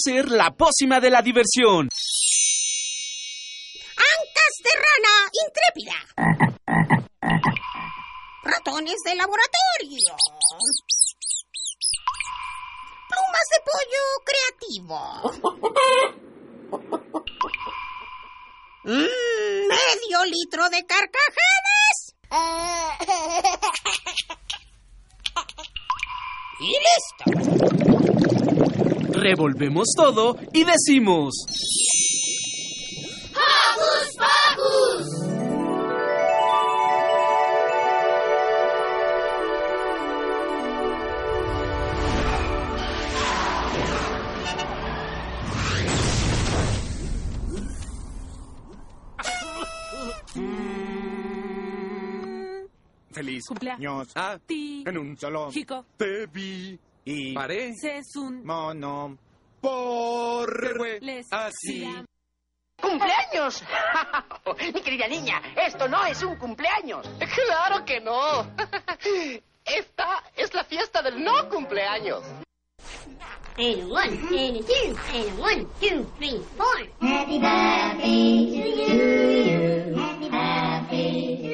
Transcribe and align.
Ser 0.00 0.30
la 0.30 0.52
pócima 0.52 1.00
de 1.00 1.10
la 1.10 1.22
diversión. 1.22 1.88
Ancas 3.96 4.54
de 4.62 4.70
rana 4.86 5.28
intrépida. 5.44 5.96
Ratones 8.44 9.00
de 9.04 9.16
laboratorio. 9.16 10.14
Plumas 13.08 13.48
de 13.50 13.58
pollo 13.66 14.04
creativo. 14.24 15.00
Mm, 18.84 19.66
medio 19.66 20.24
litro 20.26 20.70
de 20.70 20.86
carcajadas. 20.86 22.14
Y 26.60 26.72
listo. 26.72 27.97
Revolvemos 29.18 29.88
todo 29.96 30.36
y 30.52 30.64
decimos... 30.64 31.34
¡Hocus 33.34 34.16
Pocus! 34.16 35.28
Feliz 53.10 53.46
Cumpleaños. 53.46 54.08
Ah, 54.14 54.38
Ti. 54.46 54.84
en 54.86 54.96
un 54.96 55.16
salón. 55.18 55.50
Chico. 55.50 55.84
Te 55.96 56.26
vi 56.26 56.78
y 57.08 57.32
Paré. 57.32 57.72
Sesun. 57.74 58.44
mono 58.44 59.16
por 59.60 61.02
Les. 61.02 61.26
así. 61.32 61.88
¡Cumpleaños! 62.80 63.64
Mi 64.74 64.80
querida 64.82 65.08
niña, 65.08 65.42
esto 65.66 65.88
no 65.88 66.04
es 66.06 66.22
un 66.22 66.36
cumpleaños. 66.36 67.08
Claro 67.18 67.84
que 67.84 68.00
no. 68.00 68.46
Esta 69.64 70.22
es 70.36 70.54
la 70.54 70.64
fiesta 70.64 71.02
del 71.02 71.22
no 71.24 71.48
cumpleaños. 71.48 72.22
And 73.58 73.90
one, 73.90 74.16
and 74.30 74.56
a 74.56 74.62
two, 74.62 74.96
and 75.12 75.38
one, 75.38 75.66
two, 75.80 76.06
three, 76.16 76.40
four. 76.56 76.76
Happy 77.00 77.38
birthday 77.40 78.46
to 78.54 78.68
you. 78.78 79.96
Happy 79.96 80.28
birthday 80.30 81.36
to 81.36 81.42
you. 81.42 81.47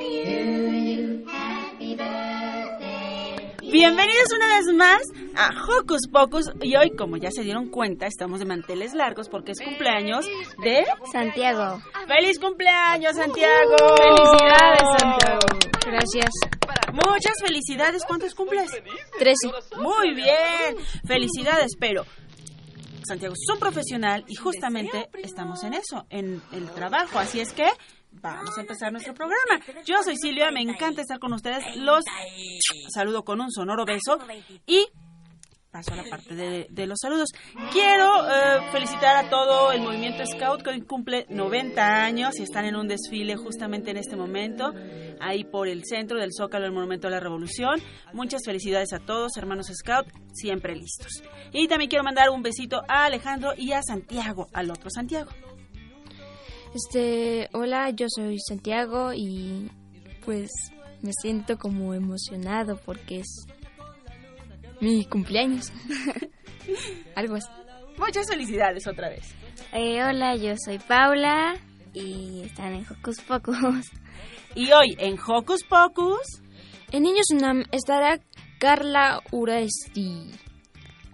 Bienvenidos 3.75 4.29
una 4.37 4.55
vez 4.55 4.73
más 4.73 5.03
a 5.35 5.51
Hocus 5.67 6.07
Pocus 6.07 6.49
y 6.63 6.77
hoy, 6.77 6.95
como 6.95 7.17
ya 7.17 7.33
se 7.33 7.43
dieron 7.43 7.71
cuenta, 7.71 8.07
estamos 8.07 8.39
de 8.39 8.47
manteles 8.47 8.95
largos 8.95 9.29
porque 9.29 9.51
es 9.51 9.61
cumpleaños 9.61 10.25
de 10.63 10.85
Santiago. 11.11 11.83
¡Feliz 12.07 12.39
cumpleaños, 12.39 13.17
Santiago! 13.17 13.75
Felicidades, 13.97 14.83
Santiago. 15.01 15.41
Gracias. 15.87 16.31
Muchas 16.93 17.35
felicidades. 17.45 18.05
¿Cuántos 18.07 18.33
cumples? 18.37 18.71
Trece. 19.19 19.51
Muy 19.81 20.15
bien. 20.15 20.77
Felicidades, 21.05 21.73
pero 21.77 22.05
Santiago 23.05 23.35
es 23.35 23.53
un 23.53 23.59
profesional 23.59 24.25
y 24.29 24.37
justamente 24.37 25.11
estamos 25.21 25.65
en 25.65 25.75
eso, 25.75 26.07
en 26.11 26.41
el 26.53 26.71
trabajo. 26.71 27.19
Así 27.19 27.41
es 27.41 27.53
que 27.53 27.67
vamos 28.21 28.57
a 28.57 28.61
empezar 28.61 28.93
nuestro 28.93 29.15
programa. 29.15 29.61
Yo 29.85 30.03
soy 30.03 30.17
Silvia, 30.17 30.51
me 30.51 30.63
encanta 30.63 31.03
estar 31.03 31.19
con 31.19 31.33
ustedes. 31.33 31.77
Los 31.77 32.05
saludo 32.93 33.25
con 33.25 33.41
un 33.41 33.51
sonoro 33.51 33.85
beso 33.85 34.19
y 34.67 34.87
paso 35.75 35.93
a 35.93 35.97
la 35.97 36.05
parte 36.05 36.37
de, 36.37 36.69
de 36.71 36.87
los 36.87 36.97
saludos. 37.03 37.31
Quiero 37.73 38.29
eh, 38.29 38.71
felicitar 38.71 39.25
a 39.25 39.29
todo 39.29 39.73
el 39.73 39.83
movimiento 39.83 40.25
Scout 40.25 40.63
que 40.63 40.71
hoy 40.71 40.83
cumple 40.83 41.27
90 41.29 41.83
años 41.83 42.39
y 42.39 42.45
están 42.45 42.65
en 42.65 42.77
un 42.77 42.87
desfile 42.87 43.35
justamente 43.35 43.91
en 43.91 43.97
este 43.97 44.15
momento, 44.15 44.73
ahí 45.21 45.43
por 45.43 45.67
el 45.67 45.83
centro 45.85 46.21
del 46.21 46.31
Zócalo, 46.33 46.67
el 46.67 46.71
Monumento 46.73 47.09
a 47.09 47.11
la 47.11 47.19
Revolución. 47.19 47.81
Muchas 48.13 48.43
felicidades 48.45 48.93
a 48.93 49.01
todos, 49.01 49.37
hermanos 49.37 49.67
Scout, 49.75 50.07
siempre 50.33 50.77
listos. 50.77 51.25
Y 51.53 51.67
también 51.67 51.91
quiero 51.91 52.05
mandar 52.05 52.31
un 52.31 52.43
besito 52.43 52.83
a 52.89 53.07
Alejandro 53.07 53.53
y 53.57 53.73
a 53.73 53.83
Santiago, 53.83 54.47
al 54.53 54.71
otro 54.71 54.91
Santiago. 54.91 55.33
Este, 56.75 57.49
hola, 57.53 57.91
yo 57.91 58.07
soy 58.09 58.41
Santiago 58.41 59.13
y 59.15 59.71
pues 60.25 60.51
me 61.03 61.13
siento 61.13 61.57
como 61.57 61.95
emocionado 61.95 62.77
porque 62.85 63.21
es 63.21 63.47
mi 64.81 65.05
cumpleaños. 65.05 65.73
Algo 67.15 67.37
así. 67.37 67.47
Muchas 67.97 68.27
felicidades 68.29 68.89
otra 68.89 69.09
vez. 69.09 69.25
Eh, 69.73 70.03
hola, 70.03 70.35
yo 70.35 70.55
soy 70.65 70.81
Paula 70.81 71.55
y 71.93 72.43
están 72.43 72.75
en 72.75 72.85
Hocus 72.91 73.21
Pocus. 73.21 73.93
Y 74.57 74.73
hoy 74.73 74.97
en 74.99 75.17
Hocus 75.25 75.63
Pocus, 75.63 76.43
En 76.91 77.05
Niños 77.05 77.27
UNAM 77.33 77.65
estará 77.71 78.19
Carla 78.59 79.23
Uresti. 79.31 80.33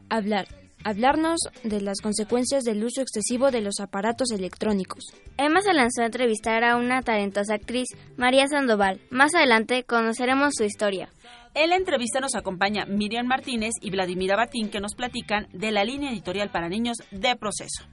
Hablar, 0.09 0.49
hablarnos 0.85 1.41
de 1.63 1.81
las 1.81 2.01
consecuencias 2.01 2.65
del 2.65 2.85
uso 2.85 3.01
excesivo 3.03 3.51
de 3.51 3.61
los 3.61 3.81
aparatos 3.81 4.31
electrónicos. 4.31 5.05
Emma 5.37 5.61
se 5.63 5.73
lanzó 5.73 6.03
a 6.03 6.07
entrevistar 6.07 6.65
a 6.65 6.77
una 6.77 7.03
talentosa 7.03 7.55
actriz, 7.55 7.89
María 8.17 8.47
Sandoval. 8.49 9.01
Más 9.11 9.35
adelante 9.35 9.85
conoceremos 9.85 10.55
su 10.57 10.65
historia. 10.65 11.11
en 11.55 11.71
la 11.71 11.77
entrevista 11.77 12.21
nos 12.21 12.35
acompaña 12.37 12.87
Miriam 12.87 13.27
Martínez 13.27 13.73
y 13.81 13.91
Vladimira 13.91 14.37
Batín 14.37 14.71
que 14.71 14.81
nos 14.81 14.95
platican 14.95 15.49
de 15.53 15.73
la 15.73 15.85
línea 15.85 16.13
editorial 16.13 16.51
para 16.51 16.69
niños 16.69 16.99
de 17.11 17.35
proceso. 17.37 17.85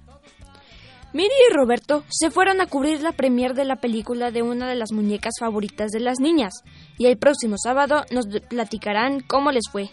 Miri 1.13 1.33
y 1.49 1.53
Roberto 1.53 2.03
se 2.09 2.29
fueron 2.29 2.59
a 2.59 2.67
cubrir 2.67 3.01
la 3.01 3.13
premier 3.13 3.53
de 3.53 3.63
la 3.65 3.77
película 3.77 4.29
de 4.29 4.41
una 4.41 4.67
de 4.67 4.75
las 4.75 4.91
muñecas 4.91 5.35
favoritas 5.39 5.91
de 5.91 6.01
las 6.01 6.19
niñas 6.19 6.53
y 6.97 7.05
el 7.05 7.17
próximo 7.17 7.55
sábado 7.57 8.03
nos 8.11 8.27
platicarán 8.49 9.21
cómo 9.21 9.51
les 9.51 9.69
fue. 9.71 9.89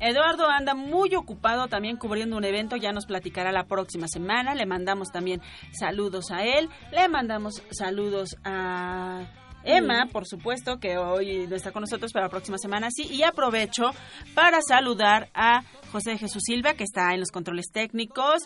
Eduardo 0.00 0.48
anda 0.48 0.74
muy 0.74 1.14
ocupado 1.14 1.68
también 1.68 1.96
cubriendo 1.96 2.36
un 2.36 2.44
evento, 2.44 2.76
ya 2.76 2.92
nos 2.92 3.06
platicará 3.06 3.52
la 3.52 3.64
próxima 3.64 4.06
semana. 4.08 4.54
Le 4.54 4.66
mandamos 4.66 5.08
también 5.10 5.40
saludos 5.72 6.30
a 6.30 6.44
él, 6.44 6.68
le 6.92 7.08
mandamos 7.08 7.62
saludos 7.70 8.36
a 8.44 9.22
Emma, 9.64 10.08
por 10.12 10.26
supuesto, 10.26 10.78
que 10.78 10.98
hoy 10.98 11.46
no 11.46 11.56
está 11.56 11.72
con 11.72 11.80
nosotros, 11.80 12.12
pero 12.12 12.26
la 12.26 12.30
próxima 12.30 12.58
semana 12.58 12.88
sí. 12.90 13.06
Y 13.10 13.22
aprovecho 13.22 13.90
para 14.34 14.60
saludar 14.60 15.30
a 15.34 15.62
José 15.90 16.18
Jesús 16.18 16.42
Silva, 16.44 16.74
que 16.74 16.84
está 16.84 17.14
en 17.14 17.20
los 17.20 17.30
controles 17.30 17.66
técnicos. 17.72 18.42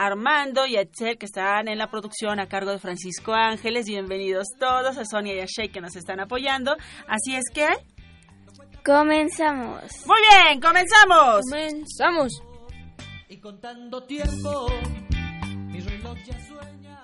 Armando 0.00 0.64
y 0.64 0.76
a 0.76 0.82
Etzel, 0.82 1.18
que 1.18 1.26
están 1.26 1.66
en 1.66 1.76
la 1.76 1.90
producción 1.90 2.38
a 2.38 2.46
cargo 2.46 2.70
de 2.70 2.78
Francisco 2.78 3.34
Ángeles. 3.34 3.86
Bienvenidos 3.86 4.46
todos, 4.58 4.96
a 4.96 5.04
Sonia 5.04 5.34
y 5.34 5.40
a 5.40 5.46
Shea, 5.46 5.72
que 5.72 5.80
nos 5.80 5.96
están 5.96 6.20
apoyando. 6.20 6.76
Así 7.08 7.34
es 7.34 7.44
que... 7.52 7.66
Comenzamos. 8.84 9.82
Muy 10.06 10.18
bien, 10.30 10.60
comenzamos. 10.60 11.42
Comenzamos. 11.50 12.42
Y 13.28 13.36
contando 13.38 14.04
tiempo, 14.04 14.68
mi 15.66 15.80
reloj 15.80 16.16
ya 16.24 16.46
sueña. 16.46 17.02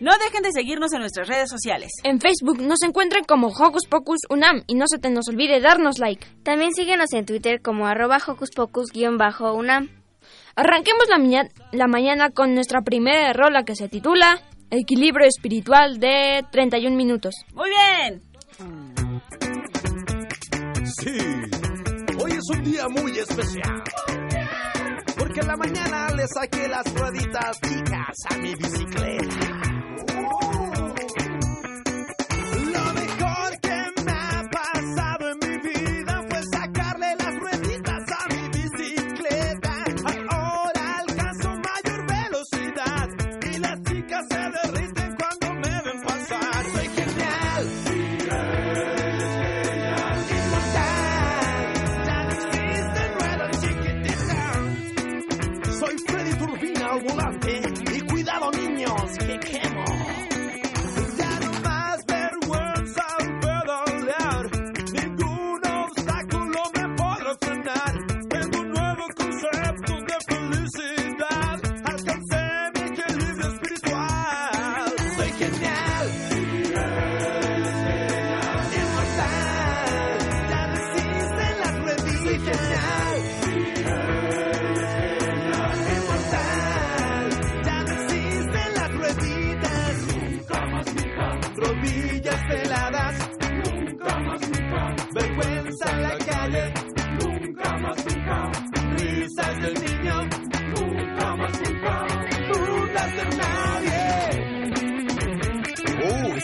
No 0.00 0.12
dejen 0.18 0.42
de 0.42 0.52
seguirnos 0.52 0.92
en 0.92 1.00
nuestras 1.00 1.28
redes 1.28 1.48
sociales. 1.48 1.90
En 2.04 2.20
Facebook 2.20 2.60
nos 2.60 2.82
encuentran 2.82 3.24
como 3.24 3.48
Hocus 3.48 3.86
Pocus 3.86 4.20
Unam 4.28 4.62
y 4.66 4.74
no 4.74 4.86
se 4.88 4.98
te 4.98 5.10
nos 5.10 5.28
olvide 5.28 5.60
darnos 5.60 5.98
like. 5.98 6.26
También 6.42 6.72
síguenos 6.74 7.12
en 7.12 7.24
Twitter 7.24 7.62
como 7.62 7.86
arroba 7.86 8.18
Hocus 8.26 8.50
Pocus-UNAM. 8.50 9.88
Arranquemos 10.54 11.06
la, 11.08 11.48
la 11.72 11.86
mañana 11.86 12.30
con 12.30 12.54
nuestra 12.54 12.80
primera 12.82 13.32
rola 13.32 13.64
que 13.64 13.74
se 13.74 13.88
titula 13.88 14.40
Equilibrio 14.70 15.26
Espiritual 15.26 15.98
de 15.98 16.44
31 16.50 16.96
minutos. 16.96 17.34
Muy 17.54 17.70
bien. 17.70 18.22
Sí, 20.98 21.18
hoy 22.18 22.32
es 22.32 22.56
un 22.56 22.64
día 22.64 22.88
muy 22.88 23.18
especial. 23.18 23.82
Porque 25.18 25.40
en 25.40 25.46
la 25.46 25.56
mañana 25.56 26.08
le 26.14 26.26
saqué 26.26 26.68
las 26.68 26.90
rueditas 26.94 27.60
chicas 27.60 28.16
a 28.30 28.38
mi 28.38 28.54
bicicleta. 28.54 29.66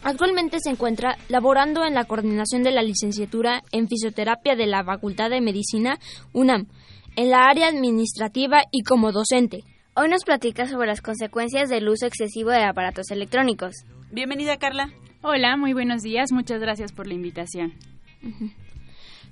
Actualmente 0.03 0.59
se 0.61 0.71
encuentra 0.71 1.17
laborando 1.29 1.85
en 1.85 1.95
la 1.95 2.05
coordinación 2.05 2.63
de 2.63 2.71
la 2.71 2.83
licenciatura 2.83 3.63
en 3.71 3.87
fisioterapia 3.87 4.57
de 4.57 4.67
la 4.67 4.83
Facultad 4.83 5.29
de 5.29 5.43
Medicina 5.43 5.99
UNAM, 6.33 6.67
en 7.17 7.31
la 7.31 7.45
área 7.45 7.69
administrativa 7.69 8.63
y 8.73 8.83
como 8.83 9.13
docente. 9.13 9.65
Hoy 9.95 10.09
nos 10.09 10.25
platica 10.25 10.67
sobre 10.67 10.87
las 10.87 11.03
consecuencias 11.03 11.69
del 11.69 11.89
uso 11.89 12.07
excesivo 12.07 12.51
de 12.51 12.65
aparatos 12.65 13.11
electrónicos. 13.11 13.75
Bienvenida, 14.11 14.57
Carla. 14.57 14.91
Hola, 15.23 15.57
muy 15.59 15.75
buenos 15.75 16.03
días. 16.03 16.33
Muchas 16.33 16.61
gracias 16.61 16.93
por 16.93 17.07
la 17.07 17.15
invitación. 17.15 17.75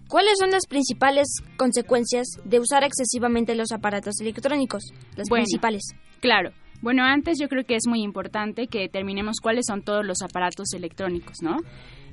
¿Cuáles 0.08 0.38
son 0.38 0.50
las 0.50 0.66
principales 0.66 1.28
consecuencias 1.56 2.26
de 2.44 2.60
usar 2.60 2.84
excesivamente 2.84 3.54
los 3.54 3.72
aparatos 3.72 4.20
electrónicos? 4.20 4.82
Las 5.16 5.28
Bueno, 5.28 5.44
principales. 5.44 5.82
Claro. 6.20 6.50
Bueno, 6.80 7.02
antes 7.04 7.38
yo 7.40 7.48
creo 7.48 7.64
que 7.64 7.76
es 7.76 7.86
muy 7.86 8.02
importante 8.02 8.68
que 8.68 8.80
determinemos 8.80 9.40
cuáles 9.42 9.66
son 9.66 9.82
todos 9.82 10.04
los 10.04 10.22
aparatos 10.22 10.72
electrónicos, 10.74 11.42
¿no? 11.42 11.56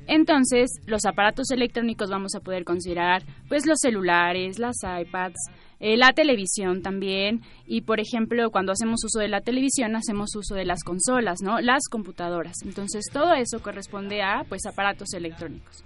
Entonces, 0.08 0.70
los 0.86 1.06
aparatos 1.06 1.50
electrónicos 1.52 2.10
vamos 2.10 2.36
a 2.36 2.40
poder 2.40 2.64
considerar 2.64 3.24
pues 3.48 3.66
los 3.66 3.80
celulares, 3.80 4.60
las 4.60 4.78
iPads, 4.84 5.50
eh, 5.80 5.98
la 5.98 6.14
televisión 6.14 6.82
también 6.82 7.42
y 7.68 7.82
por 7.82 8.00
ejemplo 8.00 8.50
cuando 8.50 8.72
hacemos 8.72 9.04
uso 9.04 9.20
de 9.20 9.28
la 9.28 9.42
televisión 9.42 9.96
hacemos 9.96 10.36
uso 10.36 10.56
de 10.56 10.66
las 10.66 10.84
consolas, 10.84 11.42
¿no? 11.42 11.60
Las 11.60 11.88
computadoras. 11.90 12.56
Entonces 12.64 13.06
todo 13.12 13.34
eso 13.34 13.62
corresponde 13.62 14.22
a 14.22 14.44
pues 14.48 14.66
aparatos 14.66 15.14
electrónicos. 15.14 15.84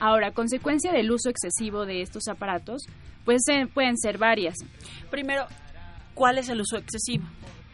Ahora, 0.00 0.32
consecuencia 0.32 0.92
del 0.92 1.12
uso 1.12 1.30
excesivo 1.30 1.86
de 1.86 2.02
estos 2.02 2.26
aparatos, 2.26 2.82
pues 3.24 3.42
pueden 3.72 3.96
ser 3.96 4.18
varias. 4.18 4.56
Primero, 5.10 5.46
¿cuál 6.14 6.38
es 6.38 6.48
el 6.48 6.60
uso 6.60 6.76
excesivo? 6.76 7.24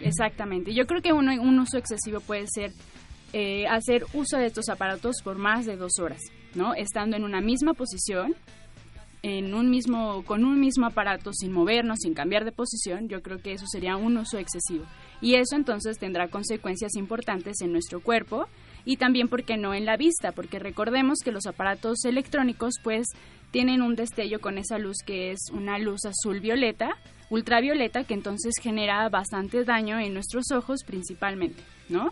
Exactamente. 0.00 0.74
Yo 0.74 0.86
creo 0.86 1.02
que 1.02 1.12
uno, 1.12 1.32
un 1.40 1.58
uso 1.58 1.78
excesivo 1.78 2.20
puede 2.20 2.46
ser 2.46 2.72
eh, 3.32 3.66
hacer 3.66 4.06
uso 4.14 4.38
de 4.38 4.46
estos 4.46 4.68
aparatos 4.68 5.16
por 5.22 5.36
más 5.36 5.66
de 5.66 5.76
dos 5.76 5.92
horas, 6.00 6.20
¿no? 6.54 6.74
Estando 6.74 7.16
en 7.16 7.24
una 7.24 7.40
misma 7.40 7.74
posición, 7.74 8.34
en 9.22 9.54
un 9.54 9.68
mismo, 9.68 10.24
con 10.24 10.44
un 10.44 10.60
mismo 10.60 10.86
aparato, 10.86 11.32
sin 11.32 11.52
movernos, 11.52 11.98
sin 12.00 12.14
cambiar 12.14 12.44
de 12.44 12.52
posición, 12.52 13.08
yo 13.08 13.20
creo 13.20 13.38
que 13.38 13.52
eso 13.52 13.66
sería 13.66 13.96
un 13.96 14.16
uso 14.16 14.38
excesivo. 14.38 14.84
Y 15.20 15.34
eso 15.34 15.56
entonces 15.56 15.98
tendrá 15.98 16.28
consecuencias 16.28 16.94
importantes 16.94 17.60
en 17.60 17.72
nuestro 17.72 18.00
cuerpo 18.00 18.46
y 18.84 18.96
también, 18.96 19.28
¿por 19.28 19.42
qué 19.44 19.56
no?, 19.56 19.74
en 19.74 19.84
la 19.84 19.96
vista, 19.96 20.32
porque 20.32 20.58
recordemos 20.58 21.18
que 21.22 21.32
los 21.32 21.46
aparatos 21.46 22.04
electrónicos, 22.04 22.74
pues, 22.82 23.08
tienen 23.50 23.82
un 23.82 23.96
destello 23.96 24.40
con 24.40 24.56
esa 24.56 24.78
luz 24.78 24.98
que 25.04 25.32
es 25.32 25.50
una 25.52 25.78
luz 25.78 26.06
azul 26.06 26.40
violeta, 26.40 26.96
ultravioleta, 27.30 28.04
que 28.04 28.14
entonces 28.14 28.54
genera 28.60 29.08
bastante 29.08 29.64
daño 29.64 29.98
en 29.98 30.14
nuestros 30.14 30.50
ojos 30.50 30.82
principalmente, 30.84 31.62
¿no? 31.88 32.10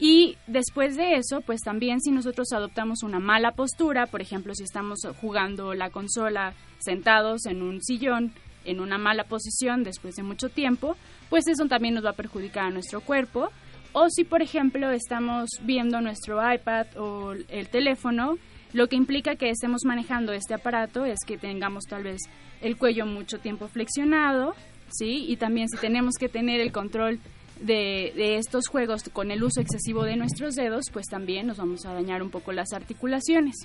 Y 0.00 0.36
después 0.46 0.96
de 0.96 1.16
eso, 1.16 1.40
pues 1.40 1.60
también 1.60 2.00
si 2.00 2.12
nosotros 2.12 2.52
adoptamos 2.52 3.02
una 3.02 3.18
mala 3.18 3.52
postura, 3.52 4.06
por 4.06 4.20
ejemplo, 4.20 4.54
si 4.54 4.62
estamos 4.62 5.00
jugando 5.20 5.74
la 5.74 5.90
consola 5.90 6.54
sentados 6.78 7.46
en 7.46 7.62
un 7.62 7.82
sillón, 7.82 8.32
en 8.64 8.80
una 8.80 8.98
mala 8.98 9.24
posición 9.24 9.82
después 9.82 10.14
de 10.14 10.22
mucho 10.22 10.50
tiempo, 10.50 10.96
pues 11.28 11.48
eso 11.48 11.66
también 11.66 11.94
nos 11.94 12.04
va 12.04 12.10
a 12.10 12.14
perjudicar 12.14 12.66
a 12.66 12.70
nuestro 12.70 13.00
cuerpo. 13.00 13.50
O 13.92 14.08
si, 14.10 14.22
por 14.22 14.42
ejemplo, 14.42 14.90
estamos 14.90 15.48
viendo 15.62 16.00
nuestro 16.00 16.38
iPad 16.52 16.86
o 16.96 17.32
el 17.32 17.68
teléfono, 17.68 18.36
lo 18.72 18.88
que 18.88 18.96
implica 18.96 19.36
que 19.36 19.50
estemos 19.50 19.84
manejando 19.84 20.32
este 20.32 20.54
aparato 20.54 21.04
es 21.04 21.18
que 21.26 21.38
tengamos 21.38 21.84
tal 21.84 22.02
vez 22.04 22.20
el 22.60 22.76
cuello 22.76 23.06
mucho 23.06 23.38
tiempo 23.38 23.68
flexionado, 23.68 24.54
¿sí? 24.90 25.24
Y 25.28 25.36
también 25.36 25.68
si 25.68 25.78
tenemos 25.78 26.14
que 26.18 26.28
tener 26.28 26.60
el 26.60 26.72
control 26.72 27.20
de, 27.60 28.12
de, 28.14 28.36
estos 28.36 28.68
juegos 28.68 29.02
con 29.12 29.30
el 29.30 29.42
uso 29.42 29.60
excesivo 29.60 30.04
de 30.04 30.16
nuestros 30.16 30.54
dedos, 30.54 30.86
pues 30.92 31.06
también 31.06 31.46
nos 31.46 31.56
vamos 31.56 31.84
a 31.86 31.92
dañar 31.92 32.22
un 32.22 32.30
poco 32.30 32.52
las 32.52 32.72
articulaciones. 32.72 33.56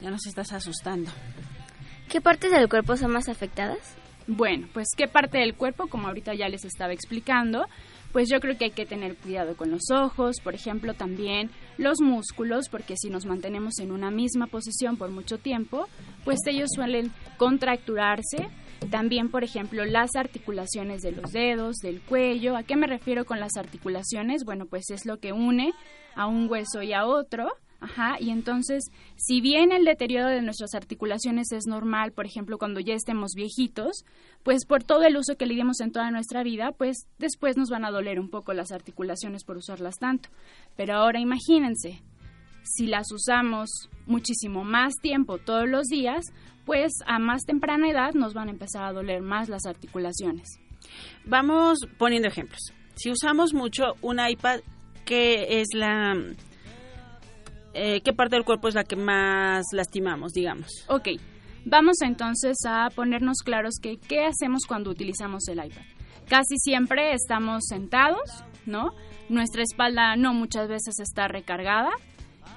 Ya 0.00 0.10
nos 0.10 0.26
estás 0.26 0.52
asustando. 0.52 1.10
¿Qué 2.08 2.20
partes 2.20 2.50
del 2.50 2.68
cuerpo 2.68 2.96
son 2.96 3.12
más 3.12 3.28
afectadas? 3.28 3.96
Bueno, 4.26 4.68
pues 4.72 4.88
qué 4.96 5.08
parte 5.08 5.38
del 5.38 5.54
cuerpo, 5.54 5.88
como 5.88 6.08
ahorita 6.08 6.34
ya 6.34 6.48
les 6.48 6.64
estaba 6.64 6.92
explicando, 6.92 7.66
pues 8.12 8.28
yo 8.28 8.40
creo 8.40 8.56
que 8.56 8.66
hay 8.66 8.70
que 8.70 8.86
tener 8.86 9.16
cuidado 9.16 9.56
con 9.56 9.70
los 9.70 9.90
ojos, 9.90 10.36
por 10.42 10.54
ejemplo, 10.54 10.94
también 10.94 11.50
los 11.78 12.00
músculos, 12.00 12.68
porque 12.68 12.96
si 12.96 13.10
nos 13.10 13.26
mantenemos 13.26 13.78
en 13.78 13.92
una 13.92 14.10
misma 14.10 14.46
posición 14.46 14.96
por 14.96 15.10
mucho 15.10 15.38
tiempo, 15.38 15.88
pues 16.24 16.38
ellos 16.46 16.70
suelen 16.74 17.12
contracturarse. 17.36 18.48
También, 18.90 19.30
por 19.30 19.44
ejemplo, 19.44 19.84
las 19.84 20.16
articulaciones 20.16 21.02
de 21.02 21.12
los 21.12 21.30
dedos, 21.30 21.76
del 21.76 22.00
cuello. 22.00 22.56
¿A 22.56 22.64
qué 22.64 22.76
me 22.76 22.86
refiero 22.86 23.24
con 23.24 23.38
las 23.38 23.56
articulaciones? 23.56 24.44
Bueno, 24.44 24.66
pues 24.66 24.90
es 24.90 25.06
lo 25.06 25.18
que 25.18 25.32
une 25.32 25.72
a 26.14 26.26
un 26.26 26.50
hueso 26.50 26.82
y 26.82 26.92
a 26.92 27.06
otro. 27.06 27.48
Ajá, 27.82 28.16
y 28.20 28.30
entonces, 28.30 28.92
si 29.16 29.40
bien 29.40 29.72
el 29.72 29.84
deterioro 29.84 30.28
de 30.28 30.40
nuestras 30.40 30.72
articulaciones 30.74 31.50
es 31.50 31.66
normal, 31.66 32.12
por 32.12 32.26
ejemplo, 32.26 32.56
cuando 32.56 32.78
ya 32.78 32.94
estemos 32.94 33.32
viejitos, 33.34 34.04
pues 34.44 34.66
por 34.66 34.84
todo 34.84 35.02
el 35.02 35.16
uso 35.16 35.34
que 35.36 35.46
le 35.46 35.54
dimos 35.54 35.80
en 35.80 35.90
toda 35.90 36.12
nuestra 36.12 36.44
vida, 36.44 36.70
pues 36.70 37.08
después 37.18 37.56
nos 37.56 37.70
van 37.70 37.84
a 37.84 37.90
doler 37.90 38.20
un 38.20 38.30
poco 38.30 38.52
las 38.52 38.70
articulaciones 38.70 39.42
por 39.42 39.56
usarlas 39.56 39.96
tanto. 39.98 40.28
Pero 40.76 40.94
ahora 40.94 41.18
imagínense, 41.18 42.00
si 42.62 42.86
las 42.86 43.10
usamos 43.10 43.90
muchísimo 44.06 44.62
más 44.62 44.94
tiempo 45.02 45.38
todos 45.38 45.68
los 45.68 45.88
días, 45.88 46.26
pues 46.64 46.92
a 47.06 47.18
más 47.18 47.42
temprana 47.42 47.90
edad 47.90 48.14
nos 48.14 48.32
van 48.32 48.46
a 48.46 48.52
empezar 48.52 48.84
a 48.84 48.92
doler 48.92 49.22
más 49.22 49.48
las 49.48 49.66
articulaciones. 49.66 50.60
Vamos 51.24 51.78
poniendo 51.98 52.28
ejemplos. 52.28 52.60
Si 52.94 53.10
usamos 53.10 53.54
mucho 53.54 53.94
un 54.02 54.20
iPad, 54.24 54.60
¿qué 55.04 55.60
es 55.60 55.74
la 55.74 56.14
eh, 57.74 58.00
qué 58.02 58.12
parte 58.12 58.36
del 58.36 58.44
cuerpo 58.44 58.68
es 58.68 58.74
la 58.74 58.84
que 58.84 58.96
más 58.96 59.64
lastimamos, 59.72 60.32
digamos? 60.32 60.84
Ok, 60.88 61.08
vamos 61.64 62.00
entonces 62.02 62.56
a 62.66 62.90
ponernos 62.94 63.38
claros 63.38 63.74
que 63.80 63.96
qué 63.96 64.24
hacemos 64.26 64.62
cuando 64.66 64.90
utilizamos 64.90 65.48
el 65.48 65.64
iPad. 65.64 65.82
Casi 66.28 66.56
siempre 66.58 67.12
estamos 67.12 67.64
sentados, 67.68 68.44
¿no? 68.66 68.92
Nuestra 69.28 69.62
espalda 69.62 70.16
no 70.16 70.34
muchas 70.34 70.68
veces 70.68 70.98
está 71.00 71.28
recargada 71.28 71.90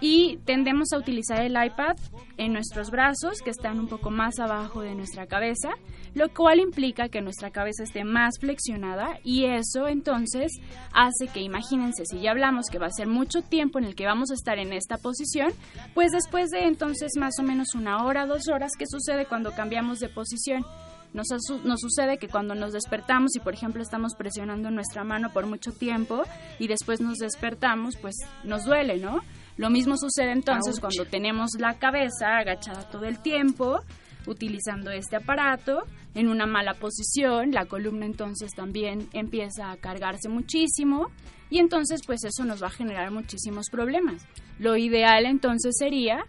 y 0.01 0.37
tendemos 0.45 0.91
a 0.93 0.97
utilizar 0.97 1.41
el 1.41 1.51
iPad 1.51 1.95
en 2.37 2.53
nuestros 2.53 2.91
brazos 2.91 3.41
que 3.41 3.49
están 3.49 3.79
un 3.79 3.87
poco 3.87 4.09
más 4.11 4.39
abajo 4.39 4.81
de 4.81 4.95
nuestra 4.95 5.27
cabeza, 5.27 5.69
lo 6.15 6.29
cual 6.29 6.59
implica 6.59 7.09
que 7.09 7.21
nuestra 7.21 7.51
cabeza 7.51 7.83
esté 7.83 8.03
más 8.03 8.39
flexionada 8.39 9.19
y 9.23 9.45
eso 9.45 9.87
entonces 9.87 10.51
hace 10.93 11.27
que 11.27 11.41
imagínense 11.41 12.05
si 12.05 12.21
ya 12.21 12.31
hablamos 12.31 12.67
que 12.71 12.79
va 12.79 12.87
a 12.87 12.91
ser 12.91 13.07
mucho 13.07 13.41
tiempo 13.41 13.77
en 13.77 13.85
el 13.85 13.95
que 13.95 14.05
vamos 14.05 14.31
a 14.31 14.33
estar 14.33 14.57
en 14.57 14.73
esta 14.73 14.97
posición, 14.97 15.51
pues 15.93 16.11
después 16.11 16.49
de 16.49 16.63
entonces 16.63 17.11
más 17.17 17.37
o 17.39 17.43
menos 17.43 17.75
una 17.75 18.05
hora, 18.05 18.25
dos 18.25 18.47
horas, 18.47 18.71
¿qué 18.79 18.85
sucede 18.87 19.25
cuando 19.25 19.51
cambiamos 19.51 19.99
de 19.99 20.07
posición? 20.09 20.65
Nos, 21.13 21.27
nos 21.63 21.79
sucede 21.79 22.17
que 22.17 22.27
cuando 22.27 22.55
nos 22.55 22.73
despertamos 22.73 23.35
y 23.35 23.39
por 23.39 23.53
ejemplo 23.53 23.81
estamos 23.81 24.15
presionando 24.15 24.71
nuestra 24.71 25.03
mano 25.03 25.31
por 25.31 25.45
mucho 25.45 25.71
tiempo 25.71 26.23
y 26.59 26.67
después 26.67 27.01
nos 27.01 27.17
despertamos, 27.17 27.95
pues 27.97 28.15
nos 28.43 28.65
duele, 28.65 28.97
¿no? 28.97 29.19
Lo 29.57 29.69
mismo 29.69 29.95
sucede 29.97 30.31
entonces 30.31 30.75
Ouch. 30.75 30.81
cuando 30.81 31.05
tenemos 31.09 31.51
la 31.57 31.75
cabeza 31.75 32.37
agachada 32.37 32.89
todo 32.89 33.05
el 33.05 33.19
tiempo, 33.19 33.79
utilizando 34.27 34.91
este 34.91 35.15
aparato 35.15 35.83
en 36.13 36.27
una 36.29 36.45
mala 36.45 36.73
posición, 36.75 37.51
la 37.51 37.65
columna 37.65 38.05
entonces 38.05 38.51
también 38.55 39.09
empieza 39.13 39.71
a 39.71 39.77
cargarse 39.77 40.29
muchísimo 40.29 41.07
y 41.49 41.59
entonces 41.59 42.01
pues 42.05 42.23
eso 42.23 42.45
nos 42.45 42.61
va 42.61 42.67
a 42.67 42.71
generar 42.71 43.11
muchísimos 43.11 43.69
problemas. 43.69 44.25
Lo 44.59 44.77
ideal 44.77 45.25
entonces 45.25 45.75
sería 45.77 46.25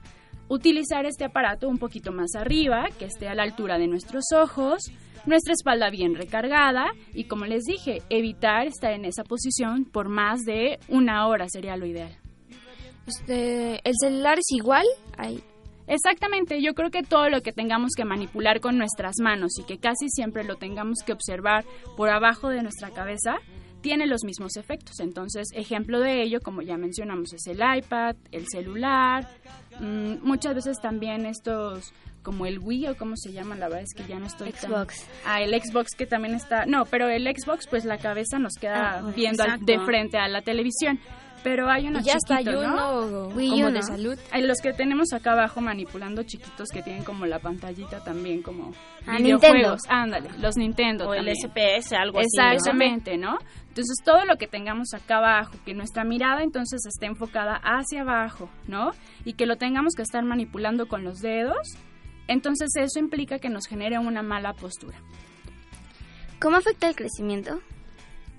utilizar 0.49 1.07
este 1.07 1.25
aparato 1.25 1.69
un 1.69 1.79
poquito 1.79 2.13
más 2.13 2.35
arriba, 2.35 2.87
que 2.99 3.07
esté 3.07 3.29
a 3.29 3.35
la 3.35 3.43
altura 3.43 3.79
de 3.79 3.89
nuestros 3.89 4.25
ojos, 4.35 4.91
nuestra 5.27 5.55
espalda 5.55 5.91
bien 5.91 6.15
recargada 6.15 6.87
y 7.13 7.25
como 7.25 7.47
les 7.47 7.65
dije, 7.65 8.03
evitar 8.11 8.67
estar 8.67 8.93
en 8.93 9.05
esa 9.05 9.25
posición 9.25 9.85
por 9.85 10.09
más 10.09 10.41
de 10.43 10.79
una 10.89 11.27
hora 11.27 11.47
sería 11.49 11.77
lo 11.77 11.87
ideal. 11.87 12.17
Este, 13.07 13.81
¿El 13.89 13.95
celular 14.01 14.39
es 14.39 14.47
igual? 14.51 14.85
Ay, 15.17 15.43
Exactamente, 15.87 16.61
yo 16.63 16.75
creo 16.75 16.91
que 16.91 17.03
todo 17.03 17.29
lo 17.29 17.43
que 17.43 17.53
tengamos 17.53 17.93
que 17.97 18.05
manipular 18.05 18.61
con 18.61 18.77
nuestras 18.79 19.17
manos 19.21 19.53
y 19.59 19.65
que 19.65 19.79
casi 19.79 20.09
siempre 20.09 20.45
lo 20.45 20.57
tengamos 20.57 20.99
que 21.05 21.13
observar 21.13 21.65
por 21.97 22.11
abajo 22.11 22.49
de 22.49 22.63
nuestra 22.63 22.91
cabeza, 22.91 23.37
tiene 23.83 24.07
los 24.07 24.25
mismos 24.25 24.57
efectos. 24.57 24.99
Entonces, 25.01 25.49
ejemplo 25.55 26.01
de 26.01 26.23
ello, 26.23 26.41
como 26.41 26.61
ya 26.63 26.77
mencionamos, 26.77 27.33
es 27.33 27.47
el 27.47 27.61
iPad, 27.79 28.17
el 28.33 28.47
celular, 28.49 29.29
mm, 29.81 30.15
muchas 30.23 30.55
veces 30.57 30.79
también 30.81 31.25
estos 31.27 31.93
como 32.23 32.45
el 32.47 32.59
Wii 32.59 32.89
o 32.89 32.97
cómo 32.97 33.17
se 33.17 33.31
llama, 33.33 33.55
la 33.55 33.69
verdad 33.69 33.85
es 33.85 33.95
que 33.95 34.05
ya 34.11 34.19
no 34.19 34.27
estoy 34.27 34.51
tan- 34.51 34.73
Xbox. 34.73 35.07
Ah, 35.25 35.41
el 35.43 35.55
Xbox 35.63 35.95
que 35.97 36.07
también 36.07 36.35
está... 36.35 36.67
No, 36.67 36.85
pero 36.87 37.09
el 37.09 37.25
Xbox 37.29 37.69
pues 37.69 37.85
la 37.85 37.99
cabeza 37.99 38.41
nos 38.41 38.55
queda 38.55 38.99
Ah, 38.99 39.13
viendo 39.15 39.45
al- 39.45 39.65
de 39.65 39.79
frente 39.79 40.19
a 40.19 40.27
la 40.27 40.43
televisión. 40.43 40.99
Pero 41.47 41.71
hay 41.71 41.87
unos 41.87 42.03
Y 42.03 42.07
ya 42.07 42.15
está, 42.15 42.39
chiquitos, 42.39 42.61
hay 42.61 42.69
¿no? 42.69 43.07
uno 43.07 43.31
como 43.31 43.71
de 43.71 43.83
salud. 43.83 44.19
Hay 44.33 44.43
los 44.43 44.59
que 44.61 44.73
tenemos 44.73 45.13
acá 45.13 45.31
abajo 45.31 45.61
manipulando 45.61 46.25
chiquitos 46.25 46.71
que 46.71 46.83
tienen 46.83 47.05
como 47.05 47.25
la 47.25 47.39
pantallita 47.39 48.03
también 48.03 48.43
como 48.43 48.73
Ah, 49.07 49.19
videojuegos. 49.19 49.83
Ándale, 49.89 50.29
los 50.41 50.57
Nintendo 50.57 51.09
O 51.09 51.15
el. 51.15 51.29
SPS, 51.29 51.93
algo 51.93 52.19
así, 52.19 52.37
¿no? 52.37 52.51
Exactamente, 52.51 53.17
¿no? 53.17 53.39
Entonces 53.69 53.95
todo 54.05 54.25
lo 54.25 54.39
que 54.39 54.49
tengamos 54.49 54.93
acá 54.93 55.19
abajo, 55.19 55.53
que 55.65 55.73
nuestra 55.73 56.03
mirada 56.03 56.43
entonces 56.43 56.81
esté 56.85 57.07
enfocada 57.07 57.61
hacia 57.63 58.01
abajo, 58.01 58.51
¿no? 58.67 58.91
Y 59.25 59.35
que 59.35 59.47
lo 59.47 59.55
tengamos 59.55 59.95
que 59.95 60.03
estar 60.03 60.25
manipulando 60.25 60.89
con 60.89 61.05
los 61.05 61.21
dedos, 61.21 61.77
entonces 62.27 62.71
eso 62.75 62.99
implica 62.99 63.39
que 63.39 63.51
nos 63.51 63.69
genere 63.69 64.01
una 64.01 64.25
mala 64.25 64.53
postura. 64.55 64.99
¿Cómo 66.41 66.57
afecta 66.57 66.89
el 66.89 66.97
crecimiento? 66.97 67.61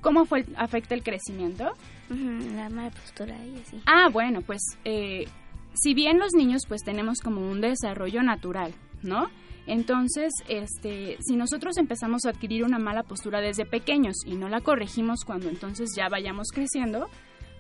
¿Cómo 0.02 0.26
fue, 0.26 0.44
afecta 0.58 0.94
el 0.94 1.04
crecimiento? 1.04 1.72
La 2.10 2.70
mala 2.70 2.90
postura 2.92 3.36
y 3.46 3.60
así. 3.60 3.82
Ah, 3.86 4.10
bueno, 4.12 4.42
pues 4.42 4.62
eh, 4.86 5.26
si 5.74 5.94
bien 5.94 6.20
los 6.20 6.34
niños 6.34 6.64
pues 6.68 6.84
tenemos 6.84 7.20
como 7.20 7.42
un 7.50 7.62
desarrollo 7.62 8.24
natural, 8.24 8.74
¿no? 9.04 9.30
Entonces, 9.68 10.32
este, 10.48 11.18
si 11.20 11.36
nosotros 11.36 11.78
empezamos 11.78 12.26
a 12.26 12.30
adquirir 12.30 12.64
una 12.64 12.80
mala 12.80 13.04
postura 13.04 13.42
desde 13.42 13.66
pequeños 13.66 14.16
y 14.26 14.36
no 14.36 14.48
la 14.48 14.62
corregimos 14.62 15.26
cuando 15.26 15.50
entonces 15.50 15.90
ya 15.96 16.08
vayamos 16.08 16.48
creciendo, 16.54 17.10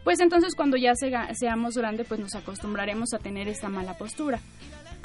pues 0.06 0.22
entonces 0.22 0.56
cuando 0.56 0.77
ya 0.77 0.94
seamos 0.96 1.75
grandes 1.75 2.08
pues 2.08 2.22
nos 2.22 2.34
acostumbraremos 2.34 3.13
a 3.13 3.20
tener 3.20 3.50
esta 3.50 3.68
mala 3.68 3.98
postura. 3.98 4.39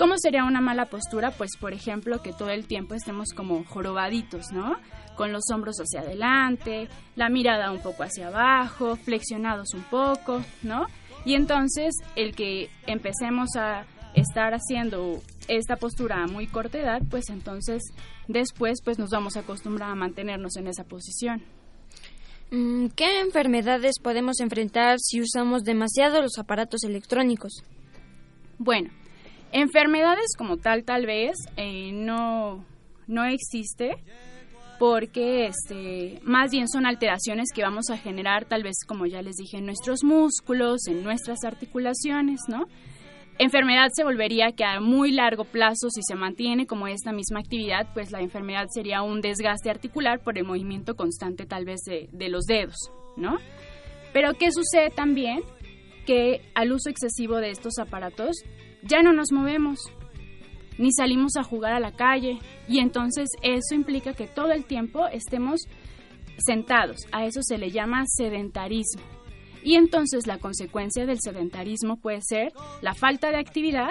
¿Cómo 0.02 0.18
sería 0.18 0.42
una 0.42 0.60
mala 0.60 0.86
postura? 0.86 1.30
Pues 1.30 1.50
por 1.60 1.72
ejemplo 1.72 2.22
que 2.22 2.32
todo 2.32 2.50
el 2.50 2.66
tiempo 2.66 2.96
estemos 2.96 3.28
como 3.36 3.62
jorobaditos, 3.62 4.50
¿no? 4.50 4.76
Con 5.16 5.30
los 5.30 5.44
hombros 5.54 5.76
hacia 5.76 6.00
adelante, 6.00 6.88
la 7.14 7.28
mirada 7.28 7.70
un 7.70 7.80
poco 7.80 8.02
hacia 8.02 8.26
abajo, 8.26 8.96
flexionados 8.96 9.74
un 9.74 9.84
poco, 9.84 10.42
¿no? 10.64 10.86
Y 11.24 11.36
entonces 11.36 11.94
el 12.16 12.34
que 12.34 12.68
empecemos 12.88 13.50
a 13.54 13.86
estar 14.16 14.54
haciendo 14.54 15.22
esta 15.46 15.76
postura 15.76 16.24
a 16.24 16.26
muy 16.26 16.48
corta 16.48 16.80
edad, 16.80 17.00
pues 17.08 17.30
entonces 17.30 17.80
después 18.26 18.80
pues 18.82 18.98
nos 18.98 19.10
vamos 19.10 19.36
a 19.36 19.40
acostumbrar 19.40 19.92
a 19.92 19.94
mantenernos 19.94 20.56
en 20.56 20.66
esa 20.66 20.82
posición. 20.82 21.44
Mm, 22.50 22.88
¿Qué 22.96 23.20
enfermedades 23.20 24.00
podemos 24.02 24.40
enfrentar 24.40 24.98
si 24.98 25.20
usamos 25.20 25.62
demasiado 25.62 26.20
los 26.20 26.38
aparatos 26.38 26.82
electrónicos? 26.82 27.62
Bueno, 28.58 28.90
enfermedades 29.52 30.36
como 30.36 30.56
tal 30.56 30.84
tal 30.84 31.06
vez 31.06 31.36
eh, 31.56 31.92
no, 31.92 32.64
no 33.06 33.24
existe 33.24 33.96
porque 34.78 35.46
este, 35.46 36.18
más 36.24 36.50
bien 36.50 36.66
son 36.66 36.86
alteraciones 36.86 37.50
que 37.54 37.62
vamos 37.62 37.90
a 37.90 37.96
generar 37.96 38.46
tal 38.46 38.64
vez 38.64 38.78
como 38.84 39.06
ya 39.06 39.22
les 39.22 39.36
dije 39.36 39.58
en 39.58 39.66
nuestros 39.66 40.02
músculos, 40.02 40.88
en 40.88 41.04
nuestras 41.04 41.44
articulaciones, 41.44 42.40
¿no? 42.48 42.64
Enfermedad 43.38 43.88
se 43.94 44.02
volvería 44.02 44.50
que 44.52 44.64
a 44.64 44.80
muy 44.80 45.12
largo 45.12 45.44
plazo, 45.44 45.88
si 45.88 46.02
se 46.02 46.16
mantiene 46.16 46.66
como 46.66 46.88
esta 46.88 47.12
misma 47.12 47.38
actividad, 47.40 47.92
pues 47.94 48.10
la 48.10 48.20
enfermedad 48.20 48.66
sería 48.74 49.02
un 49.02 49.20
desgaste 49.20 49.70
articular 49.70 50.20
por 50.20 50.36
el 50.36 50.44
movimiento 50.44 50.96
constante 50.96 51.46
tal 51.46 51.64
vez 51.64 51.80
de, 51.86 52.08
de 52.10 52.28
los 52.28 52.44
dedos, 52.46 52.90
¿no? 53.16 53.38
Pero 54.12 54.34
¿qué 54.34 54.50
sucede 54.50 54.90
también? 54.90 55.42
Que 56.06 56.40
al 56.54 56.72
uso 56.72 56.90
excesivo 56.90 57.36
de 57.36 57.50
estos 57.50 57.78
aparatos 57.78 58.36
ya 58.82 59.02
no 59.02 59.12
nos 59.12 59.32
movemos, 59.32 59.80
ni 60.78 60.92
salimos 60.92 61.36
a 61.36 61.42
jugar 61.42 61.72
a 61.72 61.80
la 61.80 61.92
calle, 61.92 62.38
y 62.68 62.78
entonces 62.78 63.28
eso 63.42 63.74
implica 63.74 64.14
que 64.14 64.26
todo 64.26 64.52
el 64.52 64.64
tiempo 64.64 65.06
estemos 65.08 65.60
sentados. 66.38 67.06
A 67.12 67.26
eso 67.26 67.40
se 67.42 67.58
le 67.58 67.70
llama 67.70 68.04
sedentarismo. 68.06 69.02
Y 69.62 69.76
entonces 69.76 70.26
la 70.26 70.38
consecuencia 70.38 71.06
del 71.06 71.20
sedentarismo 71.20 71.96
puede 71.96 72.20
ser 72.22 72.52
la 72.80 72.94
falta 72.94 73.30
de 73.30 73.38
actividad, 73.38 73.90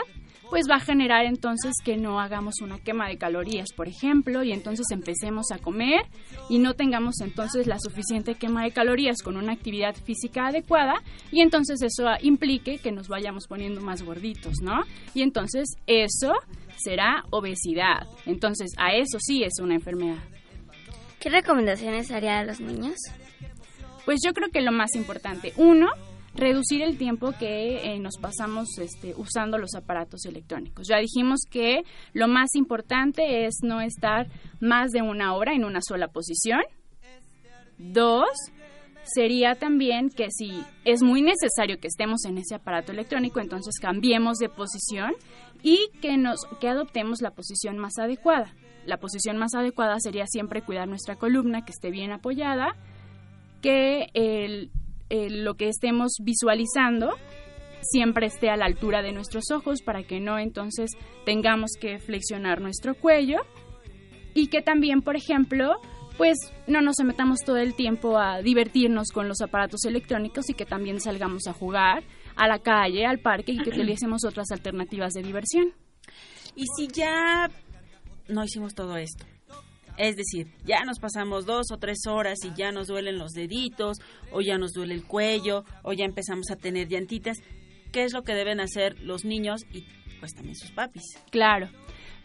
pues 0.52 0.66
va 0.70 0.76
a 0.76 0.80
generar 0.82 1.26
entonces 1.26 1.72
que 1.82 1.96
no 1.96 2.20
hagamos 2.20 2.56
una 2.62 2.78
quema 2.78 3.08
de 3.08 3.18
calorías, 3.18 3.70
por 3.74 3.88
ejemplo, 3.88 4.44
y 4.44 4.52
entonces 4.52 4.86
empecemos 4.92 5.50
a 5.50 5.60
comer 5.60 6.02
y 6.50 6.60
no 6.60 6.74
tengamos 6.74 7.22
entonces 7.22 7.68
la 7.68 7.80
suficiente 7.80 8.36
quema 8.36 8.66
de 8.66 8.72
calorías 8.72 9.22
con 9.24 9.38
una 9.38 9.54
actividad 9.54 9.96
física 9.96 10.48
adecuada 10.48 10.96
y 11.32 11.40
entonces 11.40 11.82
eso 11.82 12.04
implique 12.22 12.80
que 12.80 12.92
nos 12.92 13.08
vayamos 13.08 13.48
poniendo 13.48 13.80
más 13.80 14.04
gorditos, 14.04 14.56
¿no? 14.62 14.82
Y 15.14 15.22
entonces 15.22 15.70
eso 15.88 16.34
será 16.76 17.24
obesidad. 17.30 18.06
Entonces 18.26 18.72
a 18.78 18.94
eso 18.94 19.20
sí 19.22 19.46
es 19.46 19.54
una 19.62 19.76
enfermedad. 19.76 20.22
¿Qué 21.22 21.30
recomendaciones 21.30 22.12
haría 22.12 22.40
a 22.40 22.44
los 22.44 22.60
niños? 22.60 22.98
Pues 24.04 24.20
yo 24.22 24.34
creo 24.34 24.50
que 24.50 24.60
lo 24.60 24.74
más 24.74 24.96
importante, 24.96 25.54
uno, 25.56 25.88
reducir 26.34 26.82
el 26.82 26.98
tiempo 26.98 27.34
que 27.38 27.94
eh, 27.94 28.00
nos 28.00 28.18
pasamos 28.18 28.78
este, 28.78 29.14
usando 29.16 29.58
los 29.58 29.76
aparatos 29.76 30.26
electrónicos. 30.26 30.88
Ya 30.90 30.98
dijimos 30.98 31.42
que 31.50 31.84
lo 32.14 32.28
más 32.28 32.56
importante 32.56 33.46
es 33.46 33.56
no 33.64 33.82
estar 33.82 34.28
más 34.60 34.92
de 34.92 35.02
una 35.02 35.36
hora 35.36 35.54
en 35.54 35.66
una 35.66 35.80
sola 35.82 36.08
posición. 36.08 36.62
Dos, 37.78 38.30
sería 39.04 39.56
también 39.56 40.10
que 40.10 40.30
si 40.32 40.64
es 40.86 41.02
muy 41.02 41.22
necesario 41.22 41.80
que 41.80 41.88
estemos 41.88 42.26
en 42.26 42.38
ese 42.38 42.56
aparato 42.56 42.92
electrónico, 42.92 43.40
entonces 43.40 43.76
cambiemos 43.82 44.38
de 44.38 44.50
posición 44.50 45.14
y 45.64 45.90
que 46.02 46.18
nos 46.18 46.46
que 46.60 46.70
adoptemos 46.70 47.22
la 47.22 47.32
posición 47.32 47.78
más 47.78 47.98
adecuada. 47.98 48.54
La 48.86 48.98
posición 48.98 49.38
más 49.38 49.54
adecuada 49.54 50.00
sería 50.00 50.26
siempre 50.26 50.64
cuidar 50.64 50.88
nuestra 50.88 51.16
columna, 51.16 51.64
que 51.66 51.72
esté 51.72 51.92
bien 51.92 52.12
apoyada, 52.12 52.76
que 53.62 54.08
el, 54.14 54.72
el- 55.12 55.44
lo 55.44 55.54
que 55.56 55.68
estemos 55.70 56.14
visualizando 56.24 57.12
siempre 57.82 58.28
esté 58.28 58.50
a 58.50 58.58
la 58.58 58.66
altura 58.66 59.02
de 59.02 59.12
nuestros 59.12 59.52
ojos 59.52 59.82
para 59.84 60.04
que 60.04 60.20
no 60.20 60.40
entonces 60.40 60.92
tengamos 61.26 61.72
que 61.80 62.00
flexionar 62.00 62.62
nuestro 62.62 62.96
cuello 62.96 63.40
y 64.34 64.48
que 64.48 64.62
también, 64.62 65.02
por 65.02 65.16
ejemplo, 65.16 65.76
pues 66.18 66.38
no 66.68 66.82
nos 66.82 66.96
metamos 67.04 67.40
todo 67.46 67.58
el 67.58 67.74
tiempo 67.74 68.18
a 68.20 68.42
divertirnos 68.42 69.10
con 69.12 69.28
los 69.28 69.42
aparatos 69.42 69.84
electrónicos 69.86 70.50
y 70.50 70.54
que 70.54 70.66
también 70.66 71.00
salgamos 71.00 71.48
a 71.48 71.54
jugar 71.54 72.04
a 72.36 72.48
la 72.48 72.60
calle, 72.60 73.06
al 73.06 73.20
parque 73.20 73.52
y 73.54 73.58
que 73.58 73.70
utilicemos 73.72 74.24
otras 74.26 74.52
alternativas 74.52 75.14
de 75.14 75.24
diversión. 75.24 75.74
Y 76.56 76.66
si 76.78 76.88
ya 76.88 77.50
no 78.28 78.44
hicimos 78.44 78.74
todo 78.76 78.96
esto. 78.98 79.26
Es 79.98 80.16
decir, 80.16 80.48
ya 80.66 80.84
nos 80.84 81.00
pasamos 81.00 81.46
dos 81.46 81.68
o 81.72 81.78
tres 81.78 82.08
horas 82.08 82.40
y 82.44 82.54
ya 82.56 82.72
nos 82.72 82.88
duelen 82.88 83.18
los 83.18 83.32
deditos, 83.32 83.98
o 84.32 84.42
ya 84.42 84.58
nos 84.58 84.74
duele 84.74 84.94
el 84.94 85.06
cuello, 85.06 85.64
o 85.84 85.94
ya 85.94 86.06
empezamos 86.06 86.50
a 86.52 86.56
tener 86.56 86.88
llantitas. 86.88 87.38
¿Qué 87.92 88.04
es 88.04 88.14
lo 88.14 88.24
que 88.24 88.34
deben 88.34 88.60
hacer 88.60 89.00
los 89.02 89.26
niños 89.26 89.62
y 89.72 89.86
pues 90.20 90.34
también 90.34 90.56
sus 90.56 90.72
papis? 90.72 91.04
Claro. 91.30 91.70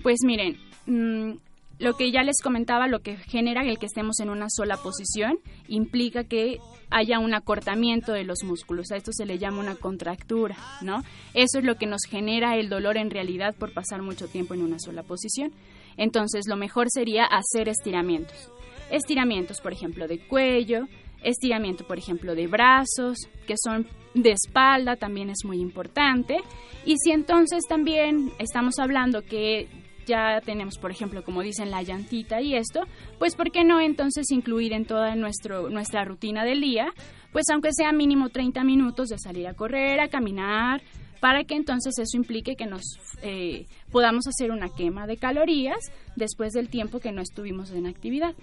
Pues 0.02 0.18
miren, 0.24 0.58
mm, 0.86 1.38
lo 1.78 1.94
que 1.94 2.10
ya 2.10 2.22
les 2.22 2.36
comentaba, 2.42 2.88
lo 2.88 3.00
que 3.00 3.16
genera 3.16 3.62
el 3.62 3.78
que 3.78 3.86
estemos 3.86 4.20
en 4.20 4.30
una 4.30 4.46
sola 4.48 4.76
posición, 4.76 5.38
implica 5.68 6.24
que 6.24 6.58
haya 6.90 7.18
un 7.18 7.34
acortamiento 7.34 8.12
de 8.12 8.24
los 8.24 8.44
músculos. 8.44 8.90
A 8.92 8.96
esto 8.96 9.12
se 9.12 9.26
le 9.26 9.38
llama 9.38 9.60
una 9.60 9.74
contractura, 9.74 10.56
¿no? 10.80 11.02
Eso 11.34 11.58
es 11.58 11.64
lo 11.64 11.76
que 11.76 11.86
nos 11.86 12.02
genera 12.08 12.56
el 12.56 12.68
dolor 12.68 12.96
en 12.96 13.10
realidad 13.10 13.54
por 13.58 13.72
pasar 13.74 14.02
mucho 14.02 14.28
tiempo 14.28 14.54
en 14.54 14.62
una 14.62 14.78
sola 14.78 15.02
posición. 15.02 15.52
Entonces, 15.96 16.46
lo 16.48 16.56
mejor 16.56 16.88
sería 16.90 17.24
hacer 17.24 17.68
estiramientos. 17.68 18.50
Estiramientos, 18.90 19.60
por 19.60 19.72
ejemplo, 19.72 20.06
de 20.06 20.18
cuello, 20.26 20.86
estiramiento, 21.22 21.86
por 21.86 21.98
ejemplo, 21.98 22.34
de 22.34 22.46
brazos, 22.46 23.18
que 23.46 23.54
son 23.62 23.86
de 24.14 24.32
espalda, 24.32 24.96
también 24.96 25.30
es 25.30 25.44
muy 25.44 25.58
importante. 25.58 26.38
Y 26.84 26.96
si 26.98 27.10
entonces 27.10 27.64
también 27.68 28.32
estamos 28.38 28.78
hablando 28.78 29.22
que 29.22 29.68
ya 30.06 30.40
tenemos, 30.40 30.78
por 30.78 30.90
ejemplo, 30.90 31.24
como 31.24 31.42
dicen, 31.42 31.70
la 31.70 31.82
llantita 31.82 32.40
y 32.40 32.54
esto, 32.54 32.80
pues 33.18 33.34
¿por 33.34 33.50
qué 33.50 33.64
no 33.64 33.80
entonces 33.80 34.30
incluir 34.30 34.72
en 34.72 34.86
toda 34.86 35.16
nuestra 35.16 36.04
rutina 36.04 36.44
del 36.44 36.60
día, 36.60 36.92
pues 37.32 37.44
aunque 37.52 37.70
sea 37.72 37.92
mínimo 37.92 38.28
30 38.30 38.62
minutos 38.62 39.08
de 39.08 39.18
salir 39.18 39.48
a 39.48 39.54
correr, 39.54 40.00
a 40.00 40.08
caminar, 40.08 40.80
para 41.20 41.44
que 41.44 41.54
entonces 41.54 41.98
eso 41.98 42.16
implique 42.16 42.56
que 42.56 42.66
nos 42.66 42.82
eh, 43.22 43.66
podamos 43.90 44.26
hacer 44.26 44.50
una 44.50 44.68
quema 44.68 45.06
de 45.06 45.16
calorías 45.16 45.78
después 46.16 46.52
del 46.52 46.68
tiempo 46.68 47.00
que 47.00 47.12
no 47.12 47.22
estuvimos 47.22 47.70
en 47.70 47.86
actividad. 47.86 48.34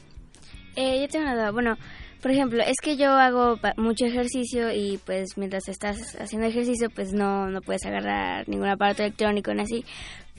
Eh, 0.76 1.02
yo 1.02 1.08
tengo 1.08 1.26
una 1.26 1.36
duda. 1.36 1.52
Bueno, 1.52 1.78
por 2.22 2.32
ejemplo, 2.32 2.64
es 2.64 2.78
que 2.82 2.98
yo 2.98 3.12
hago 3.12 3.60
mucho 3.78 4.06
ejercicio 4.06 4.72
y 4.72 4.98
pues 5.06 5.38
mientras 5.38 5.68
estás 5.68 6.16
haciendo 6.20 6.48
ejercicio 6.48 6.90
pues 6.90 7.14
no, 7.14 7.48
no 7.50 7.62
puedes 7.62 7.86
agarrar 7.86 8.48
ningún 8.48 8.70
aparato 8.70 9.04
electrónico 9.04 9.54
ni 9.54 9.62
así. 9.62 9.86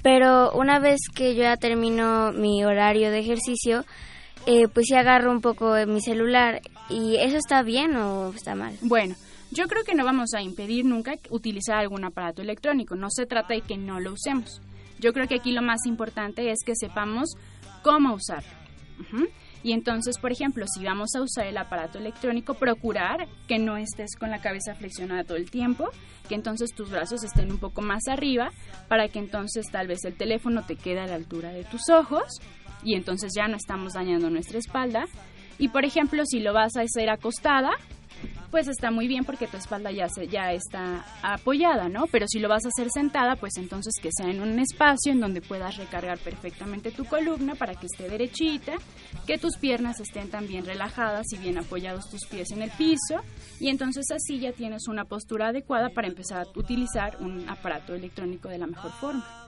Pero 0.03 0.53
una 0.53 0.81
vez 0.81 1.01
que 1.15 1.35
yo 1.35 1.43
ya 1.43 1.57
termino 1.57 2.33
mi 2.33 2.65
horario 2.65 3.11
de 3.11 3.21
ejercicio, 3.21 3.85
eh, 4.47 4.69
pues 4.69 4.87
sí 4.89 4.95
agarro 4.95 5.31
un 5.31 5.41
poco 5.41 5.75
mi 5.87 6.01
celular. 6.01 6.61
¿Y 6.91 7.17
eso 7.17 7.37
está 7.39 7.63
bien 7.63 7.97
o 7.97 8.31
está 8.35 8.55
mal? 8.55 8.75
Bueno, 8.83 9.15
yo 9.51 9.67
creo 9.67 9.85
que 9.85 9.95
no 9.95 10.05
vamos 10.05 10.35
a 10.35 10.43
impedir 10.43 10.85
nunca 10.85 11.15
utilizar 11.31 11.77
algún 11.77 12.05
aparato 12.05 12.43
electrónico. 12.43 12.97
No 12.97 13.09
se 13.11 13.27
trata 13.27 13.55
de 13.55 13.61
que 13.61 13.77
no 13.77 14.01
lo 14.01 14.13
usemos. 14.13 14.61
Yo 14.99 15.13
creo 15.13 15.29
que 15.29 15.37
aquí 15.37 15.53
lo 15.53 15.63
más 15.63 15.87
importante 15.87 16.51
es 16.51 16.59
que 16.65 16.75
sepamos 16.75 17.31
cómo 17.83 18.15
usarlo. 18.15 18.51
Y 19.63 19.73
entonces, 19.73 20.19
por 20.19 20.31
ejemplo, 20.31 20.67
si 20.67 20.85
vamos 20.85 21.15
a 21.17 21.23
usar 21.23 21.47
el 21.47 21.57
aparato 21.57 21.99
electrónico, 21.99 22.55
procurar 22.55 23.27
que 23.49 23.59
no 23.59 23.77
estés 23.77 24.15
con 24.15 24.31
la 24.31 24.41
cabeza 24.41 24.75
flexionada 24.75 25.25
todo 25.25 25.39
el 25.39 25.51
tiempo, 25.51 25.89
que 26.29 26.35
entonces 26.35 26.75
tus 26.75 26.91
brazos 26.91 27.25
estén 27.25 27.51
un 27.51 27.59
poco 27.59 27.81
más 27.81 28.07
arriba, 28.09 28.51
para 28.89 29.09
que 29.09 29.19
entonces 29.19 29.67
tal 29.71 29.89
vez 29.89 30.05
el 30.05 30.17
teléfono 30.17 30.65
te 30.67 30.77
quede 30.77 31.01
a 31.01 31.07
la 31.07 31.15
altura 31.15 31.51
de 31.51 31.65
tus 31.65 31.89
ojos 31.89 32.25
y 32.83 32.95
entonces 32.95 33.33
ya 33.35 33.49
no 33.49 33.57
estamos 33.57 33.95
dañando 33.95 34.29
nuestra 34.29 34.59
espalda. 34.59 35.07
Y 35.59 35.69
por 35.69 35.85
ejemplo, 35.85 36.25
si 36.27 36.41
lo 36.41 36.53
vas 36.53 36.77
a 36.77 36.83
hacer 36.83 37.09
acostada, 37.09 37.71
pues 38.51 38.69
está 38.69 38.91
muy 38.91 39.09
bien 39.09 39.25
porque 39.25 39.47
tu 39.47 39.57
espalda 39.57 39.91
ya 39.91 40.09
se, 40.09 40.29
ya 40.29 40.53
está 40.53 41.05
apoyada, 41.23 41.89
¿no? 41.89 42.07
Pero 42.11 42.27
si 42.29 42.39
lo 42.39 42.49
vas 42.49 42.65
a 42.65 42.69
hacer 42.69 42.89
sentada, 42.91 43.37
pues 43.37 43.57
entonces 43.57 43.95
que 44.01 44.11
sea 44.13 44.31
en 44.31 44.41
un 44.41 44.59
espacio 44.59 45.13
en 45.13 45.21
donde 45.21 45.41
puedas 45.41 45.77
recargar 45.77 46.19
perfectamente 46.19 46.91
tu 46.91 47.05
columna 47.05 47.55
para 47.55 47.75
que 47.75 47.87
esté 47.87 48.09
derechita, 48.09 48.75
que 49.27 49.39
tus 49.39 49.57
piernas 49.57 50.01
estén 50.01 50.31
también 50.31 50.65
relajadas 50.65 51.27
y 51.33 51.39
bien 51.39 51.59
apoyados 51.59 52.09
tus 52.11 52.27
pies 52.27 52.51
en 52.53 52.63
el 52.63 52.71
piso, 52.71 53.23
y 53.61 53.69
entonces 53.69 54.07
así 54.11 54.39
ya 54.39 54.53
tienes 54.53 54.89
una 54.89 55.05
postura 55.05 55.49
adecuada 55.49 55.91
para 55.91 56.09
empezar 56.09 56.47
a 56.47 56.59
utilizar 56.59 57.17
un 57.21 57.49
aparato 57.49 57.95
electrónico 57.95 58.49
de 58.49 58.59
la 58.59 58.67
mejor 58.67 58.93
forma. 58.93 59.47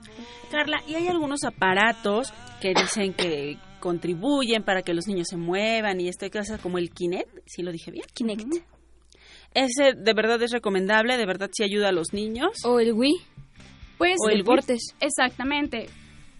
Carla, 0.51 0.81
¿y 0.87 0.95
hay 0.95 1.07
algunos 1.07 1.43
aparatos 1.43 2.33
que 2.61 2.73
dicen 2.73 3.13
que 3.13 3.57
contribuyen 3.79 4.63
para 4.63 4.81
que 4.81 4.93
los 4.93 5.07
niños 5.07 5.27
se 5.29 5.37
muevan 5.37 5.99
y 5.99 6.07
esto 6.07 6.29
cosa 6.31 6.57
como 6.57 6.77
el 6.77 6.89
Kinect, 6.91 7.43
si 7.45 7.63
lo 7.63 7.71
dije 7.71 7.91
bien? 7.91 8.05
Kinect. 8.13 8.47
Ese 9.53 9.93
de 9.95 10.13
verdad 10.13 10.41
es 10.41 10.51
recomendable, 10.51 11.17
de 11.17 11.25
verdad 11.25 11.49
sí 11.51 11.63
ayuda 11.63 11.89
a 11.89 11.91
los 11.91 12.13
niños. 12.13 12.51
O 12.65 12.79
el 12.79 12.93
Wii. 12.93 13.15
Pues 13.97 14.17
O 14.23 14.29
el 14.29 14.39
deportes. 14.39 14.93
Exactamente. 14.99 15.87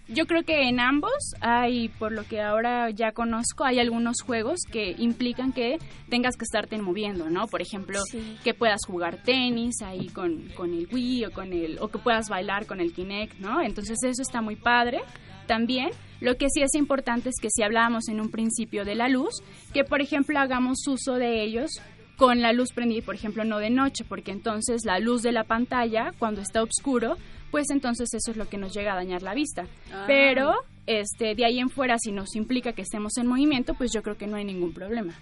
Yo 0.09 0.25
creo 0.25 0.43
que 0.43 0.69
en 0.69 0.79
ambos 0.79 1.33
hay, 1.41 1.89
por 1.89 2.13
lo 2.13 2.23
que 2.23 2.41
ahora 2.41 2.89
ya 2.91 3.11
conozco, 3.11 3.65
hay 3.65 3.79
algunos 3.79 4.21
juegos 4.25 4.59
que 4.71 4.95
implican 4.97 5.51
que 5.51 5.79
tengas 6.09 6.37
que 6.37 6.45
estarte 6.45 6.77
moviendo, 6.77 7.29
¿no? 7.29 7.47
Por 7.47 7.61
ejemplo, 7.61 7.99
que 8.41 8.53
puedas 8.53 8.79
jugar 8.87 9.21
tenis 9.23 9.81
ahí 9.81 10.07
con, 10.07 10.47
con 10.55 10.73
el 10.73 10.87
Wii 10.89 11.25
o 11.25 11.31
con 11.31 11.51
el 11.51 11.77
o 11.81 11.89
que 11.89 11.99
puedas 11.99 12.29
bailar 12.29 12.65
con 12.67 12.79
el 12.79 12.93
Kinect, 12.93 13.39
¿no? 13.39 13.61
Entonces 13.61 13.97
eso 14.01 14.21
está 14.21 14.41
muy 14.41 14.55
padre. 14.55 15.01
También 15.47 15.89
lo 16.21 16.37
que 16.37 16.49
sí 16.49 16.61
es 16.61 16.75
importante 16.75 17.29
es 17.29 17.35
que 17.41 17.49
si 17.49 17.63
hablábamos 17.63 18.07
en 18.09 18.21
un 18.21 18.29
principio 18.29 18.85
de 18.85 18.95
la 18.95 19.07
luz, 19.07 19.41
que 19.73 19.83
por 19.83 20.01
ejemplo 20.01 20.37
hagamos 20.39 20.85
uso 20.87 21.15
de 21.15 21.43
ellos 21.43 21.71
con 22.17 22.41
la 22.41 22.51
luz 22.51 22.73
prendida, 22.73 23.05
por 23.05 23.15
ejemplo, 23.15 23.43
no 23.45 23.59
de 23.59 23.69
noche, 23.69 24.03
porque 24.03 24.31
entonces 24.31 24.81
la 24.85 24.99
luz 24.99 25.21
de 25.21 25.31
la 25.31 25.43
pantalla, 25.43 26.11
cuando 26.17 26.41
está 26.41 26.63
oscuro, 26.63 27.15
pues 27.51 27.69
entonces 27.69 28.13
eso 28.13 28.31
es 28.31 28.37
lo 28.37 28.49
que 28.49 28.57
nos 28.57 28.73
llega 28.73 28.93
a 28.93 28.95
dañar 28.95 29.21
la 29.21 29.35
vista. 29.35 29.67
Ah. 29.93 30.05
Pero 30.07 30.53
este 30.87 31.35
de 31.35 31.45
ahí 31.45 31.59
en 31.59 31.69
fuera, 31.69 31.97
si 31.99 32.11
nos 32.11 32.35
implica 32.35 32.73
que 32.73 32.81
estemos 32.81 33.17
en 33.17 33.27
movimiento, 33.27 33.75
pues 33.75 33.91
yo 33.93 34.01
creo 34.01 34.17
que 34.17 34.27
no 34.27 34.37
hay 34.37 34.45
ningún 34.45 34.73
problema. 34.73 35.13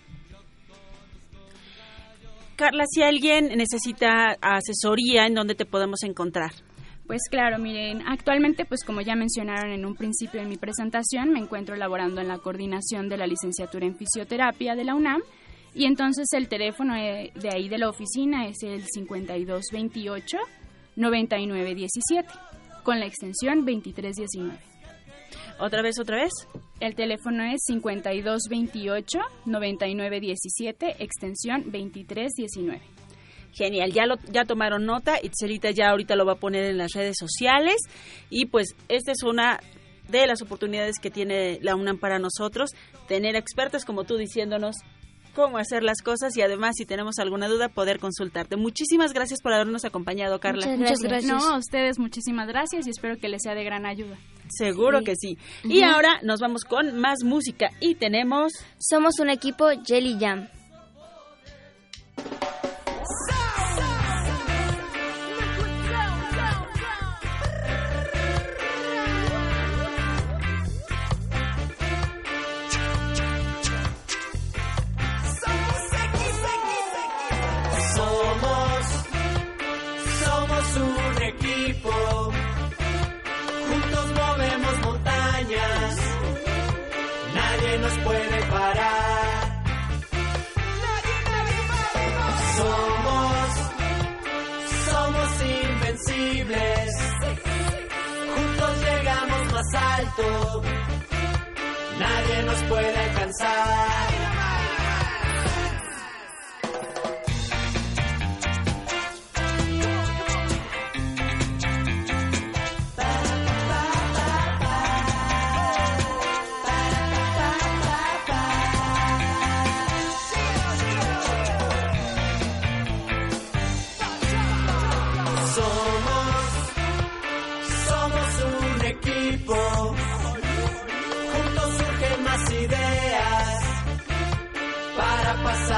Carla, 2.55 2.85
si 2.89 3.03
alguien 3.03 3.49
necesita 3.57 4.37
asesoría, 4.41 5.27
¿en 5.27 5.33
dónde 5.33 5.55
te 5.55 5.65
podemos 5.65 6.03
encontrar? 6.03 6.51
Pues 7.07 7.21
claro, 7.29 7.59
miren, 7.59 8.01
actualmente, 8.07 8.65
pues 8.65 8.83
como 8.83 8.99
ya 9.01 9.15
mencionaron 9.15 9.71
en 9.71 9.85
un 9.85 9.95
principio 9.95 10.41
de 10.41 10.47
mi 10.47 10.57
presentación, 10.57 11.31
me 11.31 11.39
encuentro 11.39 11.75
laborando 11.75 12.19
en 12.19 12.27
la 12.27 12.39
coordinación 12.39 13.09
de 13.09 13.17
la 13.17 13.27
licenciatura 13.27 13.85
en 13.85 13.95
fisioterapia 13.95 14.75
de 14.75 14.85
la 14.85 14.95
UNAM 14.95 15.21
y 15.75 15.85
entonces 15.85 16.25
el 16.33 16.47
teléfono 16.47 16.95
eh, 16.95 17.31
de 17.35 17.49
ahí 17.49 17.69
de 17.69 17.77
la 17.77 17.89
oficina 17.89 18.47
es 18.47 18.63
el 18.63 18.83
5228 18.85 20.37
9917 20.95 22.29
con 22.83 22.99
la 22.99 23.05
extensión 23.05 23.65
2319. 23.65 24.57
¿Otra 25.59 25.83
vez, 25.83 25.99
otra 25.99 26.23
vez? 26.23 26.31
El 26.79 26.95
teléfono 26.95 27.43
es 27.43 27.61
5228 27.67 29.19
9917 29.45 30.95
extensión 31.03 31.63
2319. 31.65 32.94
Genial, 33.55 33.91
ya 33.93 34.05
lo 34.05 34.15
ya 34.31 34.43
tomaron 34.43 34.85
nota, 34.85 35.17
Itzelita 35.23 35.71
ya 35.71 35.89
ahorita 35.89 36.15
lo 36.15 36.25
va 36.25 36.33
a 36.33 36.39
poner 36.39 36.65
en 36.65 36.77
las 36.77 36.91
redes 36.91 37.15
sociales 37.17 37.77
y 38.29 38.47
pues 38.47 38.75
esta 38.89 39.13
es 39.13 39.23
una 39.23 39.61
de 40.09 40.27
las 40.27 40.41
oportunidades 40.41 40.99
que 41.01 41.09
tiene 41.09 41.59
la 41.61 41.75
UNAM 41.75 41.97
para 41.97 42.19
nosotros, 42.19 42.71
tener 43.07 43.35
expertos 43.35 43.85
como 43.85 44.03
tú 44.03 44.17
diciéndonos 44.17 44.75
cómo 45.35 45.57
hacer 45.57 45.83
las 45.83 46.01
cosas 46.01 46.35
y 46.37 46.41
además 46.41 46.75
si 46.77 46.85
tenemos 46.85 47.19
alguna 47.19 47.47
duda 47.47 47.69
poder 47.69 47.99
consultarte. 47.99 48.55
Muchísimas 48.55 49.13
gracias 49.13 49.41
por 49.41 49.53
habernos 49.53 49.85
acompañado, 49.85 50.39
Carla. 50.39 50.65
No, 51.23 51.37
a 51.37 51.57
ustedes 51.57 51.99
muchísimas 51.99 52.47
gracias 52.47 52.87
y 52.87 52.89
espero 52.89 53.17
que 53.17 53.27
les 53.29 53.41
sea 53.43 53.53
de 53.53 53.63
gran 53.63 53.85
ayuda. 53.85 54.17
Seguro 54.49 55.01
que 55.03 55.15
sí. 55.15 55.37
Y 55.63 55.83
ahora 55.83 56.19
nos 56.23 56.39
vamos 56.39 56.63
con 56.63 56.97
más 56.99 57.23
música 57.23 57.69
y 57.79 57.95
tenemos 57.95 58.53
Somos 58.79 59.19
un 59.19 59.29
equipo 59.29 59.65
Jelly 59.85 60.17
Jam. 60.19 60.47
Nadie 101.99 102.43
nos 102.43 102.63
puede 102.63 102.95
alcanzar. 102.97 104.34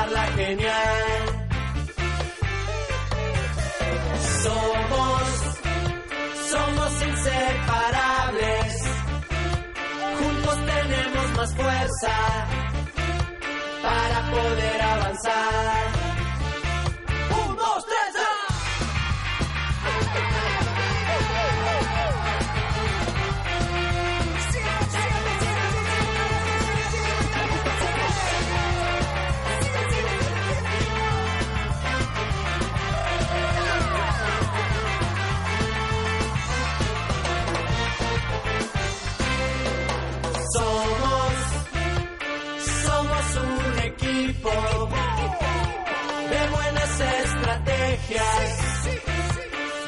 Pasarla 0.08 0.26
genial. 0.36 1.24
Somos, 4.44 5.24
somos 6.50 7.02
inseparables. 7.08 8.84
Juntos 10.20 10.58
tenemos 10.66 11.32
más 11.36 11.56
fuerza 11.56 12.48
para 13.84 14.32
poder 14.32 14.82
avanzar. 14.82 15.97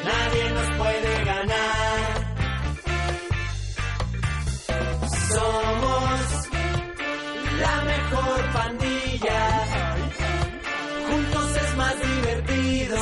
Nadie 0.04 0.50
nos 0.50 0.76
puede 0.76 1.24
ganar. 1.24 2.00
Somos 5.28 6.48
la 7.60 7.82
mejor 7.82 8.52
pandilla. 8.52 9.40
Juntos 11.08 11.56
es 11.56 11.76
más 11.76 11.94
divertido. 11.98 12.96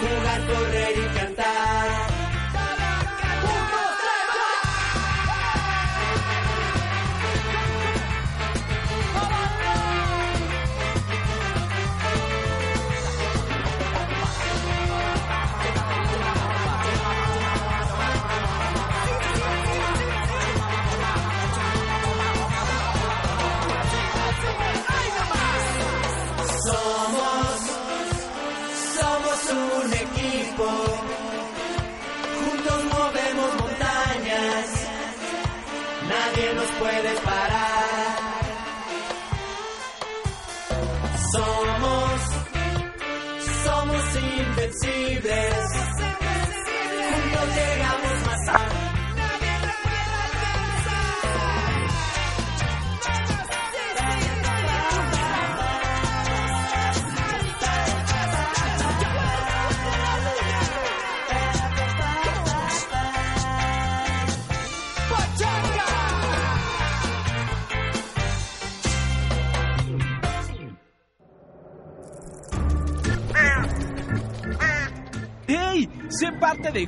Jugar, 0.00 0.46
correr 0.46 0.98
y 0.98 1.06
cantar. 1.16 1.25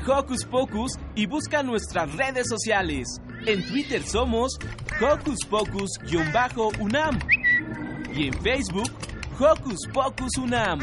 Hocus 0.08 0.44
Pocus 0.44 0.92
y 1.14 1.26
busca 1.26 1.62
nuestras 1.62 2.14
redes 2.16 2.48
sociales. 2.48 3.20
En 3.46 3.66
Twitter 3.68 4.02
somos 4.02 4.58
Hocus 5.00 5.38
Pocus-UNAM 5.48 7.18
y 8.14 8.28
en 8.28 8.34
Facebook 8.42 8.90
Hocus 9.38 9.86
Pocus 9.92 10.38
UNAM. 10.38 10.80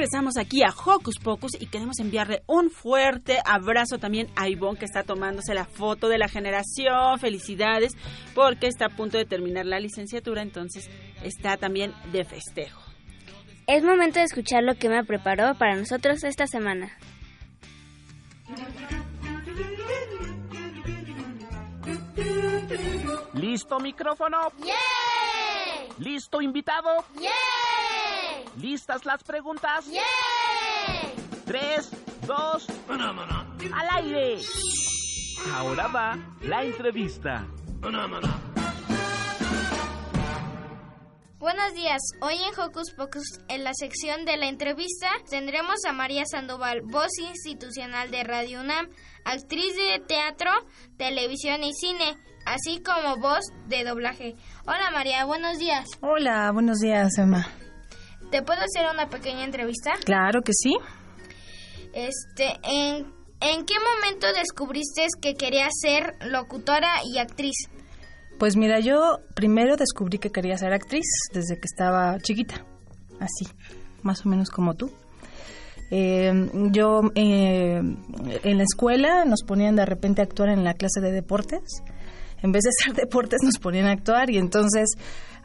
Regresamos 0.00 0.38
aquí 0.38 0.62
a 0.62 0.70
Hocus 0.70 1.18
Pocus 1.18 1.60
y 1.60 1.66
queremos 1.66 1.98
enviarle 1.98 2.42
un 2.46 2.70
fuerte 2.70 3.38
abrazo 3.44 3.98
también 3.98 4.28
a 4.34 4.48
Ivonne 4.48 4.78
que 4.78 4.86
está 4.86 5.02
tomándose 5.02 5.52
la 5.52 5.66
foto 5.66 6.08
de 6.08 6.16
la 6.16 6.26
generación. 6.26 7.18
Felicidades 7.18 7.92
porque 8.34 8.66
está 8.66 8.86
a 8.86 8.96
punto 8.96 9.18
de 9.18 9.26
terminar 9.26 9.66
la 9.66 9.78
licenciatura, 9.78 10.40
entonces 10.40 10.88
está 11.22 11.58
también 11.58 11.92
de 12.12 12.24
festejo. 12.24 12.80
Es 13.66 13.84
momento 13.84 14.20
de 14.20 14.24
escuchar 14.24 14.62
lo 14.62 14.74
que 14.76 14.88
me 14.88 15.04
preparó 15.04 15.54
para 15.56 15.76
nosotros 15.76 16.24
esta 16.24 16.46
semana. 16.46 16.96
¿Listo 23.34 23.78
micrófono? 23.80 24.50
¿Listo 25.98 26.40
invitado? 26.40 27.04
¿Listas 28.60 29.06
las 29.06 29.22
preguntas? 29.24 29.86
Tres, 31.46 31.90
dos, 32.26 32.66
al 32.88 34.04
aire. 34.04 34.38
Ahora 35.54 35.86
va 35.88 36.18
la 36.42 36.64
entrevista. 36.64 37.46
Buenos 41.38 41.72
días. 41.74 42.00
Hoy 42.20 42.34
en 42.34 42.60
Hocus 42.60 42.92
Pocus, 42.94 43.40
en 43.48 43.64
la 43.64 43.72
sección 43.72 44.26
de 44.26 44.36
la 44.36 44.48
entrevista, 44.48 45.08
tendremos 45.30 45.76
a 45.88 45.92
María 45.92 46.24
Sandoval, 46.26 46.82
voz 46.82 47.18
institucional 47.18 48.10
de 48.10 48.24
Radio 48.24 48.60
UNAM, 48.60 48.90
actriz 49.24 49.74
de 49.74 50.04
teatro, 50.06 50.50
televisión 50.98 51.64
y 51.64 51.72
cine, 51.72 52.18
así 52.44 52.82
como 52.82 53.16
voz 53.16 53.40
de 53.68 53.84
doblaje. 53.84 54.34
Hola 54.66 54.90
María, 54.92 55.24
buenos 55.24 55.58
días. 55.58 55.86
Hola, 56.02 56.50
buenos 56.52 56.78
días, 56.80 57.16
Emma. 57.16 57.48
¿Te 58.30 58.42
puedo 58.42 58.60
hacer 58.60 58.86
una 58.92 59.08
pequeña 59.08 59.44
entrevista? 59.44 59.92
Claro 60.04 60.42
que 60.42 60.52
sí. 60.52 60.74
Este, 61.92 62.58
¿en, 62.62 63.06
¿en 63.40 63.66
qué 63.66 63.74
momento 63.74 64.28
descubriste 64.32 65.06
que 65.20 65.34
querías 65.34 65.72
ser 65.80 66.14
locutora 66.30 66.88
y 67.04 67.18
actriz? 67.18 67.56
Pues 68.38 68.56
mira, 68.56 68.80
yo 68.80 69.18
primero 69.34 69.76
descubrí 69.76 70.18
que 70.18 70.30
quería 70.30 70.56
ser 70.56 70.72
actriz 70.72 71.06
desde 71.32 71.56
que 71.56 71.66
estaba 71.66 72.18
chiquita, 72.20 72.64
así, 73.18 73.46
más 74.02 74.24
o 74.24 74.28
menos 74.28 74.48
como 74.48 74.74
tú. 74.74 74.90
Eh, 75.90 76.32
yo 76.70 77.00
eh, 77.16 77.80
en 77.80 78.56
la 78.56 78.62
escuela 78.62 79.24
nos 79.24 79.42
ponían 79.42 79.74
de 79.74 79.84
repente 79.84 80.22
a 80.22 80.24
actuar 80.24 80.50
en 80.50 80.62
la 80.62 80.74
clase 80.74 81.00
de 81.00 81.10
deportes. 81.10 81.82
En 82.42 82.52
vez 82.52 82.62
de 82.62 82.70
hacer 82.70 82.94
deportes 83.04 83.40
nos 83.42 83.58
ponían 83.58 83.86
a 83.86 83.92
actuar 83.92 84.30
y 84.30 84.38
entonces 84.38 84.88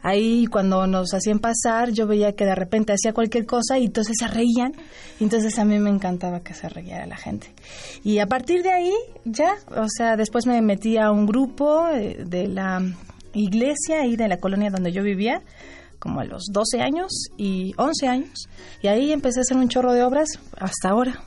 ahí 0.06 0.46
cuando 0.46 0.86
nos 0.86 1.12
hacían 1.14 1.40
pasar 1.40 1.90
yo 1.90 2.06
veía 2.06 2.34
que 2.34 2.44
de 2.44 2.54
repente 2.54 2.92
hacía 2.92 3.12
cualquier 3.12 3.44
cosa 3.44 3.78
y 3.78 3.86
entonces 3.86 4.14
se 4.18 4.28
reían 4.28 4.72
entonces 5.18 5.58
a 5.58 5.64
mí 5.64 5.78
me 5.78 5.90
encantaba 5.90 6.40
que 6.40 6.54
se 6.54 6.68
riera 6.68 7.06
la 7.06 7.16
gente. 7.16 7.52
Y 8.04 8.18
a 8.18 8.26
partir 8.26 8.62
de 8.62 8.70
ahí 8.70 8.92
ya, 9.24 9.54
o 9.76 9.86
sea, 9.88 10.16
después 10.16 10.46
me 10.46 10.60
metí 10.62 10.96
a 10.98 11.10
un 11.10 11.26
grupo 11.26 11.88
eh, 11.88 12.24
de 12.24 12.46
la 12.46 12.82
iglesia 13.32 14.02
ahí 14.02 14.16
de 14.16 14.28
la 14.28 14.38
colonia 14.38 14.70
donde 14.70 14.92
yo 14.92 15.02
vivía 15.02 15.42
como 15.98 16.20
a 16.20 16.24
los 16.24 16.44
12 16.52 16.80
años 16.82 17.10
y 17.36 17.74
11 17.76 18.06
años 18.06 18.48
y 18.82 18.88
ahí 18.88 19.12
empecé 19.12 19.40
a 19.40 19.42
hacer 19.42 19.56
un 19.56 19.68
chorro 19.68 19.92
de 19.92 20.04
obras 20.04 20.28
hasta 20.58 20.90
ahora. 20.90 21.24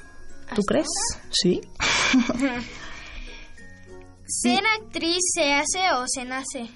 ¿Tú 0.56 0.62
crees? 0.64 0.88
Sí. 1.32 1.62
¿Ser 4.26 4.64
actriz 4.80 5.20
se 5.36 5.54
hace 5.54 5.92
o 5.96 6.06
se 6.08 6.26
nace? 6.26 6.70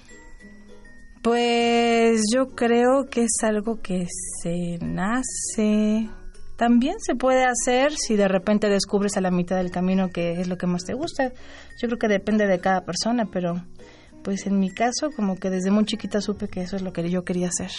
Pues 1.24 2.20
yo 2.30 2.48
creo 2.48 3.06
que 3.10 3.22
es 3.22 3.42
algo 3.42 3.80
que 3.80 4.06
se 4.42 4.76
nace. 4.82 6.10
También 6.58 6.96
se 7.00 7.14
puede 7.14 7.46
hacer 7.46 7.92
si 7.96 8.14
de 8.14 8.28
repente 8.28 8.68
descubres 8.68 9.16
a 9.16 9.22
la 9.22 9.30
mitad 9.30 9.56
del 9.56 9.70
camino 9.70 10.10
que 10.10 10.32
es 10.32 10.48
lo 10.48 10.58
que 10.58 10.66
más 10.66 10.84
te 10.84 10.92
gusta. 10.92 11.32
Yo 11.80 11.88
creo 11.88 11.98
que 11.98 12.08
depende 12.08 12.46
de 12.46 12.60
cada 12.60 12.82
persona, 12.82 13.24
pero 13.32 13.54
pues 14.22 14.46
en 14.46 14.58
mi 14.58 14.68
caso 14.68 15.12
como 15.16 15.36
que 15.36 15.48
desde 15.48 15.70
muy 15.70 15.86
chiquita 15.86 16.20
supe 16.20 16.48
que 16.48 16.60
eso 16.60 16.76
es 16.76 16.82
lo 16.82 16.92
que 16.92 17.08
yo 17.08 17.24
quería 17.24 17.48
hacer. 17.48 17.70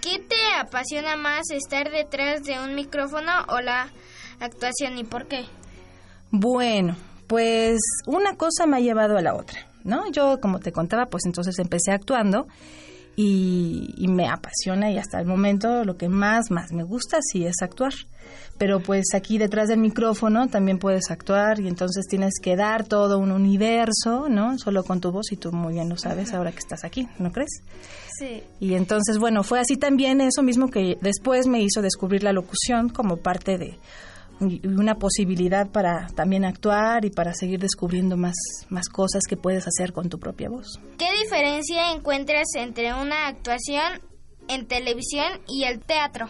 ¿Qué 0.00 0.20
te 0.20 0.36
apasiona 0.58 1.18
más, 1.18 1.50
estar 1.50 1.90
detrás 1.90 2.42
de 2.44 2.58
un 2.58 2.74
micrófono 2.74 3.32
o 3.50 3.60
la 3.60 3.90
actuación 4.40 4.96
y 4.96 5.04
por 5.04 5.28
qué? 5.28 5.44
Bueno, 6.30 6.96
pues 7.26 7.80
una 8.06 8.34
cosa 8.36 8.64
me 8.66 8.78
ha 8.78 8.80
llevado 8.80 9.18
a 9.18 9.20
la 9.20 9.34
otra, 9.34 9.67
¿no? 9.88 10.10
Yo, 10.12 10.40
como 10.40 10.60
te 10.60 10.70
contaba, 10.70 11.06
pues 11.06 11.24
entonces 11.26 11.58
empecé 11.58 11.90
actuando 11.90 12.46
y, 13.16 13.94
y 13.96 14.06
me 14.06 14.28
apasiona 14.28 14.92
y 14.92 14.98
hasta 14.98 15.18
el 15.18 15.26
momento 15.26 15.84
lo 15.84 15.96
que 15.96 16.08
más, 16.08 16.52
más 16.52 16.72
me 16.72 16.84
gusta 16.84 17.18
sí 17.20 17.44
es 17.44 17.56
actuar. 17.62 17.92
Pero 18.58 18.80
pues 18.80 19.06
aquí 19.14 19.38
detrás 19.38 19.68
del 19.68 19.78
micrófono 19.78 20.48
también 20.48 20.78
puedes 20.78 21.10
actuar 21.10 21.60
y 21.60 21.68
entonces 21.68 22.06
tienes 22.08 22.34
que 22.42 22.56
dar 22.56 22.84
todo 22.84 23.18
un 23.18 23.30
universo, 23.30 24.28
¿no? 24.28 24.58
Solo 24.58 24.82
con 24.82 25.00
tu 25.00 25.12
voz 25.12 25.30
y 25.30 25.36
tú 25.36 25.52
muy 25.52 25.74
bien 25.74 25.88
lo 25.88 25.96
sabes 25.96 26.34
ahora 26.34 26.50
que 26.50 26.58
estás 26.58 26.84
aquí, 26.84 27.08
¿no 27.20 27.30
crees? 27.30 27.62
Sí. 28.18 28.42
Y 28.58 28.74
entonces, 28.74 29.18
bueno, 29.18 29.44
fue 29.44 29.60
así 29.60 29.76
también 29.76 30.20
eso 30.20 30.42
mismo 30.42 30.70
que 30.70 30.98
después 31.00 31.46
me 31.46 31.62
hizo 31.62 31.82
descubrir 31.82 32.24
la 32.24 32.32
locución 32.32 32.88
como 32.88 33.18
parte 33.18 33.58
de 33.58 33.78
y 34.40 34.66
una 34.66 34.96
posibilidad 34.96 35.70
para 35.70 36.06
también 36.14 36.44
actuar 36.44 37.04
y 37.04 37.10
para 37.10 37.34
seguir 37.34 37.60
descubriendo 37.60 38.16
más, 38.16 38.36
más 38.68 38.88
cosas 38.88 39.22
que 39.28 39.36
puedes 39.36 39.66
hacer 39.66 39.92
con 39.92 40.08
tu 40.08 40.18
propia 40.18 40.48
voz. 40.48 40.80
¿Qué 40.98 41.08
diferencia 41.22 41.92
encuentras 41.92 42.46
entre 42.56 42.94
una 42.94 43.26
actuación 43.26 44.00
en 44.48 44.66
televisión 44.66 45.40
y 45.48 45.64
el 45.64 45.80
teatro? 45.80 46.28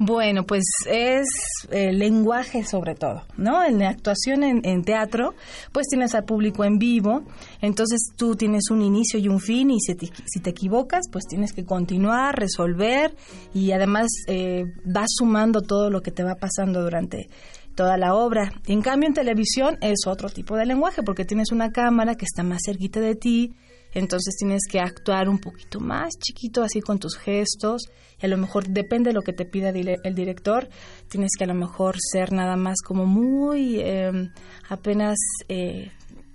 Bueno, 0.00 0.44
pues 0.44 0.62
es 0.88 1.26
el 1.70 1.98
lenguaje 1.98 2.64
sobre 2.64 2.94
todo, 2.94 3.24
¿no? 3.36 3.64
En 3.64 3.80
la 3.80 3.88
actuación 3.88 4.44
en, 4.44 4.60
en 4.64 4.84
teatro, 4.84 5.34
pues 5.72 5.88
tienes 5.88 6.14
al 6.14 6.24
público 6.24 6.64
en 6.64 6.78
vivo, 6.78 7.24
entonces 7.60 8.12
tú 8.16 8.36
tienes 8.36 8.70
un 8.70 8.82
inicio 8.82 9.18
y 9.18 9.26
un 9.26 9.40
fin 9.40 9.72
y 9.72 9.80
si 9.80 9.96
te, 9.96 10.08
si 10.24 10.38
te 10.38 10.50
equivocas, 10.50 11.06
pues 11.10 11.24
tienes 11.28 11.52
que 11.52 11.64
continuar, 11.64 12.38
resolver 12.38 13.16
y 13.52 13.72
además 13.72 14.06
eh, 14.28 14.66
vas 14.84 15.08
sumando 15.16 15.62
todo 15.62 15.90
lo 15.90 16.00
que 16.00 16.12
te 16.12 16.22
va 16.22 16.36
pasando 16.36 16.80
durante 16.80 17.28
toda 17.74 17.96
la 17.96 18.14
obra. 18.14 18.52
En 18.66 18.82
cambio, 18.82 19.08
en 19.08 19.14
televisión 19.14 19.78
es 19.80 20.06
otro 20.06 20.28
tipo 20.28 20.56
de 20.56 20.66
lenguaje 20.66 21.02
porque 21.02 21.24
tienes 21.24 21.50
una 21.50 21.72
cámara 21.72 22.14
que 22.14 22.24
está 22.24 22.44
más 22.44 22.60
cerquita 22.64 23.00
de 23.00 23.16
ti, 23.16 23.54
entonces 23.94 24.36
tienes 24.36 24.62
que 24.70 24.80
actuar 24.80 25.28
un 25.28 25.38
poquito 25.38 25.80
más 25.80 26.10
chiquito 26.18 26.62
así 26.62 26.80
con 26.80 26.98
tus 26.98 27.16
gestos 27.16 27.82
y 28.20 28.26
a 28.26 28.28
lo 28.28 28.36
mejor 28.36 28.68
depende 28.68 29.10
de 29.10 29.14
lo 29.14 29.22
que 29.22 29.32
te 29.32 29.44
pida 29.44 29.70
el 29.70 30.14
director, 30.14 30.68
tienes 31.08 31.30
que 31.38 31.44
a 31.44 31.46
lo 31.46 31.54
mejor 31.54 31.96
ser 31.98 32.32
nada 32.32 32.56
más 32.56 32.78
como 32.84 33.06
muy 33.06 33.80
eh, 33.80 34.30
apenas 34.68 35.18
eh, 35.48 35.90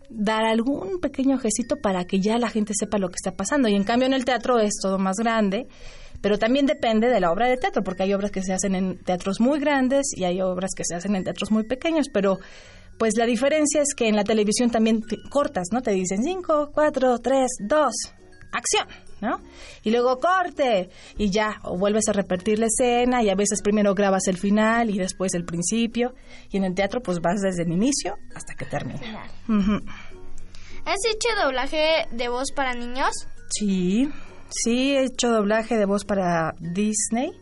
dar 0.10 0.46
algún 0.46 1.00
pequeño 1.00 1.38
gestito 1.38 1.78
para 1.78 2.06
que 2.06 2.20
ya 2.20 2.38
la 2.38 2.50
gente 2.50 2.74
sepa 2.78 2.98
lo 2.98 3.10
que 3.10 3.16
está 3.16 3.36
pasando 3.36 3.68
y 3.68 3.76
en 3.76 3.84
cambio 3.84 4.08
en 4.08 4.14
el 4.14 4.26
teatro 4.26 4.60
es 4.60 4.74
todo 4.82 4.98
más 4.98 5.18
grande. 5.18 5.68
Pero 6.22 6.40
también 6.40 6.66
depende 6.66 7.10
de 7.10 7.20
la 7.20 7.34
obra 7.34 7.50
de 7.50 7.58
teatro, 7.58 7.84
porque 7.84 8.04
hay 8.04 8.14
obras 8.14 8.32
que 8.32 8.42
se 8.42 8.54
hacen 8.54 8.76
en 8.76 8.98
teatros 8.98 9.42
muy 9.42 9.60
grandes 9.60 10.06
y 10.16 10.24
hay 10.24 10.42
obras 10.42 10.72
que 10.74 10.86
se 10.86 10.96
hacen 10.96 11.18
en 11.18 11.26
teatros 11.26 11.52
muy 11.52 11.64
pequeños, 11.64 12.08
pero 12.08 12.40
pues 13.04 13.18
la 13.18 13.26
diferencia 13.26 13.82
es 13.82 13.94
que 13.94 14.08
en 14.08 14.16
la 14.16 14.24
televisión 14.24 14.72
también 14.72 15.02
te 15.02 15.18
cortas, 15.30 15.68
¿no? 15.74 15.82
Te 15.82 15.92
dicen 15.92 16.24
5, 16.24 16.72
4, 16.74 17.20
3, 17.20 17.48
2, 17.60 17.94
acción, 18.54 18.88
¿no? 19.20 19.42
Y 19.84 19.92
luego 19.92 20.22
corte 20.22 20.90
y 21.18 21.30
ya, 21.30 21.60
o 21.64 21.78
vuelves 21.78 22.08
a 22.08 22.14
repetir 22.14 22.60
la 22.60 22.68
escena 22.68 23.22
y 23.22 23.30
a 23.30 23.36
veces 23.36 23.62
primero 23.62 23.94
grabas 23.94 24.30
el 24.30 24.38
final 24.38 24.90
y 24.90 24.98
después 25.00 25.34
el 25.34 25.44
principio. 25.44 26.16
Y 26.50 26.56
en 26.56 26.64
el 26.64 26.76
teatro 26.76 27.02
pues 27.04 27.20
vas 27.20 27.42
desde 27.42 27.64
el 27.64 27.74
inicio 27.74 28.16
hasta 28.36 28.54
que 28.54 28.64
termina. 28.64 29.02
¿Has 30.86 31.06
hecho 31.06 31.28
doblaje 31.44 32.08
de 32.10 32.30
voz 32.30 32.54
para 32.56 32.74
niños? 32.74 33.12
Sí, 33.50 34.10
sí, 34.48 34.96
he 34.96 35.04
hecho 35.04 35.30
doblaje 35.30 35.76
de 35.76 35.86
voz 35.86 36.06
para 36.06 36.56
Disney, 36.58 37.34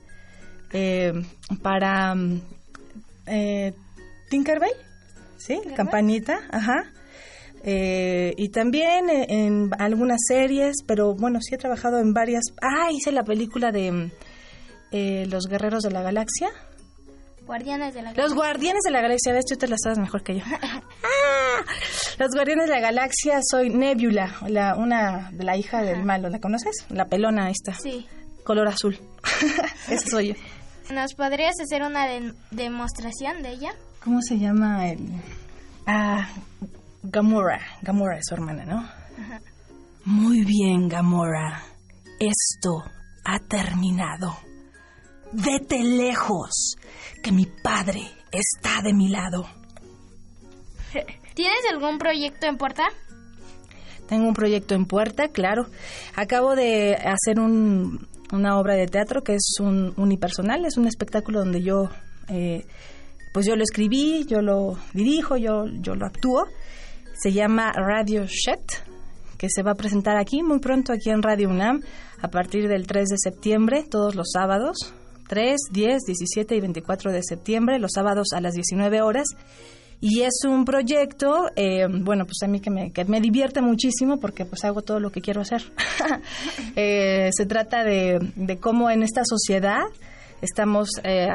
eh, 0.74 1.14
para 1.62 2.16
mm, 2.16 2.42
eh, 3.28 3.74
Tinkerbell, 4.32 4.74
sí, 5.46 5.60
Campanita, 5.76 6.40
ajá. 6.52 6.84
Eh, 7.64 8.34
y 8.38 8.50
también 8.50 9.10
eh, 9.10 9.26
en 9.30 9.70
algunas 9.78 10.20
series, 10.28 10.78
pero 10.88 11.14
bueno, 11.14 11.40
sí 11.42 11.54
he 11.56 11.58
trabajado 11.58 12.00
en 12.00 12.14
varias. 12.14 12.44
Ah, 12.62 12.92
hice 12.92 13.12
la 13.12 13.24
película 13.24 13.72
de 13.72 14.12
eh, 14.92 15.26
Los 15.30 15.48
Guerreros 15.48 15.84
de 15.84 15.92
la 15.92 16.02
Galaxia. 16.02 16.50
Guardianes 17.46 17.94
de 17.94 18.02
la 18.02 18.14
Los 18.14 18.34
Guardianes 18.34 18.82
de 18.84 18.92
la 18.92 19.02
Galaxia, 19.02 19.34
ves, 19.34 19.46
tú 19.46 19.56
te 19.58 19.68
la 19.68 19.76
sabes 19.82 19.98
mejor 20.00 20.24
que 20.24 20.36
yo. 20.40 20.44
¡Ah! 20.62 20.82
Los 22.18 22.32
Guardianes 22.34 22.68
de 22.68 22.72
la 22.76 22.80
Galaxia, 22.80 23.40
soy 23.50 23.70
Nebula, 23.70 24.36
la, 24.48 24.76
una 24.76 25.30
de 25.32 25.44
la 25.44 25.58
hija 25.58 25.82
del 25.82 26.04
malo, 26.04 26.30
¿la 26.30 26.40
conoces? 26.40 26.86
La 26.90 27.06
pelona 27.06 27.50
esta. 27.50 27.74
Sí. 27.74 28.08
Color 28.44 28.70
azul. 28.70 28.98
Esa 29.90 30.10
soy 30.10 30.30
yo. 30.30 30.34
¿Nos 30.94 31.14
podrías 31.14 31.56
hacer 31.62 31.84
una 31.84 32.08
de- 32.08 32.34
demostración 32.52 33.44
de 33.44 33.50
ella? 33.52 33.74
¿Cómo 34.04 34.22
se 34.22 34.38
llama 34.40 34.90
el...? 34.90 35.00
Ah, 35.86 36.28
Gamora. 37.04 37.60
Gamora 37.82 38.18
es 38.18 38.24
su 38.28 38.34
hermana, 38.36 38.66
¿no? 38.66 38.88
Muy 40.06 40.44
bien, 40.46 40.88
Gamora. 40.88 41.64
Esto 42.20 42.84
ha 43.26 43.40
terminado. 43.40 44.36
Vete 45.34 45.84
lejos, 45.84 46.76
que 47.24 47.32
mi 47.32 47.46
padre 47.46 48.02
está 48.32 48.82
de 48.84 48.94
mi 48.94 49.10
lado. 49.10 49.46
¿Tienes 51.34 51.60
algún 51.72 51.98
proyecto 51.98 52.48
en 52.48 52.58
puerta? 52.58 52.84
Tengo 54.08 54.28
un 54.28 54.34
proyecto 54.34 54.76
en 54.76 54.86
puerta, 54.86 55.30
claro. 55.30 55.68
Acabo 56.16 56.56
de 56.56 56.96
hacer 56.96 57.40
un- 57.40 58.08
una 58.34 58.58
obra 58.60 58.76
de 58.76 58.88
teatro 58.88 59.24
que 59.24 59.36
es 59.36 59.56
un 59.60 59.94
unipersonal, 59.98 60.66
es 60.66 60.76
un 60.78 60.88
espectáculo 60.88 61.40
donde 61.40 61.62
yo, 61.64 61.90
eh, 62.28 62.66
pues 63.32 63.46
yo 63.46 63.56
lo 63.56 63.64
escribí, 63.64 64.26
yo 64.26 64.42
lo 64.42 64.78
dirijo, 64.94 65.38
yo, 65.38 65.66
yo 65.68 65.96
lo 65.96 66.06
actúo. 66.06 66.46
Se 67.14 67.32
llama 67.32 67.72
Radio 67.72 68.26
Shet, 68.26 68.84
que 69.38 69.48
se 69.50 69.64
va 69.64 69.72
a 69.72 69.76
presentar 69.76 70.18
aquí 70.18 70.44
muy 70.44 70.60
pronto, 70.60 70.94
aquí 70.94 71.10
en 71.10 71.22
Radio 71.22 71.50
UNAM, 71.50 71.82
a 72.22 72.28
partir 72.30 72.68
del 72.68 72.88
3 72.88 73.10
de 73.10 73.18
septiembre, 73.18 73.86
todos 73.90 74.16
los 74.16 74.32
sábados. 74.32 74.94
3, 75.28 75.56
10, 75.72 76.02
17 76.08 76.56
y 76.56 76.60
24 76.60 77.12
de 77.14 77.22
septiembre, 77.24 77.80
los 77.80 77.92
sábados 77.94 78.34
a 78.36 78.42
las 78.42 78.54
19 78.54 79.02
horas. 79.02 79.28
Y 80.02 80.24
es 80.24 80.44
un 80.46 80.66
proyecto, 80.66 81.46
eh, 81.56 81.86
bueno, 81.88 82.26
pues 82.26 82.40
a 82.44 82.48
mí 82.48 82.60
que 82.60 82.70
me, 82.70 82.92
que 82.92 83.06
me 83.06 83.22
divierte 83.22 83.62
muchísimo 83.62 84.20
porque 84.20 84.46
pues 84.46 84.66
hago 84.66 84.82
todo 84.82 85.00
lo 85.00 85.12
que 85.12 85.22
quiero 85.22 85.42
hacer. 85.42 85.62
Eh, 86.76 87.30
se 87.36 87.46
trata 87.46 87.84
de, 87.84 88.20
de 88.36 88.58
cómo 88.58 88.90
en 88.90 89.04
esta 89.04 89.24
sociedad 89.26 89.82
estamos 90.42 90.90
eh, 91.04 91.28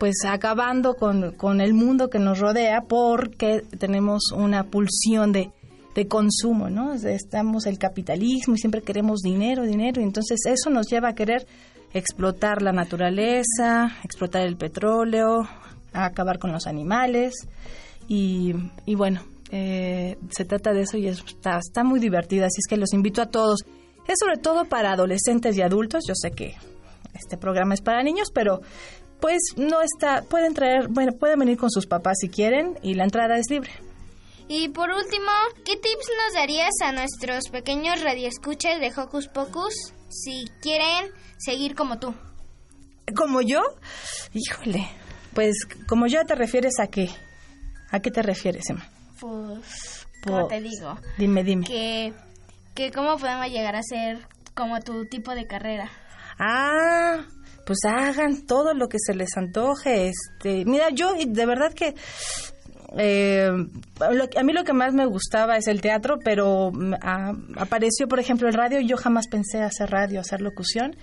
pues 0.00 0.16
acabando 0.26 0.94
con, 0.94 1.32
con 1.36 1.60
el 1.60 1.74
mundo 1.74 2.08
que 2.10 2.18
nos 2.18 2.40
rodea 2.40 2.80
porque 2.88 3.62
tenemos 3.78 4.32
una 4.34 4.64
pulsión 4.64 5.30
de, 5.30 5.50
de 5.94 6.08
consumo, 6.08 6.70
¿no? 6.70 6.94
Estamos 6.94 7.66
el 7.66 7.78
capitalismo 7.78 8.54
y 8.54 8.58
siempre 8.58 8.80
queremos 8.82 9.20
dinero, 9.20 9.62
dinero, 9.64 10.00
y 10.00 10.04
entonces 10.04 10.40
eso 10.46 10.70
nos 10.70 10.88
lleva 10.88 11.10
a 11.10 11.14
querer 11.14 11.46
explotar 11.92 12.62
la 12.62 12.72
naturaleza, 12.72 13.92
explotar 14.02 14.42
el 14.46 14.56
petróleo, 14.56 15.46
acabar 15.92 16.38
con 16.38 16.50
los 16.50 16.66
animales 16.66 17.34
y, 18.08 18.54
y 18.86 18.94
bueno, 18.94 19.20
eh, 19.50 20.16
se 20.30 20.44
trata 20.44 20.72
de 20.72 20.82
eso 20.82 20.96
y 20.96 21.08
es- 21.08 21.22
está, 21.26 21.58
está 21.58 21.84
muy 21.84 22.00
divertida, 22.00 22.46
así 22.46 22.60
es 22.60 22.66
que 22.68 22.76
los 22.76 22.92
invito 22.94 23.20
a 23.20 23.26
todos. 23.26 23.64
Es 24.08 24.14
sobre 24.18 24.38
todo 24.38 24.64
para 24.64 24.92
adolescentes 24.92 25.56
y 25.58 25.62
adultos, 25.62 26.04
yo 26.08 26.14
sé 26.14 26.30
que 26.30 26.54
este 27.14 27.36
programa 27.36 27.74
es 27.74 27.80
para 27.82 28.02
niños, 28.02 28.30
pero 28.32 28.60
pues 29.20 29.38
no 29.56 29.80
está, 29.82 30.22
pueden 30.22 30.54
traer, 30.54 30.88
bueno, 30.88 31.12
pueden 31.12 31.38
venir 31.38 31.56
con 31.58 31.70
sus 31.70 31.86
papás 31.86 32.16
si 32.20 32.28
quieren 32.28 32.78
y 32.82 32.94
la 32.94 33.04
entrada 33.04 33.36
es 33.36 33.46
libre. 33.50 33.70
Y 34.48 34.68
por 34.70 34.90
último, 34.90 35.30
¿qué 35.64 35.76
tips 35.76 36.08
nos 36.26 36.34
darías 36.34 36.70
a 36.84 36.90
nuestros 36.92 37.48
pequeños 37.50 38.00
radioescuchas 38.02 38.80
de 38.80 38.92
Hocus 38.96 39.28
Pocus 39.28 39.74
si 40.08 40.44
quieren 40.60 41.10
seguir 41.38 41.74
como 41.76 41.98
tú? 42.00 42.14
¿Como 43.16 43.40
yo? 43.42 43.60
Híjole, 44.34 44.88
pues 45.34 45.54
como 45.88 46.06
yo 46.08 46.24
te 46.26 46.34
refieres 46.34 46.80
a 46.80 46.88
qué? 46.88 47.10
¿A 47.92 48.00
qué 48.00 48.10
te 48.10 48.22
refieres, 48.22 48.68
Emma? 48.70 48.88
Pues, 49.20 50.06
Pues, 50.22 50.48
te 50.48 50.60
digo, 50.60 50.96
Dime, 51.18 51.44
dime. 51.44 51.66
que, 51.66 52.12
que 52.74 52.90
cómo 52.92 53.16
podemos 53.18 53.46
llegar 53.48 53.76
a 53.76 53.82
ser 53.82 54.26
como 54.54 54.80
tu 54.80 55.06
tipo 55.06 55.34
de 55.34 55.46
carrera. 55.46 55.90
Ah, 56.38 57.24
pues 57.70 57.84
hagan 57.84 58.46
todo 58.48 58.74
lo 58.74 58.88
que 58.88 58.98
se 58.98 59.14
les 59.14 59.36
antoje. 59.36 60.08
Este, 60.08 60.64
mira, 60.64 60.90
yo 60.90 61.14
de 61.24 61.46
verdad 61.46 61.72
que 61.72 61.94
eh, 62.98 63.48
lo 64.10 64.28
a 64.36 64.42
mí 64.42 64.52
lo 64.52 64.64
que 64.64 64.72
más 64.72 64.92
me 64.92 65.06
gustaba 65.06 65.56
es 65.56 65.68
el 65.68 65.80
teatro, 65.80 66.18
pero 66.24 66.72
mm, 66.72 66.94
apareció, 67.56 68.08
por 68.08 68.18
ejemplo, 68.18 68.48
el 68.48 68.54
radio 68.54 68.80
yo 68.80 68.96
jamás 68.96 69.28
pensé 69.28 69.62
hacer 69.62 69.88
radio, 69.88 70.18
hacer 70.18 70.40
locución. 70.40 70.96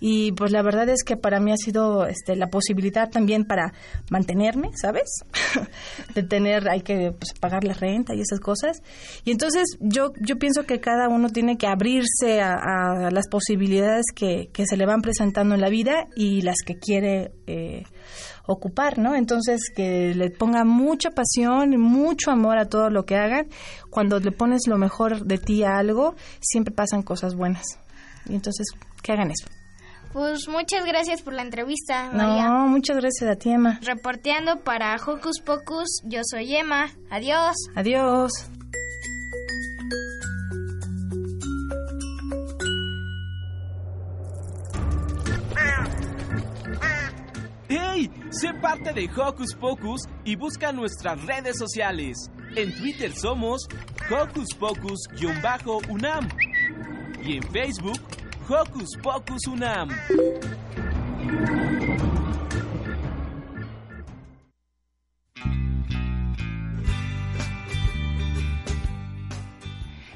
Y 0.00 0.32
pues 0.32 0.50
la 0.50 0.62
verdad 0.62 0.88
es 0.88 1.04
que 1.04 1.16
para 1.16 1.40
mí 1.40 1.52
ha 1.52 1.56
sido 1.56 2.06
este, 2.06 2.34
la 2.34 2.48
posibilidad 2.48 3.10
también 3.10 3.44
para 3.44 3.74
mantenerme, 4.10 4.70
¿sabes? 4.74 5.20
de 6.14 6.22
tener, 6.22 6.68
hay 6.70 6.80
que 6.80 7.12
pues, 7.12 7.34
pagar 7.38 7.64
la 7.64 7.74
renta 7.74 8.14
y 8.14 8.22
esas 8.22 8.40
cosas. 8.40 8.82
Y 9.24 9.30
entonces 9.30 9.76
yo, 9.78 10.12
yo 10.18 10.38
pienso 10.38 10.64
que 10.64 10.80
cada 10.80 11.08
uno 11.08 11.28
tiene 11.28 11.58
que 11.58 11.66
abrirse 11.66 12.40
a, 12.40 13.10
las 13.10 13.28
posibilidades 13.28 14.06
que, 14.14 14.48
que 14.52 14.64
se 14.66 14.76
le 14.76 14.86
van 14.86 15.02
presentando 15.02 15.54
en 15.54 15.60
la 15.60 15.68
vida 15.68 16.06
y 16.16 16.40
las 16.42 16.56
que 16.64 16.78
quiere 16.78 17.32
eh, 17.46 17.84
ocupar, 18.46 18.98
¿no? 18.98 19.14
Entonces 19.14 19.60
que 19.74 20.14
le 20.14 20.30
ponga 20.30 20.64
mucha 20.64 21.10
pasión 21.10 21.72
y 21.72 21.76
mucho 21.76 22.30
amor 22.30 22.58
a 22.58 22.66
todo 22.66 22.88
lo 22.88 23.04
que 23.04 23.16
hagan. 23.16 23.48
Cuando 23.90 24.18
le 24.18 24.32
pones 24.32 24.62
lo 24.66 24.78
mejor 24.78 25.24
de 25.26 25.38
ti 25.38 25.62
a 25.62 25.76
algo, 25.76 26.14
siempre 26.40 26.72
pasan 26.72 27.02
cosas 27.02 27.34
buenas. 27.34 27.64
Y 28.26 28.34
entonces 28.34 28.66
que 29.02 29.12
hagan 29.12 29.30
eso. 29.30 29.59
Pues 30.12 30.48
muchas 30.48 30.84
gracias 30.84 31.22
por 31.22 31.34
la 31.34 31.42
entrevista, 31.42 32.10
María. 32.12 32.48
No, 32.48 32.66
muchas 32.66 32.96
gracias 32.96 33.30
a 33.30 33.36
ti, 33.36 33.50
Emma. 33.50 33.78
Reporteando 33.82 34.60
para 34.64 34.96
Hocus 34.96 35.40
Pocus, 35.40 36.02
yo 36.04 36.22
soy 36.24 36.56
Emma. 36.56 36.88
Adiós. 37.10 37.54
Adiós. 37.76 38.32
¡Hey! 47.68 48.10
Sé 48.30 48.52
parte 48.60 48.92
de 48.92 49.08
Hocus 49.16 49.54
Pocus 49.54 50.02
y 50.24 50.34
busca 50.34 50.72
nuestras 50.72 51.24
redes 51.24 51.56
sociales. 51.56 52.30
En 52.56 52.76
Twitter 52.76 53.12
somos 53.12 53.68
Hocus 54.10 54.54
Pocus-UNAM 54.58 56.28
y 57.22 57.36
en 57.36 57.42
Facebook 57.44 58.00
Hocus 58.50 58.96
Pocus 59.00 59.46
UNAM. 59.46 59.90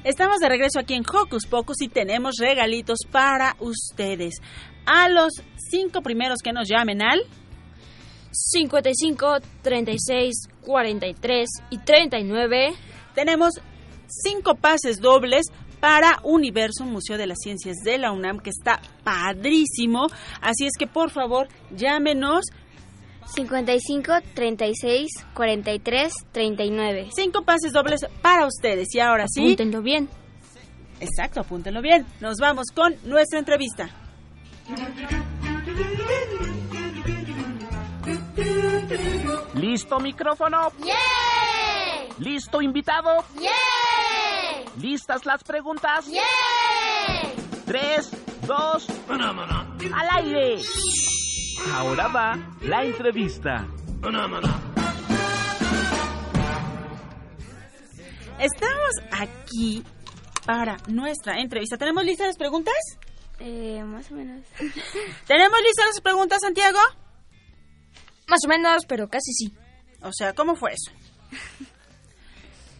Estamos 0.03 0.39
de 0.39 0.49
regreso 0.49 0.79
aquí 0.79 0.95
en 0.95 1.03
Hocus 1.09 1.45
Pocus 1.47 1.81
y 1.81 1.87
tenemos 1.87 2.35
regalitos 2.37 2.99
para 3.09 3.55
ustedes. 3.59 4.41
A 4.85 5.07
los 5.07 5.31
cinco 5.55 6.01
primeros 6.01 6.39
que 6.43 6.51
nos 6.51 6.67
llamen 6.67 7.01
al 7.03 7.21
55, 8.31 9.37
36, 9.61 10.49
43 10.59 11.49
y 11.69 11.77
39. 11.77 12.75
Tenemos 13.13 13.53
cinco 14.07 14.55
pases 14.55 14.99
dobles 14.99 15.45
para 15.85 16.17
Universo 16.23 16.83
Museo 16.83 17.15
de 17.15 17.27
las 17.27 17.37
Ciencias 17.43 17.75
de 17.83 17.99
la 17.99 18.11
UNAM, 18.11 18.39
que 18.39 18.49
está 18.49 18.81
padrísimo. 19.03 20.07
Así 20.41 20.65
es 20.65 20.71
que 20.79 20.87
por 20.87 21.11
favor 21.11 21.47
llámenos. 21.69 22.45
55, 23.35 24.13
36, 24.33 25.11
43, 25.35 26.13
39. 26.31 27.09
Cinco 27.15 27.43
pases 27.43 27.71
dobles 27.71 28.01
para 28.23 28.47
ustedes. 28.47 28.95
Y 28.95 28.99
ahora 28.99 29.25
sí. 29.27 29.43
Apúntenlo 29.43 29.83
bien. 29.83 30.09
Exacto, 30.99 31.41
apúntenlo 31.41 31.83
bien. 31.83 32.03
Nos 32.19 32.37
vamos 32.37 32.65
con 32.73 32.95
nuestra 33.03 33.37
entrevista. 33.37 33.87
¿Listo 39.53 39.99
micrófono? 39.99 40.71
¡Yay! 40.79 42.09
¿Listo 42.17 42.59
invitado? 42.59 43.23
¡Yay! 43.35 44.14
¿Listas 44.81 45.25
las 45.25 45.43
preguntas? 45.43 46.05
¡Yay! 46.07 47.33
Tres, 47.65 48.11
dos, 48.45 48.87
al 49.09 50.09
aire. 50.17 50.61
Ahora 51.73 52.07
va 52.07 52.37
la 52.61 52.83
entrevista. 52.83 53.67
Estamos 58.37 58.91
aquí 59.11 59.83
para 60.45 60.77
nuestra 60.87 61.39
entrevista. 61.39 61.77
¿Tenemos 61.77 62.03
listas 62.03 62.27
las 62.27 62.37
preguntas? 62.37 62.75
Eh, 63.39 63.83
más 63.83 64.11
o 64.11 64.15
menos. 64.15 64.45
¿Tenemos 65.27 65.59
listas 65.61 65.85
las 65.87 66.01
preguntas, 66.01 66.39
Santiago? 66.41 66.79
Más 68.27 68.39
o 68.45 68.47
menos, 68.47 68.85
pero 68.87 69.07
casi 69.09 69.31
sí. 69.33 69.53
O 70.01 70.11
sea, 70.11 70.33
¿cómo 70.33 70.55
fue 70.55 70.73
eso? 70.73 70.91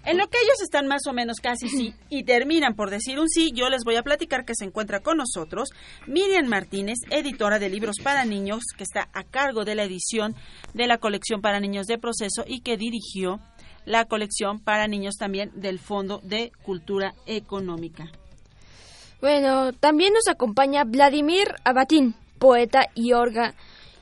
En 0.06 0.18
lo 0.18 0.28
que 0.30 0.38
ellos 0.38 0.62
están 0.62 0.88
más 0.88 1.08
o 1.08 1.14
menos 1.14 1.40
casi 1.40 1.68
sí 1.68 1.94
y 2.10 2.24
terminan 2.24 2.76
por 2.76 2.90
decir 2.90 3.20
un 3.20 3.28
sí, 3.28 3.52
yo 3.54 3.70
les 3.70 3.84
voy 3.84 3.96
a 3.96 4.04
platicar 4.04 4.46
que 4.46 4.54
se 4.56 4.66
encuentra 4.66 5.00
con 5.00 5.18
nosotros 5.18 5.70
Miriam 6.06 6.46
Martínez, 6.46 7.00
editora 7.10 7.60
de 7.60 7.70
libros 7.70 7.98
para 8.04 8.26
niños, 8.26 8.64
que 8.78 8.84
está 8.84 9.10
a 9.14 9.24
cargo 9.24 9.66
de 9.66 9.76
la 9.76 9.84
edición 9.84 10.36
de 10.74 10.88
la 10.88 11.00
colección 11.00 11.42
para 11.42 11.60
niños 11.60 11.88
de 11.88 11.98
proceso 11.98 12.44
y 12.48 12.62
que 12.62 12.78
dirigió 12.78 13.40
la 13.86 14.06
colección 14.06 14.60
para 14.60 14.88
niños 14.88 15.16
también 15.16 15.52
del 15.56 15.80
Fondo 15.80 16.20
de 16.24 16.52
Cultura 16.64 17.14
Económica. 17.26 18.12
Bueno, 19.22 19.74
también 19.74 20.14
nos 20.14 20.28
acompaña 20.28 20.84
Vladimir 20.84 21.48
Abatín, 21.64 22.16
poeta 22.38 22.88
y, 22.94 23.14
orga 23.14 23.56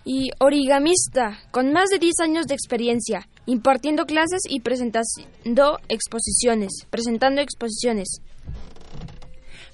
y 0.03 0.31
origamista, 0.39 1.39
con 1.51 1.71
más 1.71 1.89
de 1.89 1.99
10 1.99 2.19
años 2.21 2.47
de 2.47 2.55
experiencia, 2.55 3.27
impartiendo 3.45 4.05
clases 4.05 4.41
y 4.49 4.61
presentando 4.61 5.79
exposiciones, 5.89 6.71
presentando 6.89 7.41
exposiciones. 7.41 8.21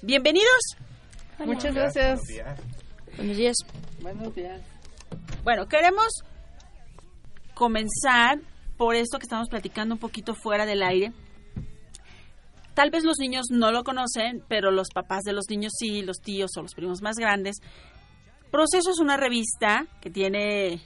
Bienvenidos. 0.02 0.76
Muchas 1.38 1.74
gracias. 1.74 2.20
Buenos 3.16 3.36
días. 3.36 3.56
Buenos 4.00 4.34
días. 4.34 4.60
Bueno, 5.44 5.66
queremos 5.68 6.22
comenzar 7.54 8.40
por 8.76 8.94
esto 8.94 9.18
que 9.18 9.24
estamos 9.24 9.48
platicando 9.48 9.94
un 9.94 10.00
poquito 10.00 10.34
fuera 10.34 10.66
del 10.66 10.82
aire. 10.82 11.12
Tal 12.74 12.90
vez 12.90 13.04
los 13.04 13.18
niños 13.18 13.46
no 13.50 13.72
lo 13.72 13.84
conocen, 13.84 14.42
pero 14.48 14.70
los 14.70 14.88
papás 14.94 15.22
de 15.24 15.32
los 15.32 15.44
niños 15.50 15.72
sí, 15.76 16.02
los 16.02 16.18
tíos 16.18 16.52
o 16.56 16.62
los 16.62 16.74
primos 16.74 17.02
más 17.02 17.16
grandes. 17.16 17.56
Proceso 18.50 18.90
es 18.90 18.98
una 18.98 19.16
revista 19.16 19.86
que 20.00 20.10
tiene 20.10 20.80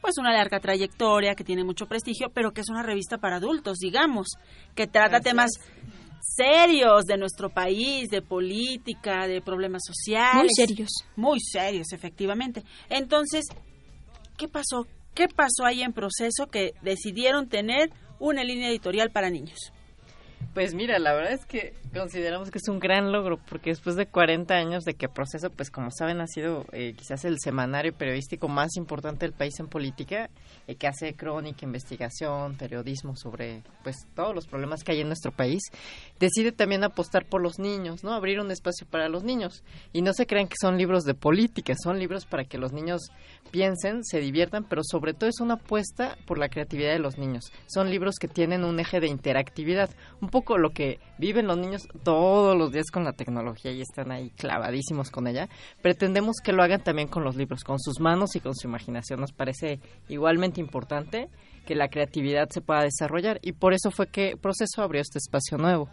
pues 0.00 0.18
una 0.18 0.32
larga 0.32 0.60
trayectoria, 0.60 1.34
que 1.34 1.44
tiene 1.44 1.64
mucho 1.64 1.86
prestigio, 1.86 2.30
pero 2.32 2.52
que 2.52 2.60
es 2.60 2.68
una 2.70 2.82
revista 2.82 3.18
para 3.18 3.36
adultos, 3.36 3.78
digamos, 3.78 4.28
que 4.74 4.86
trata 4.86 5.20
temas 5.20 5.50
serios 6.20 7.04
de 7.04 7.16
nuestro 7.16 7.50
país, 7.50 8.08
de 8.08 8.22
política, 8.22 9.26
de 9.26 9.40
problemas 9.40 9.82
sociales. 9.84 10.34
Muy 10.34 10.66
serios. 10.66 10.90
Muy 11.16 11.40
serios, 11.40 11.92
efectivamente. 11.92 12.62
Entonces, 12.88 13.44
¿qué 14.36 14.48
pasó? 14.48 14.86
¿Qué 15.14 15.26
pasó 15.28 15.64
ahí 15.64 15.82
en 15.82 15.92
proceso 15.92 16.46
que 16.46 16.72
decidieron 16.82 17.48
tener 17.48 17.90
una 18.18 18.44
línea 18.44 18.68
editorial 18.68 19.10
para 19.10 19.30
niños? 19.30 19.72
Pues 20.54 20.74
mira, 20.74 20.98
la 20.98 21.12
verdad 21.12 21.32
es 21.32 21.46
que 21.46 21.74
consideramos 21.94 22.50
que 22.50 22.58
es 22.58 22.68
un 22.68 22.80
gran 22.80 23.12
logro, 23.12 23.38
porque 23.48 23.70
después 23.70 23.94
de 23.94 24.06
40 24.06 24.52
años 24.54 24.84
de 24.84 24.94
que 24.94 25.08
Proceso, 25.08 25.50
pues 25.50 25.70
como 25.70 25.90
saben, 25.90 26.20
ha 26.20 26.26
sido 26.26 26.66
eh, 26.72 26.94
quizás 26.96 27.24
el 27.24 27.38
semanario 27.38 27.92
periodístico 27.92 28.48
más 28.48 28.76
importante 28.76 29.26
del 29.26 29.32
país 29.32 29.58
en 29.60 29.68
política, 29.68 30.28
eh, 30.66 30.74
que 30.74 30.88
hace 30.88 31.14
crónica, 31.14 31.64
investigación, 31.64 32.56
periodismo 32.56 33.16
sobre 33.16 33.62
pues 33.82 33.96
todos 34.14 34.34
los 34.34 34.46
problemas 34.46 34.82
que 34.82 34.92
hay 34.92 35.00
en 35.00 35.06
nuestro 35.06 35.30
país, 35.30 35.62
decide 36.18 36.52
también 36.52 36.84
apostar 36.84 37.26
por 37.26 37.42
los 37.42 37.58
niños, 37.58 38.02
¿no? 38.02 38.12
Abrir 38.12 38.40
un 38.40 38.50
espacio 38.50 38.86
para 38.88 39.08
los 39.08 39.22
niños. 39.22 39.62
Y 39.92 40.02
no 40.02 40.12
se 40.12 40.26
crean 40.26 40.48
que 40.48 40.56
son 40.60 40.78
libros 40.78 41.04
de 41.04 41.14
política, 41.14 41.74
son 41.80 41.98
libros 41.98 42.26
para 42.26 42.44
que 42.44 42.58
los 42.58 42.72
niños 42.72 43.02
piensen, 43.50 44.04
se 44.04 44.20
diviertan, 44.20 44.64
pero 44.64 44.82
sobre 44.84 45.14
todo 45.14 45.28
es 45.28 45.40
una 45.40 45.54
apuesta 45.54 46.16
por 46.26 46.38
la 46.38 46.48
creatividad 46.48 46.92
de 46.92 46.98
los 46.98 47.18
niños. 47.18 47.52
Son 47.66 47.90
libros 47.90 48.16
que 48.20 48.28
tienen 48.28 48.64
un 48.64 48.80
eje 48.80 49.00
de 49.00 49.08
interactividad, 49.08 49.90
un 50.20 50.29
poco 50.30 50.58
lo 50.58 50.70
que 50.70 50.98
viven 51.18 51.46
los 51.46 51.58
niños 51.58 51.88
todos 52.02 52.56
los 52.56 52.72
días 52.72 52.90
con 52.90 53.04
la 53.04 53.12
tecnología 53.12 53.72
y 53.72 53.80
están 53.80 54.10
ahí 54.12 54.30
clavadísimos 54.30 55.10
con 55.10 55.26
ella. 55.26 55.48
Pretendemos 55.82 56.36
que 56.42 56.52
lo 56.52 56.62
hagan 56.62 56.82
también 56.82 57.08
con 57.08 57.24
los 57.24 57.36
libros, 57.36 57.64
con 57.64 57.78
sus 57.78 58.00
manos 58.00 58.36
y 58.36 58.40
con 58.40 58.54
su 58.54 58.68
imaginación. 58.68 59.20
Nos 59.20 59.32
parece 59.32 59.80
igualmente 60.08 60.60
importante 60.60 61.28
que 61.66 61.74
la 61.74 61.88
creatividad 61.88 62.48
se 62.50 62.60
pueda 62.60 62.82
desarrollar 62.82 63.38
y 63.42 63.52
por 63.52 63.74
eso 63.74 63.90
fue 63.90 64.08
que 64.08 64.36
Proceso 64.36 64.82
abrió 64.82 65.00
este 65.00 65.18
espacio 65.18 65.58
nuevo. 65.58 65.88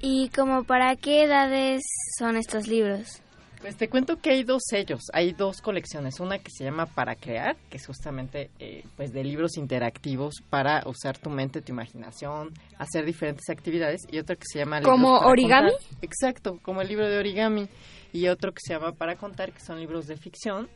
¿Y 0.00 0.28
como 0.30 0.64
para 0.64 0.96
qué 0.96 1.24
edades 1.24 1.82
son 2.18 2.36
estos 2.36 2.68
libros? 2.68 3.23
Pues 3.64 3.78
te 3.78 3.88
cuento 3.88 4.18
que 4.18 4.28
hay 4.28 4.44
dos 4.44 4.60
sellos, 4.68 5.04
hay 5.14 5.32
dos 5.32 5.62
colecciones, 5.62 6.20
una 6.20 6.38
que 6.38 6.50
se 6.50 6.64
llama 6.64 6.84
Para 6.84 7.16
Crear, 7.16 7.56
que 7.70 7.78
es 7.78 7.86
justamente 7.86 8.50
eh, 8.58 8.84
pues 8.94 9.10
de 9.10 9.24
libros 9.24 9.56
interactivos 9.56 10.34
para 10.50 10.82
usar 10.86 11.16
tu 11.16 11.30
mente, 11.30 11.62
tu 11.62 11.72
imaginación, 11.72 12.52
hacer 12.76 13.06
diferentes 13.06 13.48
actividades, 13.48 14.02
y 14.12 14.18
otra 14.18 14.36
que 14.36 14.44
se 14.44 14.58
llama 14.58 14.82
¿Como 14.82 15.16
origami? 15.20 15.70
Contar. 15.70 15.98
Exacto, 16.02 16.58
como 16.60 16.82
el 16.82 16.88
libro 16.88 17.08
de 17.08 17.16
origami, 17.16 17.66
y 18.12 18.28
otro 18.28 18.52
que 18.52 18.60
se 18.62 18.74
llama 18.74 18.92
Para 18.92 19.16
Contar, 19.16 19.50
que 19.50 19.60
son 19.60 19.80
libros 19.80 20.08
de 20.08 20.18
ficción. 20.18 20.68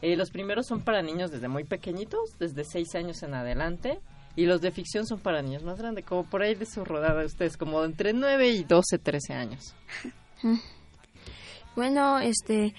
Eh, 0.00 0.14
los 0.14 0.30
primeros 0.30 0.68
son 0.68 0.82
para 0.82 1.02
niños 1.02 1.32
desde 1.32 1.48
muy 1.48 1.64
pequeñitos, 1.64 2.38
desde 2.38 2.62
6 2.62 2.94
años 2.94 3.20
en 3.24 3.34
adelante, 3.34 3.98
y 4.36 4.46
los 4.46 4.60
de 4.60 4.70
ficción 4.70 5.06
son 5.06 5.18
para 5.18 5.42
niños 5.42 5.64
más 5.64 5.78
grandes, 5.78 6.04
como 6.04 6.22
por 6.22 6.42
ahí 6.42 6.54
de 6.54 6.66
su 6.66 6.84
rodada 6.84 7.18
de 7.18 7.26
ustedes, 7.26 7.56
como 7.56 7.84
entre 7.84 8.12
9 8.12 8.48
y 8.48 8.62
12, 8.62 8.98
13 8.98 9.34
años. 9.34 9.74
Bueno, 11.78 12.18
este, 12.18 12.74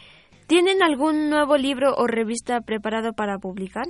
¿Tienen 0.48 0.84
algún 0.84 1.30
nuevo 1.30 1.56
libro 1.56 1.96
o 1.96 2.06
revista 2.06 2.60
preparado 2.60 3.14
para 3.14 3.38
publicar? 3.38 3.86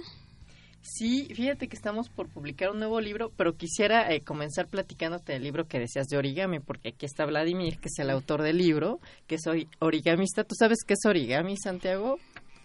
Sí, 0.83 1.25
fíjate 1.33 1.67
que 1.67 1.75
estamos 1.75 2.09
por 2.09 2.29
publicar 2.29 2.69
un 2.69 2.77
nuevo 2.77 3.01
libro, 3.01 3.31
pero 3.35 3.55
quisiera 3.57 4.13
eh, 4.13 4.21
comenzar 4.21 4.67
platicándote 4.67 5.33
del 5.33 5.41
libro 5.41 5.65
que 5.65 5.79
decías 5.79 6.05
de 6.09 6.17
origami, 6.17 6.59
porque 6.59 6.89
aquí 6.89 7.07
está 7.07 7.25
Vladimir, 7.25 7.79
que 7.79 7.87
es 7.87 7.97
el 7.97 8.11
autor 8.11 8.43
del 8.43 8.59
libro, 8.59 8.99
que 9.25 9.39
soy 9.39 9.67
origamista. 9.79 10.43
¿Tú 10.43 10.53
sabes 10.53 10.77
qué 10.85 10.93
es 10.93 11.03
origami, 11.07 11.57
Santiago? 11.57 12.19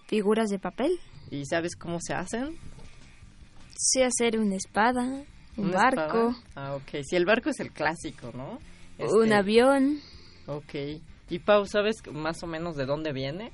Figuras 0.06 0.50
de 0.50 0.58
papel. 0.58 1.00
¿Y 1.30 1.46
sabes 1.46 1.74
cómo 1.76 1.98
se 1.98 2.12
hacen? 2.12 2.58
Sé 3.74 4.04
hacer 4.04 4.38
una 4.38 4.56
espada, 4.56 5.02
un 5.56 5.68
¿Una 5.70 5.78
barco, 5.78 6.28
espada? 6.28 6.34
Ah, 6.56 6.74
ok. 6.74 7.00
Sí, 7.04 7.16
el 7.16 7.24
barco 7.24 7.48
es 7.48 7.58
el 7.60 7.72
clásico, 7.72 8.32
¿no? 8.34 8.58
un 8.98 9.22
Este, 9.28 9.34
avión. 9.34 9.98
Ok. 10.46 10.74
Y 11.30 11.38
Pau, 11.38 11.66
¿sabes 11.66 11.96
más 12.12 12.42
o 12.42 12.46
menos 12.46 12.76
de 12.76 12.86
dónde 12.86 13.12
viene? 13.12 13.50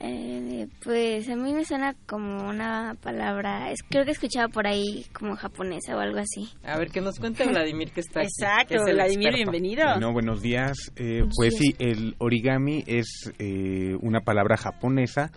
Eh, 0.00 0.66
pues 0.82 1.28
a 1.30 1.36
mí 1.36 1.52
me 1.54 1.64
suena 1.64 1.94
como 2.06 2.48
una 2.48 2.96
palabra, 3.00 3.70
es, 3.70 3.78
creo 3.88 4.02
que 4.04 4.10
he 4.10 4.12
escuchado 4.12 4.48
por 4.48 4.66
ahí 4.66 5.06
como 5.12 5.36
japonesa 5.36 5.96
o 5.96 6.00
algo 6.00 6.18
así. 6.18 6.48
A 6.64 6.76
ver, 6.78 6.90
que 6.90 7.00
nos 7.00 7.18
cuente 7.18 7.46
Vladimir 7.46 7.92
que 7.92 8.00
está 8.00 8.20
aquí, 8.20 8.28
Exacto, 8.40 8.68
que 8.70 8.74
es 8.74 8.86
el 8.88 8.94
Vladimir, 8.96 9.28
experto. 9.28 9.50
bienvenido. 9.52 9.84
Bueno, 9.92 10.12
buenos 10.12 10.42
días. 10.42 10.76
Eh, 10.96 11.22
pues 11.36 11.56
días. 11.58 11.62
sí, 11.62 11.74
el 11.78 12.16
origami 12.18 12.82
es 12.88 13.32
eh, 13.38 13.94
una 14.02 14.20
palabra 14.20 14.56
japonesa, 14.56 15.30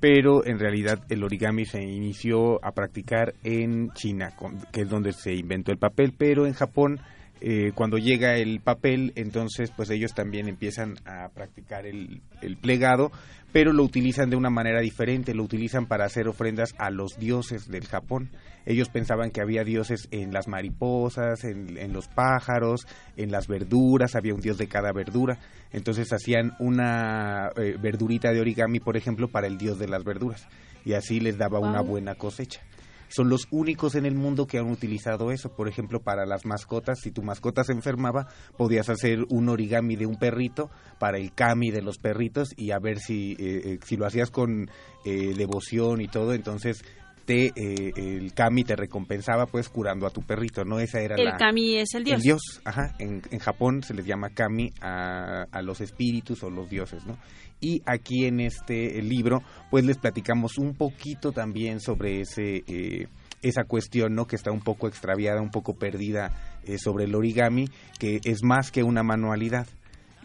pero 0.00 0.44
en 0.44 0.58
realidad 0.58 1.00
el 1.08 1.24
origami 1.24 1.64
se 1.64 1.82
inició 1.82 2.62
a 2.62 2.72
practicar 2.72 3.32
en 3.42 3.88
China, 3.94 4.32
con- 4.36 4.60
que 4.70 4.82
es 4.82 4.88
donde 4.90 5.12
se 5.12 5.32
inventó 5.34 5.72
el 5.72 5.78
papel, 5.78 6.12
pero 6.16 6.46
en 6.46 6.52
Japón 6.52 7.00
eh, 7.46 7.72
cuando 7.74 7.98
llega 7.98 8.36
el 8.36 8.60
papel, 8.60 9.12
entonces 9.16 9.70
pues 9.70 9.90
ellos 9.90 10.14
también 10.14 10.48
empiezan 10.48 10.94
a 11.04 11.28
practicar 11.28 11.84
el, 11.84 12.22
el 12.40 12.56
plegado, 12.56 13.12
pero 13.52 13.74
lo 13.74 13.82
utilizan 13.82 14.30
de 14.30 14.36
una 14.36 14.48
manera 14.48 14.80
diferente, 14.80 15.34
lo 15.34 15.42
utilizan 15.42 15.84
para 15.84 16.06
hacer 16.06 16.26
ofrendas 16.26 16.74
a 16.78 16.88
los 16.88 17.18
dioses 17.18 17.68
del 17.68 17.86
Japón. 17.86 18.30
Ellos 18.64 18.88
pensaban 18.88 19.30
que 19.30 19.42
había 19.42 19.62
dioses 19.62 20.08
en 20.10 20.32
las 20.32 20.48
mariposas, 20.48 21.44
en, 21.44 21.76
en 21.76 21.92
los 21.92 22.08
pájaros, 22.08 22.86
en 23.18 23.30
las 23.30 23.46
verduras, 23.46 24.14
había 24.14 24.32
un 24.32 24.40
dios 24.40 24.56
de 24.56 24.66
cada 24.66 24.92
verdura. 24.92 25.38
Entonces 25.70 26.14
hacían 26.14 26.52
una 26.60 27.50
eh, 27.56 27.76
verdurita 27.78 28.32
de 28.32 28.40
origami, 28.40 28.80
por 28.80 28.96
ejemplo, 28.96 29.28
para 29.28 29.48
el 29.48 29.58
dios 29.58 29.78
de 29.78 29.88
las 29.88 30.02
verduras. 30.02 30.48
Y 30.86 30.94
así 30.94 31.20
les 31.20 31.36
daba 31.36 31.58
una 31.58 31.82
buena 31.82 32.14
cosecha. 32.14 32.62
Son 33.08 33.28
los 33.28 33.46
únicos 33.50 33.94
en 33.94 34.06
el 34.06 34.14
mundo 34.14 34.46
que 34.46 34.58
han 34.58 34.70
utilizado 34.70 35.30
eso. 35.30 35.54
Por 35.54 35.68
ejemplo, 35.68 36.00
para 36.00 36.26
las 36.26 36.44
mascotas, 36.44 37.00
si 37.00 37.10
tu 37.10 37.22
mascota 37.22 37.64
se 37.64 37.72
enfermaba, 37.72 38.28
podías 38.56 38.88
hacer 38.88 39.24
un 39.28 39.48
origami 39.48 39.96
de 39.96 40.06
un 40.06 40.18
perrito 40.18 40.70
para 40.98 41.18
el 41.18 41.32
kami 41.32 41.70
de 41.70 41.82
los 41.82 41.98
perritos 41.98 42.48
y 42.56 42.70
a 42.70 42.78
ver 42.78 42.98
si, 42.98 43.32
eh, 43.32 43.36
eh, 43.64 43.78
si 43.84 43.96
lo 43.96 44.06
hacías 44.06 44.30
con 44.30 44.70
eh, 45.04 45.34
devoción 45.36 46.00
y 46.00 46.08
todo, 46.08 46.34
entonces 46.34 46.84
te 47.24 47.46
eh, 47.56 47.92
el 47.96 48.32
kami 48.34 48.64
te 48.64 48.76
recompensaba 48.76 49.46
pues 49.46 49.68
curando 49.68 50.06
a 50.06 50.10
tu 50.10 50.22
perrito, 50.22 50.64
¿no? 50.64 50.78
Esa 50.80 51.00
era 51.00 51.16
El 51.16 51.24
la... 51.24 51.36
kami 51.36 51.76
es 51.76 51.94
el 51.94 52.04
dios. 52.04 52.16
El 52.16 52.22
dios, 52.22 52.40
ajá. 52.64 52.94
En, 52.98 53.22
en 53.30 53.38
Japón 53.38 53.82
se 53.82 53.94
les 53.94 54.04
llama 54.06 54.30
kami 54.30 54.72
a, 54.80 55.44
a 55.50 55.62
los 55.62 55.80
espíritus 55.80 56.42
o 56.42 56.50
los 56.50 56.68
dioses, 56.68 57.04
¿no? 57.06 57.16
Y 57.60 57.80
aquí 57.86 58.26
en 58.26 58.40
este 58.40 59.00
libro, 59.02 59.42
pues 59.70 59.84
les 59.84 59.96
platicamos 59.98 60.58
un 60.58 60.74
poquito 60.74 61.32
también 61.32 61.80
sobre 61.80 62.20
ese 62.20 62.62
eh, 62.66 63.06
esa 63.42 63.64
cuestión, 63.64 64.14
¿no? 64.14 64.26
Que 64.26 64.36
está 64.36 64.50
un 64.52 64.60
poco 64.60 64.88
extraviada, 64.88 65.40
un 65.42 65.50
poco 65.50 65.74
perdida 65.74 66.30
eh, 66.64 66.78
sobre 66.78 67.04
el 67.04 67.14
origami, 67.14 67.68
que 67.98 68.20
es 68.24 68.42
más 68.42 68.70
que 68.70 68.82
una 68.82 69.02
manualidad. 69.02 69.66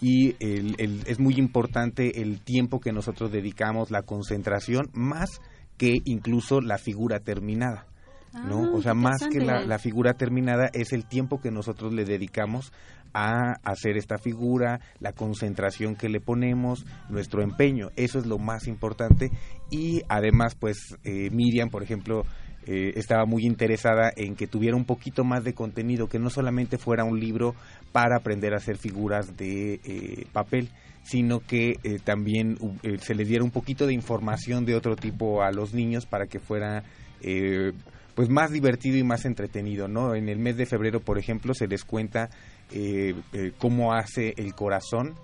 Y 0.02 0.36
el- 0.39 0.76
el- 0.80 1.04
es 1.08 1.20
muy 1.20 1.36
importante 1.36 2.22
el 2.22 2.39
tiempo 2.41 2.80
que 2.80 2.93
nosotros 2.93 3.32
dedicamos, 3.34 3.91
la 3.91 4.04
concentración, 4.04 4.89
más 4.93 5.41
que 5.80 5.98
incluso 6.06 6.62
la 6.62 6.78
figura 6.78 7.22
terminada. 7.22 7.88
¿no? 8.32 8.66
Ah, 8.66 8.72
o 8.76 8.82
sea, 8.84 8.94
más 8.94 9.28
que 9.28 9.40
la 9.40 9.80
figura 9.80 10.14
terminada 10.14 10.70
es 10.74 10.94
el 10.94 11.06
tiempo 11.06 11.42
que 11.42 11.50
nosotros 11.50 11.92
le 11.94 12.06
dedicamos 12.06 12.72
a 13.14 13.54
hacer 13.64 13.98
esta 13.98 14.18
figura, 14.18 14.82
la 15.00 15.14
concentración 15.14 15.96
que 15.96 16.10
le 16.10 16.20
ponemos, 16.20 16.86
nuestro 17.10 17.42
empeño, 17.42 17.90
eso 17.96 18.20
es 18.20 18.26
lo 18.26 18.38
más 18.38 18.68
importante 18.68 19.32
y 19.70 20.02
además 20.10 20.56
pues 20.56 20.98
eh, 21.04 21.30
Miriam, 21.32 21.70
por 21.70 21.84
ejemplo, 21.84 22.24
eh, 22.68 22.94
estaba 22.96 23.26
muy 23.26 23.46
interesada 23.46 24.12
en 24.16 24.36
que 24.36 24.48
tuviera 24.48 24.76
un 24.76 24.86
poquito 24.86 25.24
más 25.24 25.44
de 25.44 25.54
contenido, 25.54 26.08
que 26.08 26.20
no 26.20 26.30
solamente 26.30 26.78
fuera 26.78 27.04
un 27.04 27.20
libro 27.20 27.56
para 27.92 28.18
aprender 28.18 28.54
a 28.54 28.58
hacer 28.58 28.78
figuras 28.78 29.36
de 29.38 29.80
eh, 29.84 30.28
papel, 30.32 30.70
sino 31.10 31.39
que 31.39 31.80
eh, 31.84 31.99
también 32.03 32.57
uh, 32.60 32.72
eh, 32.84 32.97
se 32.99 33.16
les 33.16 33.28
diera 33.28 33.43
un 33.43 33.51
poquito 33.51 33.88
de 33.88 33.93
información 33.93 34.66
de 34.66 34.76
otro 34.76 34.95
tipo 34.95 35.41
a 35.41 35.51
los 35.51 35.74
niños 35.74 36.05
para 36.05 36.28
que 36.28 36.39
fuera 36.39 36.84
eh, 37.22 37.74
pues 38.16 38.30
más 38.30 38.51
divertido 38.51 38.97
y 38.97 39.03
más 39.03 39.26
entretenido, 39.26 39.88
¿no? 39.88 40.14
En 40.14 40.30
el 40.30 40.39
mes 40.39 40.57
de 40.57 40.66
febrero, 40.66 40.99
por 40.99 41.18
ejemplo, 41.18 41.53
se 41.53 41.68
les 41.68 41.86
cuenta 41.86 42.30
eh, 42.72 43.16
eh, 43.34 43.53
cómo 43.57 43.93
hace 43.93 44.34
el 44.38 44.53
corazón, 44.53 45.16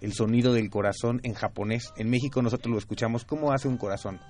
el 0.00 0.12
sonido 0.12 0.52
del 0.52 0.70
corazón 0.70 1.20
en 1.24 1.34
japonés. 1.34 1.92
En 1.96 2.08
México 2.10 2.42
nosotros 2.42 2.72
lo 2.72 2.78
escuchamos, 2.78 3.24
¿cómo 3.24 3.52
hace 3.52 3.68
un 3.68 3.76
corazón? 3.76 4.20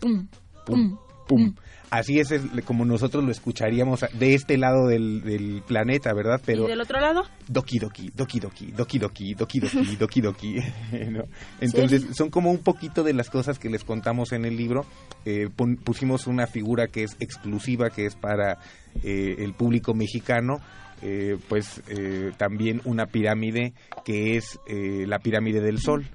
Pum, 0.00 0.28
Pum, 0.64 0.98
pum. 1.28 1.54
Así 1.92 2.18
es 2.20 2.32
como 2.64 2.86
nosotros 2.86 3.22
lo 3.22 3.30
escucharíamos 3.30 4.00
de 4.18 4.34
este 4.34 4.56
lado 4.56 4.86
del, 4.88 5.20
del 5.22 5.62
planeta, 5.66 6.14
¿verdad? 6.14 6.40
Pero 6.44 6.64
¿Y 6.64 6.68
del 6.68 6.80
otro 6.80 6.98
lado? 7.00 7.24
Doki 7.48 7.78
Doki, 7.78 8.10
Doki 8.14 8.40
Doki, 8.40 8.72
Doki 8.72 8.98
Doki, 8.98 9.34
Doki 9.34 9.60
Doki, 9.60 9.96
Doki 10.00 10.20
Doki. 10.22 10.54
¿no? 11.10 11.24
Entonces, 11.60 12.06
son 12.16 12.30
como 12.30 12.50
un 12.50 12.60
poquito 12.62 13.02
de 13.02 13.12
las 13.12 13.28
cosas 13.28 13.58
que 13.58 13.68
les 13.68 13.84
contamos 13.84 14.32
en 14.32 14.46
el 14.46 14.56
libro. 14.56 14.86
Eh, 15.26 15.50
pusimos 15.84 16.26
una 16.26 16.46
figura 16.46 16.86
que 16.86 17.02
es 17.04 17.14
exclusiva, 17.20 17.90
que 17.90 18.06
es 18.06 18.16
para 18.16 18.58
eh, 19.02 19.36
el 19.40 19.52
público 19.52 19.92
mexicano. 19.92 20.60
eh, 21.02 21.36
pues 21.48 21.82
eh, 21.88 22.32
también 22.38 22.80
una 22.84 23.04
pirámide 23.06 23.74
que 24.04 24.36
es 24.38 24.58
eh, 24.66 25.04
la 25.06 25.18
pirámide 25.18 25.60
del 25.60 25.78
sol. 25.78 26.06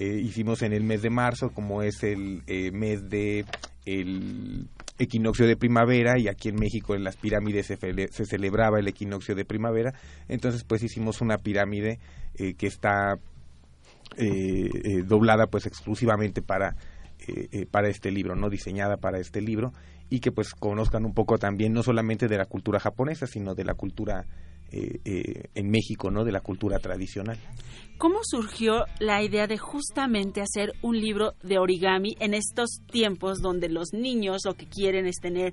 Eh, 0.00 0.20
hicimos 0.22 0.62
en 0.62 0.72
el 0.72 0.84
mes 0.84 1.02
de 1.02 1.10
marzo, 1.10 1.50
como 1.50 1.82
es 1.82 2.02
el 2.04 2.42
eh, 2.46 2.70
mes 2.70 3.08
de 3.10 3.44
el 3.88 4.68
equinoccio 4.98 5.46
de 5.46 5.56
primavera 5.56 6.18
y 6.18 6.28
aquí 6.28 6.48
en 6.48 6.56
México 6.56 6.94
en 6.94 7.04
las 7.04 7.16
pirámides 7.16 7.66
se, 7.66 7.76
se 7.76 8.24
celebraba 8.26 8.78
el 8.78 8.88
equinoccio 8.88 9.34
de 9.34 9.44
primavera, 9.44 9.94
entonces 10.28 10.64
pues 10.64 10.82
hicimos 10.82 11.20
una 11.20 11.38
pirámide 11.38 11.98
eh, 12.34 12.54
que 12.54 12.66
está 12.66 13.18
eh, 14.16 14.70
eh, 14.72 15.02
doblada 15.04 15.46
pues 15.46 15.66
exclusivamente 15.66 16.42
para 16.42 16.76
eh, 17.26 17.66
para 17.70 17.88
este 17.88 18.10
libro, 18.10 18.36
no 18.36 18.48
diseñada 18.48 18.96
para 18.96 19.18
este 19.18 19.42
libro 19.42 19.72
y 20.08 20.20
que 20.20 20.32
pues 20.32 20.54
conozcan 20.54 21.04
un 21.04 21.12
poco 21.12 21.36
también 21.36 21.72
no 21.72 21.82
solamente 21.82 22.28
de 22.28 22.38
la 22.38 22.46
cultura 22.46 22.80
japonesa, 22.80 23.26
sino 23.26 23.54
de 23.54 23.64
la 23.64 23.74
cultura 23.74 24.24
eh, 24.72 25.00
eh, 25.04 25.44
en 25.54 25.70
México, 25.70 26.10
no 26.10 26.24
de 26.24 26.32
la 26.32 26.40
cultura 26.40 26.78
tradicional. 26.78 27.38
¿Cómo 27.98 28.20
surgió 28.22 28.84
la 29.00 29.22
idea 29.22 29.46
de 29.46 29.58
justamente 29.58 30.40
hacer 30.40 30.72
un 30.82 31.00
libro 31.00 31.34
de 31.42 31.58
origami 31.58 32.16
en 32.20 32.34
estos 32.34 32.78
tiempos 32.90 33.38
donde 33.40 33.68
los 33.68 33.92
niños 33.92 34.42
lo 34.44 34.54
que 34.54 34.66
quieren 34.68 35.06
es 35.06 35.16
tener 35.16 35.52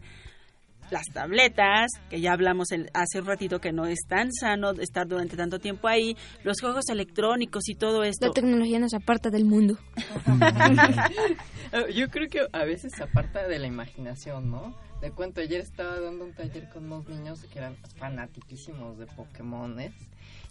las 0.91 1.05
tabletas, 1.11 1.89
que 2.11 2.21
ya 2.21 2.33
hablamos 2.33 2.71
el- 2.71 2.91
hace 2.93 3.19
un 3.19 3.25
ratito 3.25 3.59
que 3.59 3.71
no 3.71 3.87
es 3.87 3.97
tan 4.07 4.31
sano 4.31 4.73
de 4.73 4.83
estar 4.83 5.07
durante 5.07 5.35
tanto 5.35 5.57
tiempo 5.57 5.87
ahí, 5.87 6.15
los 6.43 6.61
juegos 6.61 6.87
electrónicos 6.89 7.67
y 7.69 7.73
todo 7.73 8.03
esto? 8.03 8.27
La 8.27 8.33
tecnología 8.33 8.77
nos 8.77 8.93
aparta 8.93 9.31
del 9.31 9.45
mundo. 9.45 9.79
Yo 11.95 12.09
creo 12.09 12.27
que 12.29 12.41
a 12.51 12.63
veces 12.65 12.91
aparta 13.01 13.47
de 13.47 13.59
la 13.59 13.67
imaginación, 13.67 14.51
¿no? 14.51 14.75
De 15.01 15.11
cuento, 15.11 15.41
ayer 15.41 15.61
estaba 15.61 15.99
dando 15.99 16.25
un 16.25 16.33
taller 16.33 16.69
con 16.69 16.85
unos 16.85 17.07
niños 17.07 17.41
que 17.51 17.59
eran 17.59 17.75
fanatiquísimos 17.97 18.97
de 18.97 19.05
Pokémones 19.07 19.93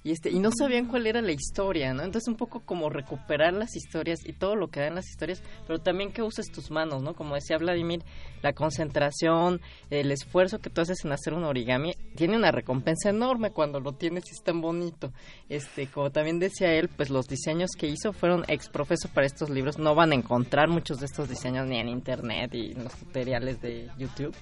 y 0.05 0.13
este 0.13 0.31
y 0.31 0.39
no 0.39 0.51
sabían 0.57 0.87
cuál 0.87 1.07
era 1.07 1.23
la 1.23 1.33
historia, 1.33 1.95
¿no? 1.95 2.03
Entonces 2.03 2.29
un 2.29 2.37
poco 2.37 2.61
como 2.61 2.91
recuperar 2.91 3.55
las 3.55 3.75
historias 3.75 4.21
y 4.25 4.35
todo 4.35 4.55
lo 4.55 4.69
que 4.69 4.81
dan 4.81 4.95
las 4.95 5.09
historias, 5.09 5.43
pero 5.67 5.81
también 5.81 6.13
que 6.13 6.23
uses 6.23 6.53
tus 6.53 6.71
manos, 6.71 7.03
¿no? 7.03 7.15
Como 7.15 7.35
decía 7.35 7.57
Vladimir, 7.57 8.03
la 8.43 8.53
concentración, 8.53 9.63
el 9.89 10.13
esfuerzo 10.13 10.59
que 10.59 10.69
tú 10.69 10.83
haces 10.83 11.05
en 11.05 11.13
hacer 11.13 11.33
un 11.33 11.45
origami 11.45 11.95
tiene 12.17 12.37
una 12.37 12.53
recompensa 12.53 13.09
enorme 13.09 13.51
cuando 13.51 13.81
lo 13.81 13.95
tienes 13.95 14.25
y 14.27 14.33
es 14.33 14.43
tan 14.43 14.61
bonito. 14.61 15.11
Este, 15.49 15.87
como 15.87 16.11
también 16.11 16.39
decía 16.39 16.75
él, 16.75 16.91
pues 16.95 17.09
los 17.09 17.27
diseños 17.27 17.71
que 17.79 17.87
hizo 17.87 18.13
fueron 18.13 18.45
ex 18.49 18.69
profeso 18.69 19.09
para 19.09 19.27
estos 19.27 19.49
libros. 19.49 19.79
No 19.79 19.95
van 19.95 20.13
a 20.13 20.17
encontrar 20.17 20.69
muchos 20.69 20.99
de 21.01 21.07
estos 21.07 21.31
diseños 21.31 21.67
ni 21.67 21.79
en 21.79 21.89
internet 21.89 22.55
y 22.55 22.73
en 22.73 22.85
los 22.85 22.95
tutoriales 22.95 23.63
de 23.63 23.89
YouTube. 23.97 24.35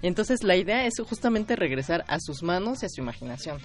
Y 0.00 0.06
entonces 0.06 0.42
la 0.42 0.56
idea 0.56 0.86
es 0.86 0.94
justamente 1.06 1.54
regresar 1.54 2.04
a 2.08 2.18
sus 2.18 2.42
manos 2.42 2.82
y 2.82 2.86
a 2.86 2.88
su 2.88 3.02
imaginación. 3.02 3.58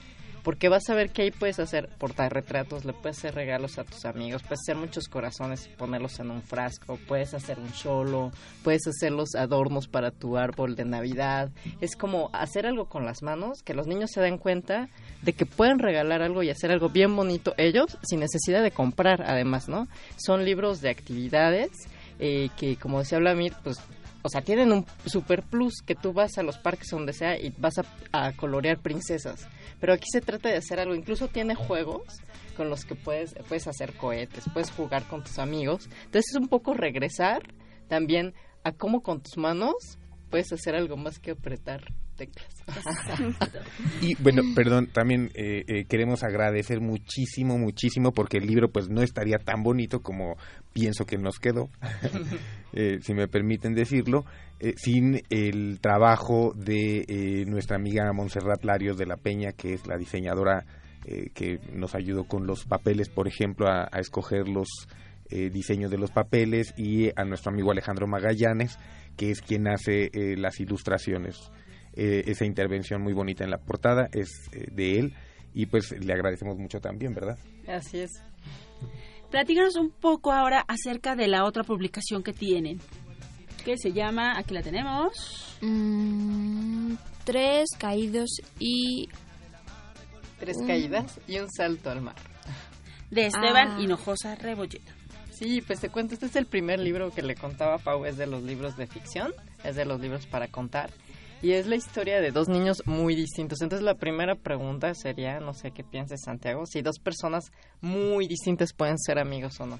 Porque 0.47 0.69
vas 0.69 0.89
a 0.89 0.95
ver 0.95 1.09
que 1.09 1.23
ahí 1.23 1.31
puedes 1.31 1.59
hacer 1.59 1.89
portarretratos, 1.97 2.85
le 2.85 2.93
puedes 2.93 3.17
hacer 3.17 3.35
regalos 3.35 3.77
a 3.79 3.83
tus 3.83 4.05
amigos, 4.05 4.43
puedes 4.43 4.61
hacer 4.61 4.77
muchos 4.77 5.09
corazones 5.09 5.65
y 5.65 5.75
ponerlos 5.75 6.21
en 6.21 6.31
un 6.31 6.41
frasco, 6.41 6.97
puedes 7.05 7.33
hacer 7.33 7.59
un 7.59 7.69
cholo, 7.73 8.31
puedes 8.63 8.87
hacer 8.87 9.11
los 9.11 9.35
adornos 9.35 9.89
para 9.89 10.11
tu 10.11 10.37
árbol 10.37 10.77
de 10.77 10.85
Navidad. 10.85 11.51
Es 11.81 11.97
como 11.97 12.29
hacer 12.31 12.65
algo 12.65 12.85
con 12.85 13.03
las 13.03 13.23
manos, 13.23 13.61
que 13.61 13.73
los 13.73 13.87
niños 13.87 14.09
se 14.13 14.21
den 14.21 14.37
cuenta 14.37 14.87
de 15.21 15.33
que 15.33 15.45
pueden 15.45 15.79
regalar 15.79 16.21
algo 16.21 16.41
y 16.43 16.49
hacer 16.49 16.71
algo 16.71 16.87
bien 16.87 17.13
bonito 17.13 17.53
ellos 17.57 17.97
sin 18.03 18.21
necesidad 18.21 18.63
de 18.63 18.71
comprar, 18.71 19.23
además, 19.23 19.67
¿no? 19.67 19.89
Son 20.15 20.45
libros 20.45 20.79
de 20.79 20.91
actividades 20.91 21.71
eh, 22.19 22.47
que, 22.55 22.77
como 22.77 22.99
decía 22.99 23.19
Vladimir, 23.19 23.51
pues 23.65 23.81
o 24.23 24.29
sea, 24.29 24.41
tienen 24.41 24.71
un 24.71 24.85
super 25.05 25.43
plus 25.43 25.81
que 25.85 25.95
tú 25.95 26.13
vas 26.13 26.37
a 26.37 26.43
los 26.43 26.57
parques 26.57 26.89
donde 26.89 27.13
sea 27.13 27.39
y 27.39 27.53
vas 27.57 27.75
a, 28.11 28.31
colorear 28.33 28.79
princesas. 28.79 29.47
Pero 29.79 29.93
aquí 29.93 30.07
se 30.11 30.21
trata 30.21 30.49
de 30.49 30.57
hacer 30.57 30.79
algo. 30.79 30.95
Incluso 30.95 31.27
tiene 31.27 31.55
juegos 31.55 32.03
con 32.55 32.69
los 32.69 32.83
que 32.85 32.95
puedes, 32.95 33.35
puedes 33.47 33.67
hacer 33.67 33.93
cohetes, 33.93 34.45
puedes 34.51 34.71
jugar 34.71 35.03
con 35.07 35.23
tus 35.23 35.39
amigos. 35.39 35.87
Entonces 36.05 36.31
es 36.31 36.35
un 36.35 36.47
poco 36.47 36.73
regresar 36.73 37.43
también 37.87 38.33
a 38.63 38.71
cómo 38.71 39.01
con 39.01 39.21
tus 39.21 39.37
manos 39.37 39.75
puedes 40.29 40.51
hacer 40.51 40.75
algo 40.75 40.97
más 40.97 41.19
que 41.19 41.31
apretar 41.31 41.93
teclas. 42.17 42.63
y 44.01 44.15
bueno, 44.21 44.41
perdón, 44.55 44.87
también 44.87 45.31
eh, 45.35 45.63
eh, 45.67 45.85
queremos 45.85 46.23
agradecer 46.23 46.81
muchísimo, 46.81 47.57
muchísimo, 47.57 48.11
porque 48.11 48.37
el 48.37 48.47
libro 48.47 48.69
pues 48.69 48.89
no 48.89 49.01
estaría 49.01 49.37
tan 49.37 49.63
bonito 49.63 50.01
como 50.01 50.35
pienso 50.73 51.05
que 51.05 51.17
nos 51.17 51.39
quedó, 51.39 51.69
eh, 52.73 52.99
si 53.01 53.13
me 53.13 53.27
permiten 53.27 53.73
decirlo, 53.73 54.25
eh, 54.59 54.73
sin 54.75 55.21
el 55.29 55.79
trabajo 55.79 56.53
de 56.55 57.05
eh, 57.07 57.45
nuestra 57.45 57.77
amiga 57.77 58.11
Montserrat 58.11 58.63
Larios 58.65 58.97
de 58.97 59.05
la 59.05 59.17
Peña, 59.17 59.51
que 59.51 59.73
es 59.73 59.87
la 59.87 59.97
diseñadora 59.97 60.65
que 61.33 61.61
nos 61.71 61.95
ayudó 61.95 62.25
con 62.25 62.45
los 62.45 62.65
papeles, 62.65 63.07
por 63.07 63.29
ejemplo, 63.29 63.69
a, 63.69 63.87
a 63.89 63.99
escoger 64.01 64.49
los 64.49 64.67
eh, 65.29 65.49
diseños 65.49 65.91
de 65.91 65.97
los 65.97 66.09
papeles, 66.09 66.73
y 66.77 67.09
a 67.19 67.25
nuestro 67.25 67.51
amigo 67.51 67.71
Alejandro 67.71 68.07
Magallanes, 68.07 68.79
que 69.17 69.29
es 69.29 69.41
quien 69.41 69.67
hace 69.67 70.05
eh, 70.13 70.37
las 70.37 70.61
ilustraciones. 70.61 71.51
Eh, 71.99 72.23
esa 72.27 72.45
intervención 72.45 73.01
muy 73.01 73.13
bonita 73.13 73.43
en 73.43 73.49
la 73.49 73.57
portada 73.57 74.07
es 74.13 74.29
eh, 74.51 74.67
de 74.71 74.99
él 74.99 75.13
y 75.53 75.65
pues 75.65 75.91
le 75.91 76.13
agradecemos 76.13 76.55
mucho 76.57 76.79
también, 76.79 77.13
¿verdad? 77.15 77.37
Así 77.67 77.99
es. 77.99 78.11
Platícanos 79.31 79.75
un 79.75 79.89
poco 79.89 80.31
ahora 80.31 80.63
acerca 80.67 81.15
de 81.15 81.27
la 81.27 81.43
otra 81.43 81.63
publicación 81.63 82.21
que 82.21 82.33
tienen, 82.33 82.79
que 83.65 83.77
se 83.77 83.91
llama, 83.93 84.37
aquí 84.37 84.53
la 84.53 84.61
tenemos. 84.61 85.57
Mm, 85.61 86.93
tres 87.23 87.69
caídos 87.79 88.29
y... 88.59 89.09
Tres 90.39 90.57
caídas 90.67 91.19
y 91.27 91.39
un 91.39 91.49
salto 91.51 91.89
al 91.89 92.01
mar. 92.01 92.15
De 93.09 93.25
Esteban 93.25 93.71
Ah. 93.71 93.81
Hinojosa 93.81 94.35
Rebolleta. 94.35 94.93
Sí, 95.31 95.61
pues 95.61 95.79
te 95.79 95.89
cuento, 95.89 96.13
este 96.13 96.27
es 96.27 96.35
el 96.35 96.45
primer 96.45 96.79
libro 96.79 97.11
que 97.11 97.21
le 97.23 97.35
contaba 97.35 97.75
a 97.75 97.77
Pau, 97.79 98.05
es 98.05 98.17
de 98.17 98.27
los 98.27 98.43
libros 98.43 98.77
de 98.77 98.85
ficción, 98.87 99.33
es 99.63 99.75
de 99.75 99.85
los 99.85 99.99
libros 99.99 100.25
para 100.27 100.47
contar. 100.47 100.89
Y 101.41 101.51
es 101.51 101.67
la 101.67 101.75
historia 101.75 102.19
de 102.19 102.31
dos 102.31 102.47
niños 102.47 102.81
muy 102.85 103.15
distintos. 103.15 103.61
Entonces 103.61 103.85
la 103.85 103.95
primera 103.95 104.35
pregunta 104.35 104.93
sería, 104.95 105.39
no 105.39 105.53
sé 105.53 105.71
qué 105.71 105.83
pienses 105.83 106.21
Santiago, 106.23 106.65
si 106.65 106.81
dos 106.81 106.99
personas 106.99 107.51
muy 107.79 108.27
distintas 108.27 108.73
pueden 108.73 108.97
ser 108.97 109.19
amigos 109.19 109.59
o 109.59 109.67
no. 109.67 109.79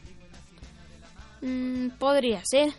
Mm, 1.41 1.89
podría 1.97 2.41
ser. 2.45 2.69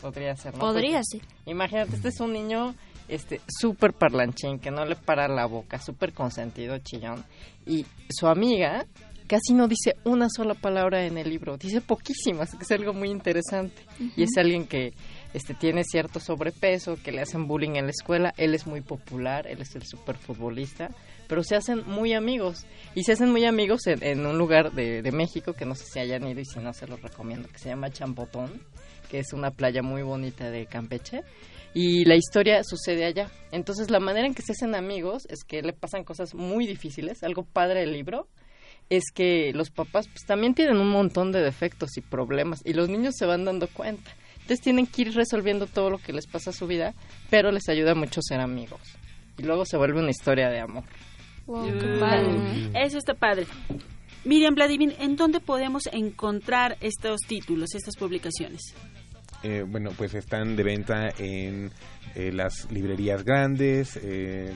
Podría 0.00 0.34
ser, 0.36 0.54
¿no? 0.54 0.60
Podría 0.60 1.00
Porque 1.02 1.26
ser. 1.26 1.36
Imagínate, 1.46 1.96
este 1.96 2.08
es 2.08 2.20
un 2.20 2.32
niño 2.32 2.74
este 3.08 3.40
súper 3.46 3.92
parlanchín, 3.92 4.58
que 4.58 4.70
no 4.70 4.84
le 4.84 4.96
para 4.96 5.28
la 5.28 5.46
boca, 5.46 5.78
súper 5.78 6.12
consentido, 6.12 6.78
chillón. 6.78 7.24
Y 7.66 7.86
su 8.08 8.26
amiga 8.26 8.86
casi 9.32 9.54
no 9.54 9.66
dice 9.66 9.96
una 10.04 10.28
sola 10.28 10.52
palabra 10.52 11.06
en 11.06 11.16
el 11.16 11.30
libro, 11.30 11.56
dice 11.56 11.80
poquísimas, 11.80 12.50
que 12.50 12.64
es 12.64 12.70
algo 12.70 12.92
muy 12.92 13.08
interesante. 13.08 13.80
Y 14.14 14.24
es 14.24 14.36
alguien 14.36 14.66
que 14.66 14.92
este 15.32 15.54
tiene 15.54 15.84
cierto 15.84 16.20
sobrepeso, 16.20 16.98
que 17.02 17.12
le 17.12 17.22
hacen 17.22 17.48
bullying 17.48 17.76
en 17.76 17.86
la 17.86 17.92
escuela, 17.92 18.34
él 18.36 18.54
es 18.54 18.66
muy 18.66 18.82
popular, 18.82 19.46
él 19.46 19.62
es 19.62 19.74
el 19.74 19.84
super 19.84 20.18
futbolista, 20.18 20.90
pero 21.28 21.42
se 21.42 21.56
hacen 21.56 21.82
muy 21.86 22.12
amigos. 22.12 22.66
Y 22.94 23.04
se 23.04 23.12
hacen 23.12 23.30
muy 23.30 23.46
amigos 23.46 23.86
en, 23.86 24.04
en 24.04 24.26
un 24.26 24.36
lugar 24.36 24.72
de, 24.72 25.00
de 25.00 25.12
México 25.12 25.54
que 25.54 25.64
no 25.64 25.74
sé 25.76 25.86
si 25.86 25.98
hayan 25.98 26.28
ido 26.28 26.42
y 26.42 26.44
si 26.44 26.58
no 26.58 26.74
se 26.74 26.86
los 26.86 27.00
recomiendo, 27.00 27.48
que 27.48 27.58
se 27.58 27.70
llama 27.70 27.88
Champotón, 27.88 28.60
que 29.10 29.20
es 29.20 29.32
una 29.32 29.50
playa 29.50 29.80
muy 29.82 30.02
bonita 30.02 30.50
de 30.50 30.66
Campeche. 30.66 31.22
Y 31.72 32.04
la 32.04 32.16
historia 32.16 32.62
sucede 32.64 33.06
allá. 33.06 33.30
Entonces 33.50 33.90
la 33.90 33.98
manera 33.98 34.26
en 34.26 34.34
que 34.34 34.42
se 34.42 34.52
hacen 34.52 34.74
amigos 34.74 35.22
es 35.30 35.42
que 35.42 35.62
le 35.62 35.72
pasan 35.72 36.04
cosas 36.04 36.34
muy 36.34 36.66
difíciles. 36.66 37.22
Algo 37.22 37.44
padre 37.44 37.80
del 37.80 37.94
libro 37.94 38.28
es 38.96 39.04
que 39.14 39.52
los 39.54 39.70
papás 39.70 40.06
pues 40.06 40.26
también 40.26 40.54
tienen 40.54 40.76
un 40.76 40.90
montón 40.90 41.32
de 41.32 41.40
defectos 41.40 41.96
y 41.96 42.02
problemas 42.02 42.60
y 42.62 42.74
los 42.74 42.90
niños 42.90 43.14
se 43.16 43.24
van 43.24 43.46
dando 43.46 43.66
cuenta. 43.66 44.10
Entonces 44.34 44.60
tienen 44.60 44.86
que 44.86 45.02
ir 45.02 45.14
resolviendo 45.14 45.66
todo 45.66 45.88
lo 45.88 45.98
que 45.98 46.12
les 46.12 46.26
pasa 46.26 46.50
a 46.50 46.52
su 46.52 46.66
vida, 46.66 46.94
pero 47.30 47.50
les 47.52 47.68
ayuda 47.70 47.94
mucho 47.94 48.20
ser 48.22 48.40
amigos. 48.40 48.82
Y 49.38 49.44
luego 49.44 49.64
se 49.64 49.78
vuelve 49.78 50.00
una 50.00 50.10
historia 50.10 50.50
de 50.50 50.60
amor. 50.60 50.84
Mm, 51.46 52.76
Eso 52.76 52.98
está 52.98 53.14
padre. 53.14 53.46
Miriam 54.24 54.54
Vladimir, 54.54 54.94
¿en 54.98 55.16
dónde 55.16 55.40
podemos 55.40 55.84
encontrar 55.90 56.76
estos 56.82 57.20
títulos, 57.26 57.74
estas 57.74 57.96
publicaciones? 57.96 58.74
Eh, 59.42 59.64
bueno, 59.66 59.90
pues 59.96 60.14
están 60.14 60.54
de 60.54 60.62
venta 60.62 61.08
en 61.18 61.70
eh, 62.14 62.30
las 62.30 62.70
librerías 62.70 63.24
grandes, 63.24 63.98
eh, 64.02 64.52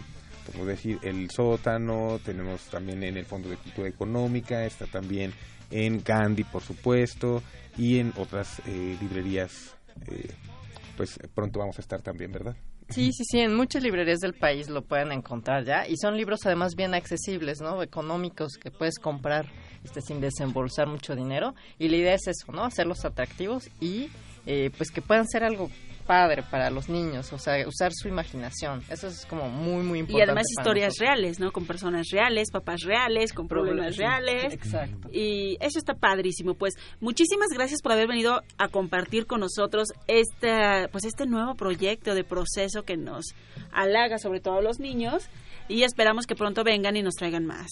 podemos 0.47 0.67
decir 0.69 0.99
el 1.03 1.31
sótano, 1.31 2.19
tenemos 2.25 2.63
también 2.67 3.03
en 3.03 3.17
el 3.17 3.25
Fondo 3.25 3.49
de 3.49 3.57
Cultura 3.57 3.89
Económica, 3.89 4.65
está 4.65 4.87
también 4.87 5.33
en 5.71 6.03
Gandhi, 6.03 6.45
por 6.45 6.63
supuesto, 6.63 7.43
y 7.77 7.99
en 7.99 8.13
otras 8.17 8.61
eh, 8.67 8.97
librerías, 9.01 9.77
eh, 10.07 10.29
pues 10.97 11.19
pronto 11.35 11.59
vamos 11.59 11.79
a 11.79 11.83
estar 11.83 12.01
también, 12.03 12.33
¿verdad? 12.33 12.57
Sí, 12.89 13.13
sí, 13.13 13.25
sí, 13.25 13.41
en 13.41 13.55
muchas 13.55 13.83
librerías 13.83 14.21
del 14.21 14.35
país 14.35 14.69
lo 14.69 14.83
pueden 14.83 15.11
encontrar 15.11 15.65
ya 15.65 15.89
y 15.89 15.97
son 15.97 16.17
libros 16.17 16.47
además 16.47 16.77
bien 16.77 16.95
accesibles, 16.95 17.61
¿no? 17.61 17.83
Económicos 17.83 18.59
que 18.63 18.71
puedes 18.71 19.01
comprar 19.01 19.47
este, 19.83 20.01
sin 20.01 20.21
desembolsar 20.21 20.87
mucho 20.87 21.17
dinero 21.17 21.57
y 21.81 21.89
la 21.89 21.97
idea 21.97 22.15
es 22.15 22.29
eso, 22.29 22.53
¿no? 22.53 22.65
Hacerlos 22.65 23.05
atractivos 23.05 23.69
y 23.81 24.09
eh, 24.47 24.71
pues 24.77 24.93
que 24.93 25.03
puedan 25.03 25.27
ser 25.27 25.43
algo 25.43 25.69
padre 26.07 26.43
para 26.43 26.71
los 26.71 26.89
niños, 26.89 27.33
o 27.33 27.39
sea, 27.39 27.67
usar 27.67 27.93
su 27.95 28.09
imaginación. 28.09 28.83
Eso 28.89 29.09
es 29.09 29.27
como 29.27 29.49
muy, 29.49 29.83
muy 29.83 29.99
importante. 30.01 30.19
Y 30.19 30.23
además 30.23 30.47
historias 30.57 30.95
nosotros. 30.95 31.09
reales, 31.09 31.41
¿no? 31.41 31.53
Con 31.53 31.67
personas 31.67 32.07
reales, 32.11 32.51
papás 32.51 32.81
reales, 32.83 33.33
con 33.33 33.49
problemas 33.49 33.95
Sí, 33.95 34.01
reales. 34.01 34.53
Exacto. 34.55 35.09
Y 35.13 35.57
eso 35.61 35.79
está 35.79 35.95
padrísimo. 35.95 36.55
Pues 36.55 36.75
muchísimas 37.01 37.49
gracias 37.53 37.83
por 37.83 37.93
haber 37.93 38.09
venido 38.09 38.43
a 38.59 38.69
compartir 38.69 39.27
con 39.27 39.41
nosotros 39.41 39.89
este, 40.07 40.89
pues 40.93 41.05
este 41.05 41.27
nuevo 41.27 41.55
proyecto 41.55 42.15
de 42.15 42.25
proceso 42.25 42.85
que 42.85 42.97
nos 42.97 43.27
halaga 43.73 44.19
sobre 44.19 44.41
todo 44.41 44.59
a 44.59 44.63
los 44.63 44.79
niños. 44.79 45.29
Y 45.69 45.83
esperamos 45.83 46.27
que 46.27 46.37
pronto 46.37 46.63
vengan 46.63 46.97
y 46.97 47.03
nos 47.03 47.15
traigan 47.15 47.45
más. 47.45 47.67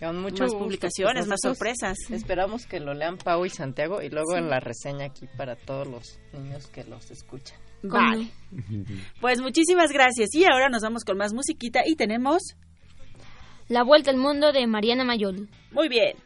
Con 0.00 0.20
mucho 0.20 0.42
más 0.42 0.52
gusto, 0.52 0.64
publicaciones, 0.64 1.26
pues 1.26 1.26
más 1.28 1.40
sorpresas. 1.42 1.96
Esperamos 2.10 2.66
que 2.66 2.80
lo 2.80 2.94
lean 2.94 3.16
Pau 3.16 3.44
y 3.46 3.50
Santiago 3.50 4.02
y 4.02 4.10
luego 4.10 4.32
Sí. 4.32 4.38
en 4.38 4.50
la 4.50 4.60
reseña 4.60 5.06
aquí 5.06 5.26
para 5.36 5.56
todos 5.56 5.86
los 5.86 6.18
niños 6.32 6.66
que 6.66 6.84
los 6.84 7.10
escuchan. 7.10 7.58
Vale. 7.82 8.28
Pues 9.20 9.40
muchísimas 9.40 9.92
gracias. 9.92 10.34
Y 10.34 10.44
ahora 10.44 10.68
nos 10.68 10.82
vamos 10.82 11.04
con 11.04 11.16
más 11.18 11.32
musiquita 11.32 11.82
y 11.86 11.96
tenemos... 11.96 12.42
La 13.68 13.82
Vuelta 13.82 14.10
al 14.10 14.18
Mundo 14.18 14.52
de 14.52 14.66
Mariana 14.66 15.04
Mayol. 15.04 15.48
Muy 15.70 15.88
bien. 15.88 16.16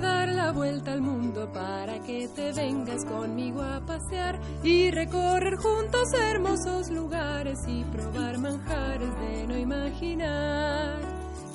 A 0.00 0.02
dar 0.02 0.28
la 0.28 0.52
vuelta 0.52 0.92
al 0.92 1.02
mundo 1.02 1.50
para 1.52 2.00
que 2.00 2.28
te 2.28 2.52
vengas 2.52 3.04
conmigo 3.04 3.60
a 3.62 3.80
pasear 3.80 4.40
y 4.62 4.90
recorrer 4.90 5.56
juntos 5.56 6.12
hermosos 6.14 6.90
lugares 6.90 7.58
y 7.66 7.84
probar 7.84 8.38
manjares 8.38 9.10
de 9.20 9.46
no 9.46 9.58
imaginar. 9.58 10.98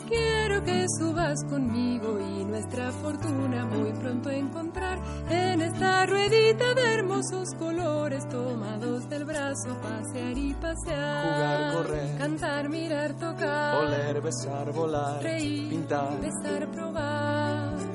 Quiero 0.07 0.63
que 0.63 0.85
subas 0.99 1.43
conmigo 1.45 2.19
y 2.19 2.45
nuestra 2.45 2.91
fortuna 2.91 3.65
muy 3.65 3.91
pronto 3.93 4.29
encontrar 4.29 4.99
en 5.29 5.61
esta 5.61 6.05
ruedita 6.05 6.75
de 6.75 6.93
hermosos 6.93 7.49
colores 7.57 8.27
tomados 8.29 9.09
del 9.09 9.25
brazo, 9.25 9.75
pasear 9.81 10.37
y 10.37 10.53
pasear. 10.53 11.23
Jugar, 11.23 11.73
correr. 11.73 12.17
Cantar, 12.19 12.69
mirar, 12.69 13.13
tocar. 13.13 13.85
Oler, 13.85 14.21
besar, 14.21 14.71
volar, 14.71 15.23
Reír, 15.23 15.69
pintar, 15.69 16.19
besar, 16.21 16.67
probar. 16.67 17.94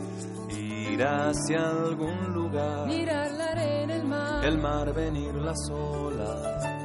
Ir 1.01 1.07
hacia 1.07 1.71
algún 1.71 2.33
lugar, 2.35 2.87
Mirar 2.87 3.31
la 3.33 3.47
arena, 3.47 3.95
el 3.97 4.05
mar. 4.05 4.45
el 4.45 4.59
mar, 4.59 4.93
venir 4.95 5.35
las 5.35 5.71
olas. 5.71 6.80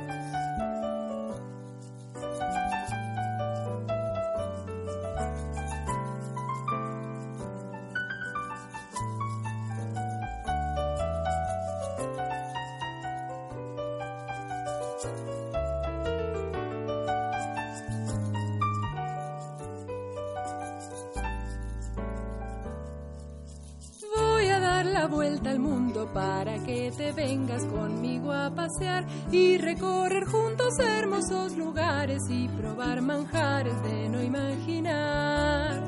Pasear 28.76 29.06
y 29.32 29.58
recorrer 29.58 30.26
juntos 30.26 30.80
hermosos 30.80 31.56
lugares 31.58 32.22
y 32.30 32.48
probar 32.50 33.02
manjares 33.02 33.82
de 33.84 34.10
no 34.10 34.22
imaginar. 34.22 35.84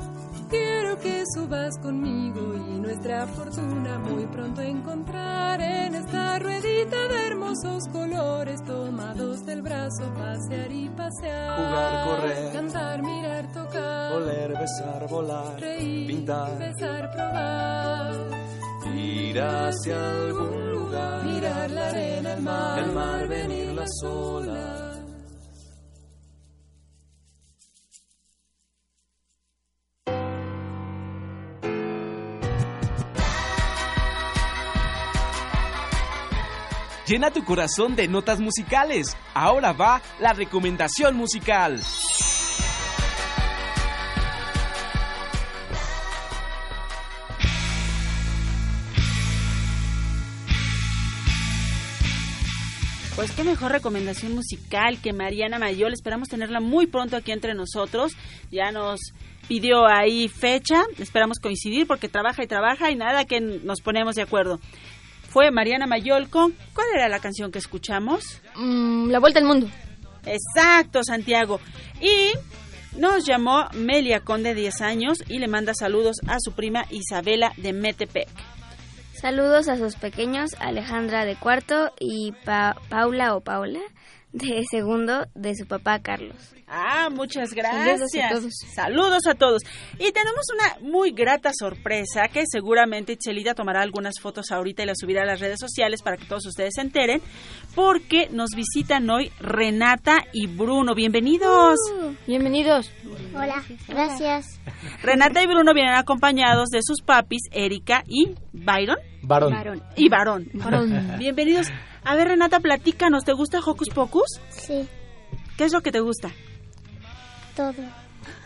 Quiero 0.50 0.98
que 1.00 1.24
subas 1.34 1.78
conmigo 1.80 2.56
y 2.56 2.80
nuestra 2.80 3.28
fortuna 3.28 4.00
muy 4.00 4.26
pronto 4.28 4.62
encontrar 4.62 5.60
en 5.60 5.96
esta 5.96 6.40
ruedita 6.40 7.08
de 7.10 7.28
hermosos 7.28 7.84
colores 7.92 8.64
tomados 8.64 9.46
del 9.46 9.62
brazo, 9.62 10.10
pasear 10.18 10.72
y 10.72 10.88
pasear. 10.90 11.58
Jugar, 11.58 12.06
correr. 12.06 12.54
Cantar, 12.54 13.02
mirar, 13.02 13.52
tocar. 13.52 14.14
Oler, 14.14 14.54
besar, 14.58 15.08
volar, 15.10 15.60
Reír, 15.60 16.08
pintar, 16.08 16.58
besar, 16.58 17.12
probar. 17.12 18.47
Ir 18.96 19.42
hacia 19.42 20.10
algún 20.12 20.72
lugar, 20.72 21.24
Mirar 21.26 21.72
la 21.72 21.90
arena, 21.90 22.34
el 22.34 22.42
mar, 22.42 22.80
el 22.80 22.92
mar, 22.92 23.28
venir 23.28 23.74
las 23.74 24.04
olas. 24.04 24.78
Llena 37.08 37.32
tu 37.32 37.46
corazón 37.46 37.96
de 37.96 38.10
notas 38.10 38.42
musicales. 38.42 39.16
Ahora 39.34 39.72
va 39.72 40.02
la 40.20 40.34
recomendación 40.34 41.16
musical. 41.16 41.82
Pues 53.18 53.32
qué 53.32 53.44
mejor 53.44 53.72
recomendación 53.72 54.36
musical 54.36 55.02
que 55.02 55.12
Mariana 55.12 55.58
Mayol. 55.58 55.92
Esperamos 55.92 56.30
tenerla 56.30 56.60
muy 56.60 56.86
pronto 56.86 57.18
aquí 57.18 57.32
entre 57.32 57.56
nosotros. 57.56 58.12
Ya 58.52 58.72
nos 58.72 59.00
pidió 59.48 59.88
ahí 59.88 60.28
fecha. 60.28 60.84
Esperamos 61.00 61.40
coincidir 61.40 61.88
porque 61.88 62.10
trabaja 62.10 62.44
y 62.44 62.48
trabaja 62.48 62.92
y 62.92 62.96
nada 62.96 63.26
que 63.26 63.42
nos 63.42 63.82
ponemos 63.82 64.14
de 64.14 64.22
acuerdo. 64.22 64.60
Fue 65.30 65.50
Mariana 65.50 65.88
Mayol 65.88 66.30
con... 66.30 66.54
¿Cuál 66.76 66.90
era 66.94 67.10
la 67.10 67.18
canción 67.18 67.52
que 67.52 67.58
escuchamos? 67.58 68.40
Mm, 68.56 69.10
la 69.10 69.18
vuelta 69.18 69.40
al 69.40 69.46
mundo. 69.46 69.68
Exacto, 70.28 71.04
Santiago. 71.04 71.60
Y 72.00 72.34
nos 73.00 73.26
llamó 73.26 73.68
Melia 73.74 74.20
Conde, 74.20 74.54
10 74.54 74.82
años, 74.82 75.24
y 75.28 75.40
le 75.40 75.48
manda 75.48 75.74
saludos 75.74 76.18
a 76.28 76.38
su 76.40 76.52
prima 76.52 76.86
Isabela 76.92 77.52
de 77.58 77.74
Metepec. 77.74 78.30
Saludos 79.20 79.68
a 79.68 79.78
sus 79.78 79.96
pequeños 79.96 80.52
Alejandra 80.60 81.26
de 81.26 81.36
cuarto 81.36 81.92
y 82.00 82.34
Pa- 82.46 82.76
Paula 82.90 83.36
o 83.36 83.42
Paula 83.42 83.80
de 84.32 84.64
segundo 84.70 85.26
de 85.34 85.56
su 85.56 85.66
papá 85.66 86.00
Carlos. 86.02 86.36
Ah, 86.70 87.08
muchas 87.10 87.50
Saludos 87.52 88.02
gracias. 88.12 88.26
a 88.32 88.36
todos. 88.36 88.54
Saludos 88.76 89.26
a 89.26 89.34
todos. 89.36 89.62
Y 89.98 90.12
tenemos 90.12 90.44
una 90.54 90.88
muy 90.88 91.12
grata 91.12 91.52
sorpresa 91.58 92.28
que 92.28 92.44
seguramente 92.46 93.16
Chelida 93.18 93.54
tomará 93.56 93.82
algunas 93.82 94.16
fotos 94.22 94.52
ahorita 94.52 94.84
y 94.84 94.86
las 94.86 94.98
subirá 95.00 95.24
a 95.24 95.26
las 95.26 95.40
redes 95.40 95.60
sociales 95.62 96.02
para 96.04 96.18
que 96.18 96.26
todos 96.26 96.46
ustedes 96.46 96.74
se 96.76 96.82
enteren, 96.82 97.22
porque 97.74 98.28
nos 98.30 98.50
visitan 98.54 99.10
hoy 99.10 99.32
Renata 99.40 100.18
y 100.34 100.48
Bruno. 100.48 100.94
Bienvenidos. 100.94 101.78
Bienvenidos. 102.28 102.92
Hola, 103.34 103.64
gracias. 103.88 104.60
Renata 105.02 105.42
y 105.42 105.48
Bruno 105.48 105.74
vienen 105.74 105.94
acompañados 105.96 106.68
de 106.70 106.80
sus 106.84 107.02
papis, 107.02 107.44
Erika 107.52 108.04
y 108.06 108.36
Byron. 108.64 108.98
Varón. 109.22 109.84
Y 109.96 110.10
Varón. 110.10 110.50
Bienvenidos. 111.20 111.68
A 112.04 112.16
ver, 112.16 112.30
Renata, 112.30 112.60
platícanos. 112.60 113.24
¿Te 113.24 113.34
gusta 113.34 113.60
Hocus 113.60 113.90
Pocus? 113.90 114.40
Sí, 114.50 114.88
¿Qué 115.58 115.66
es 115.66 115.74
lo 115.74 115.82
que 115.82 115.92
te 115.92 116.00
gusta? 116.00 116.32
todo. 117.56 117.74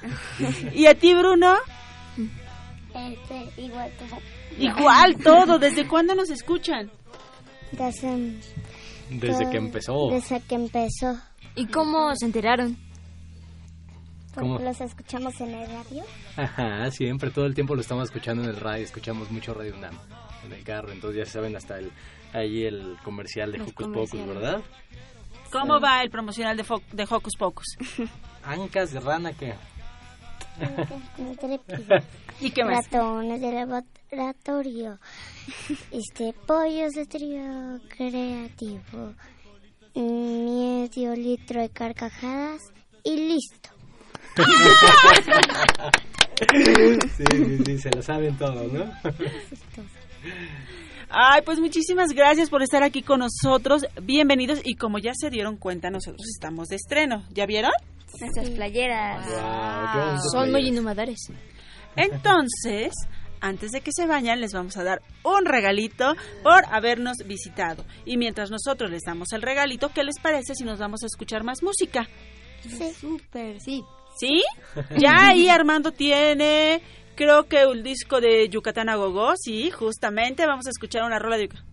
¿Y 0.74 0.86
a 0.88 0.96
ti, 0.96 1.14
Bruno? 1.14 1.56
Este, 2.96 3.62
igual 3.62 3.92
todo. 4.00 4.20
Igual 4.58 5.18
todo. 5.18 5.60
¿Desde 5.60 5.88
cuándo 5.88 6.16
nos 6.16 6.30
escuchan? 6.30 6.90
Desde, 7.74 8.38
Desde 9.10 9.50
que 9.50 9.58
empezó. 9.58 10.10
desde 10.12 10.40
que 10.42 10.56
empezó. 10.56 11.20
¿Y 11.56 11.68
cómo 11.68 12.16
se 12.16 12.26
enteraron? 12.26 12.78
¿Cómo? 14.36 14.60
Los 14.60 14.80
escuchamos 14.82 15.40
en 15.42 15.54
el 15.54 15.68
radio. 15.70 16.04
Ajá, 16.38 16.90
siempre, 16.92 17.32
todo 17.32 17.46
el 17.46 17.54
tiempo 17.54 17.76
lo 17.76 17.82
estamos 17.82 18.06
escuchando 18.06 18.44
en 18.44 18.50
el 18.50 18.56
radio, 18.58 18.84
escuchamos 18.86 19.30
mucho 19.32 19.54
Radio 19.54 19.76
UNAM 19.76 19.98
en 20.46 20.54
el 20.54 20.64
carro, 20.64 20.92
entonces 20.92 21.26
ya 21.26 21.32
saben 21.32 21.56
hasta 21.56 21.78
el, 21.80 21.92
ahí 22.34 22.64
el 22.64 22.98
comercial 23.04 23.52
de 23.52 23.58
Los 23.60 23.70
Hocus 23.70 23.88
Pocus. 23.88 24.26
¿verdad? 24.28 24.62
¿Cómo 25.52 25.80
va 25.82 26.02
el 26.02 26.10
promocional 26.10 26.56
de, 26.56 26.64
Fo- 26.64 26.82
de 26.94 27.04
Hocus 27.10 27.36
Pocus? 27.38 27.66
Ancas 28.46 28.92
de 28.94 29.00
rana 29.02 29.34
que... 29.34 29.54
¿Y 32.40 32.52
qué 32.52 32.64
más? 32.64 32.86
Ratones 32.92 33.42
de 33.42 33.52
laboratorio. 33.52 35.00
Este, 35.92 36.34
pollos 36.46 36.92
de 36.94 37.06
trío 37.06 37.80
creativo. 37.96 39.14
Medio 39.96 41.16
litro 41.16 41.62
de 41.62 41.70
carcajadas 41.70 42.62
y 43.04 43.16
listo. 43.18 43.70
Sí, 47.16 47.24
sí, 47.26 47.58
sí, 47.66 47.78
se 47.78 47.90
lo 47.92 48.02
saben 48.02 48.38
todos, 48.38 48.72
¿no? 48.72 48.92
Ay, 51.10 51.42
pues 51.44 51.60
muchísimas 51.60 52.12
gracias 52.14 52.50
por 52.50 52.64
estar 52.64 52.84
aquí 52.84 53.02
con 53.02 53.20
nosotros. 53.20 53.86
Bienvenidos. 54.02 54.62
Y 54.64 54.76
como 54.76 54.98
ya 55.00 55.12
se 55.14 55.30
dieron 55.30 55.58
cuenta, 55.58 55.90
nosotros 55.90 56.26
estamos 56.34 56.70
de 56.70 56.78
estreno. 56.78 57.26
¿Ya 57.32 57.46
vieron? 57.46 57.74
Nuestras 58.20 58.50
playeras. 58.52 59.26
Son 60.32 60.52
muy 60.52 60.68
innovadores. 60.68 61.20
Entonces, 61.98 62.94
antes 63.42 63.72
de 63.72 63.82
que 63.82 63.92
se 63.92 64.08
vayan, 64.08 64.40
les 64.40 64.54
vamos 64.54 64.78
a 64.78 64.84
dar 64.84 65.02
un 65.24 65.46
regalito 65.46 66.16
por 66.44 66.64
habernos 66.72 67.18
visitado. 67.26 67.84
Y 68.06 68.16
mientras 68.16 68.50
nosotros 68.50 68.90
les 68.90 69.02
damos 69.06 69.34
el 69.34 69.42
regalito, 69.42 69.90
¿qué 69.90 70.04
les 70.04 70.20
parece 70.20 70.56
si 70.56 70.64
nos 70.64 70.80
vamos 70.80 71.04
a 71.04 71.08
escuchar 71.08 71.44
más 71.44 71.62
música? 71.62 72.08
Sí. 72.62 72.94
Súper, 72.94 73.60
sí. 73.60 73.84
¿Sí? 74.22 74.44
Ya 74.98 75.30
ahí 75.30 75.50
Armando 75.50 75.92
tiene, 75.92 76.82
creo 77.16 77.48
que 77.48 77.62
el 77.62 77.82
disco 77.82 78.22
de 78.22 78.48
Yucatán 78.50 78.88
a 78.88 78.96
Gogó, 78.96 79.34
sí, 79.36 79.72
justamente 79.72 80.46
vamos 80.46 80.68
a 80.68 80.70
escuchar 80.70 81.04
una 81.04 81.18
rola 81.18 81.38
de 81.38 81.50
Yuc- 81.50 81.64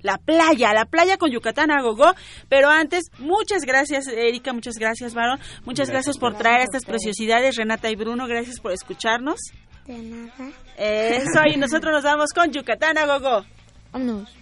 La 0.00 0.16
playa, 0.16 0.72
la 0.72 0.86
playa 0.86 1.18
con 1.18 1.30
Yucatán 1.30 1.70
a 1.70 1.82
Gogó. 1.82 2.14
Pero 2.48 2.70
antes, 2.70 3.10
muchas 3.18 3.62
gracias, 3.66 4.06
Erika, 4.08 4.54
muchas 4.54 4.76
gracias, 4.76 5.12
Varón. 5.12 5.38
Muchas 5.66 5.90
gracias, 5.90 6.16
Gracias. 6.16 6.18
por 6.18 6.36
traer 6.38 6.62
estas 6.62 6.86
preciosidades, 6.86 7.56
Renata 7.56 7.90
y 7.90 7.96
Bruno, 7.96 8.26
gracias 8.26 8.60
por 8.60 8.72
escucharnos. 8.72 9.38
De 9.86 9.98
nada. 9.98 10.52
Eso, 10.78 11.40
y 11.52 11.58
nosotros 11.58 11.92
nos 11.92 12.02
vamos 12.04 12.30
con 12.34 12.50
Yucatán 12.50 12.96
a 12.96 13.04
Gogó. 13.04 13.44
Vámonos. 13.92 14.34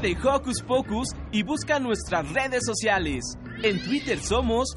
De 0.00 0.16
Hocus 0.24 0.62
Pocus 0.62 1.08
y 1.30 1.42
busca 1.42 1.78
nuestras 1.78 2.30
redes 2.32 2.64
sociales. 2.64 3.24
En 3.62 3.82
Twitter 3.82 4.18
somos 4.18 4.68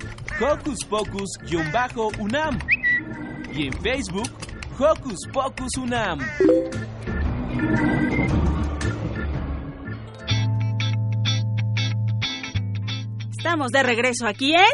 Hocus 0.41 0.83
Pocus-UNAM 0.85 2.59
y 3.53 3.67
en 3.67 3.73
Facebook 3.81 4.29
Hocus 4.77 5.27
Pocus 5.31 5.77
UNAM. 5.77 6.19
Estamos 13.37 13.71
de 13.71 13.83
regreso 13.83 14.27
aquí 14.27 14.53
en... 14.53 14.65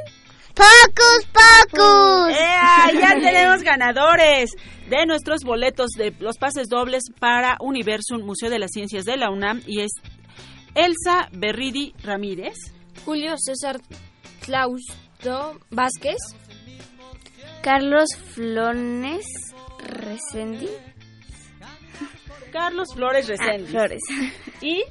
¡Pocus 0.56 1.28
Pocus! 1.32 2.38
¡Ea! 2.38 2.92
Ya 3.00 3.14
tenemos 3.22 3.62
ganadores 3.62 4.52
de 4.90 5.06
nuestros 5.06 5.44
boletos 5.44 5.92
de 5.92 6.14
los 6.20 6.38
pases 6.38 6.68
dobles 6.68 7.04
para 7.20 7.58
Universum 7.60 8.24
Museo 8.24 8.50
de 8.50 8.60
las 8.60 8.72
Ciencias 8.72 9.06
de 9.06 9.18
la 9.18 9.30
UNAM 9.30 9.62
y 9.68 9.82
es 9.82 9.92
Elsa 10.76 11.30
Berridi 11.32 11.94
Ramírez. 12.04 12.56
Julio 13.06 13.36
César 13.38 13.80
Clausto 14.42 15.60
Vázquez. 15.70 16.18
Carlos 17.62 18.10
Flones 18.34 19.26
Resendi. 19.86 20.70
Carlos 22.52 22.88
Flores. 22.94 23.30
Ah, 23.40 23.58
Flores. 23.68 24.02
Y 24.62 24.84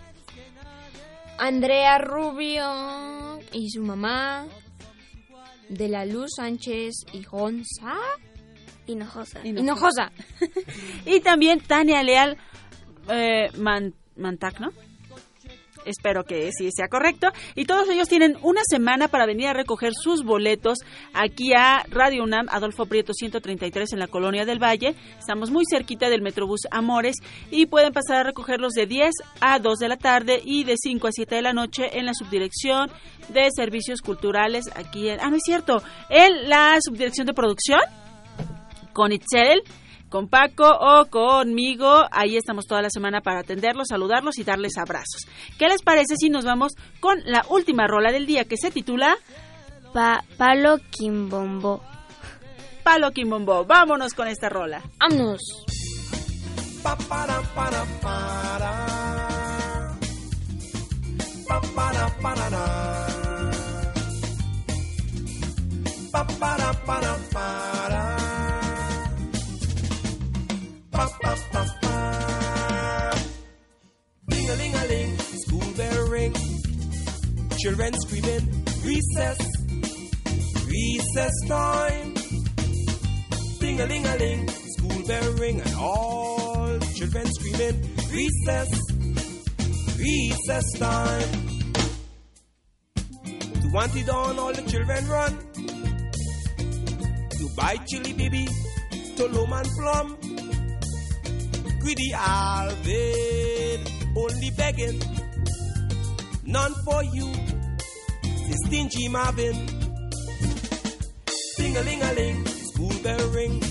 Andrea 1.38 1.98
Rubio 1.98 3.40
y 3.52 3.70
su 3.70 3.82
mamá. 3.82 4.46
De 5.68 5.88
la 5.88 6.06
Luz 6.06 6.30
Sánchez 6.36 6.94
y 7.12 7.22
Jonza. 7.24 7.94
Hinojosa. 8.86 9.46
Hinojosa. 9.46 10.12
y 11.04 11.20
también 11.20 11.60
Tania 11.60 12.02
Leal 12.02 12.38
eh, 13.10 13.50
Man- 13.58 13.94
Mantac, 14.16 14.60
¿no? 14.60 14.70
Espero 15.88 16.24
que 16.24 16.50
sí 16.52 16.70
sea 16.70 16.88
correcto. 16.88 17.28
Y 17.54 17.64
todos 17.64 17.88
ellos 17.88 18.08
tienen 18.08 18.36
una 18.42 18.60
semana 18.68 19.08
para 19.08 19.26
venir 19.26 19.48
a 19.48 19.52
recoger 19.52 19.92
sus 19.94 20.22
boletos 20.22 20.78
aquí 21.14 21.52
a 21.54 21.84
Radio 21.88 22.24
UNAM, 22.24 22.46
Adolfo 22.50 22.86
Prieto 22.86 23.12
133 23.12 23.92
en 23.92 23.98
la 23.98 24.06
Colonia 24.06 24.44
del 24.44 24.62
Valle. 24.62 24.94
Estamos 25.18 25.50
muy 25.50 25.64
cerquita 25.68 26.08
del 26.08 26.22
Metrobús 26.22 26.60
Amores 26.70 27.16
y 27.50 27.66
pueden 27.66 27.92
pasar 27.92 28.18
a 28.18 28.22
recogerlos 28.24 28.72
de 28.72 28.86
10 28.86 29.10
a 29.40 29.58
2 29.58 29.78
de 29.78 29.88
la 29.88 29.96
tarde 29.96 30.40
y 30.44 30.64
de 30.64 30.74
5 30.76 31.06
a 31.06 31.12
7 31.12 31.34
de 31.34 31.42
la 31.42 31.52
noche 31.52 31.98
en 31.98 32.06
la 32.06 32.14
subdirección 32.14 32.90
de 33.28 33.48
servicios 33.54 34.00
culturales 34.00 34.66
aquí 34.74 35.08
en... 35.08 35.20
Ah, 35.20 35.30
no 35.30 35.36
es 35.36 35.42
cierto. 35.44 35.82
En 36.08 36.48
la 36.48 36.78
subdirección 36.80 37.26
de 37.26 37.34
producción 37.34 37.80
con 38.92 39.12
Itzel, 39.12 39.62
con 40.08 40.28
Paco 40.28 40.68
o 40.68 41.06
conmigo. 41.06 42.04
Ahí 42.10 42.36
estamos 42.36 42.66
toda 42.66 42.82
la 42.82 42.90
semana 42.90 43.20
para 43.20 43.40
atenderlos, 43.40 43.88
saludarlos 43.88 44.38
y 44.38 44.44
darles 44.44 44.76
abrazos. 44.78 45.26
¿Qué 45.58 45.68
les 45.68 45.82
parece 45.82 46.16
si 46.16 46.30
nos 46.30 46.44
vamos 46.44 46.72
con 47.00 47.18
la 47.24 47.44
última 47.48 47.86
rola 47.86 48.12
del 48.12 48.26
día 48.26 48.44
que 48.44 48.56
se 48.56 48.70
titula 48.70 49.16
Pa 49.92 50.22
Palo 50.36 50.78
Quimbombo. 50.90 51.82
Palo 52.82 53.10
Quimbombo? 53.10 53.64
Vámonos 53.64 54.12
con 54.14 54.28
esta 54.28 54.48
rola. 54.48 54.82
Vámonos. 54.98 55.40
Pa 56.82 56.96
para 56.96 57.40
para 57.54 57.84
para. 58.02 58.86
Pa 61.48 61.60
para 61.74 62.08
para 62.22 62.48
ra. 62.48 63.06
Pa 66.12 66.26
para 66.38 66.72
para 66.84 67.16
para. 67.32 68.17
Ding 70.98 71.06
a 74.50 74.54
ling 74.56 74.74
a 74.74 74.86
ling, 74.88 75.18
school 75.18 75.72
bell 75.76 76.08
ring. 76.08 76.34
Children 77.56 77.94
screaming, 78.00 78.64
recess, 78.84 79.38
recess 80.66 81.32
time. 81.46 82.14
Ding 83.60 83.80
a 83.80 83.86
ling 83.86 84.06
a 84.06 84.16
ling, 84.16 84.48
school 84.48 85.06
bell 85.06 85.32
ring, 85.34 85.60
and 85.60 85.74
all 85.76 86.80
children 86.96 87.26
screaming, 87.26 87.80
recess, 88.10 88.70
recess 89.96 90.78
time. 90.80 91.30
To 93.62 93.68
want 93.72 93.94
it 93.94 94.08
on, 94.08 94.36
all 94.36 94.52
the 94.52 94.62
children 94.62 95.06
run. 95.06 95.38
To 97.38 97.48
buy 97.56 97.76
chili 97.86 98.12
baby, 98.14 98.48
to 99.16 99.26
and 99.26 99.68
plum. 99.78 100.27
Greedy 101.80 102.12
Alvin, 102.14 103.80
only 104.16 104.50
begging, 104.56 105.00
none 106.44 106.74
for 106.84 107.04
you. 107.04 107.32
The 108.22 108.56
stingy 108.66 109.08
Marvin. 109.08 109.56
Ding 111.56 111.76
a 111.76 111.82
ling 111.82 112.02
a 112.02 112.12
ling, 112.14 112.46
school 112.46 112.92
bell 113.02 113.28
ring. 113.28 113.62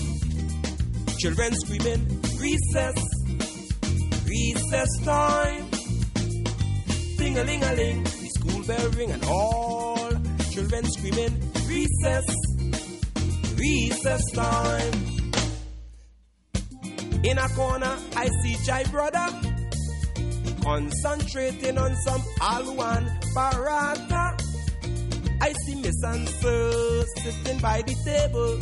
Children 1.18 1.54
screaming, 1.54 2.22
recess, 2.38 2.98
recess 4.26 4.88
time. 5.04 5.68
Ding 7.16 7.38
a 7.38 7.44
ling 7.44 7.62
a 7.62 7.72
ling, 7.74 8.04
the 8.04 8.30
school 8.38 8.62
bell 8.64 8.90
ring, 8.90 9.10
and 9.10 9.24
all 9.24 10.10
children 10.52 10.84
screaming, 10.84 11.40
recess, 11.66 12.26
recess 13.56 14.22
time. 14.32 15.07
In 17.28 17.36
a 17.36 17.48
corner, 17.50 17.94
I 18.16 18.26
see 18.42 18.56
Jai 18.64 18.84
brother 18.84 19.28
concentrating 20.62 21.76
on 21.76 21.94
some 21.96 22.22
Alwan 22.40 23.04
Barata. 23.36 24.24
I 25.42 25.52
see 25.66 25.74
Miss 25.74 26.02
Ansel 26.06 27.04
sitting 27.18 27.58
by 27.58 27.82
the 27.82 27.94
table, 28.06 28.58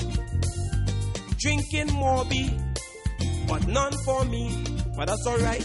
drinking 1.39 1.95
Morby, 1.95 2.47
but 3.47 3.69
none 3.69 3.93
for 4.05 4.25
me. 4.25 4.65
But 4.97 5.07
that's 5.07 5.27
alright. 5.29 5.65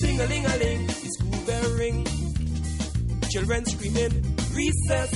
Ding 0.00 0.20
a 0.20 0.26
ling 0.26 0.46
a 0.46 0.56
ling, 0.58 0.86
the 0.86 1.10
school 1.16 1.46
bell 1.46 1.70
ring. 1.78 2.06
Children 3.32 3.66
screaming, 3.66 4.36
recess, 4.54 5.12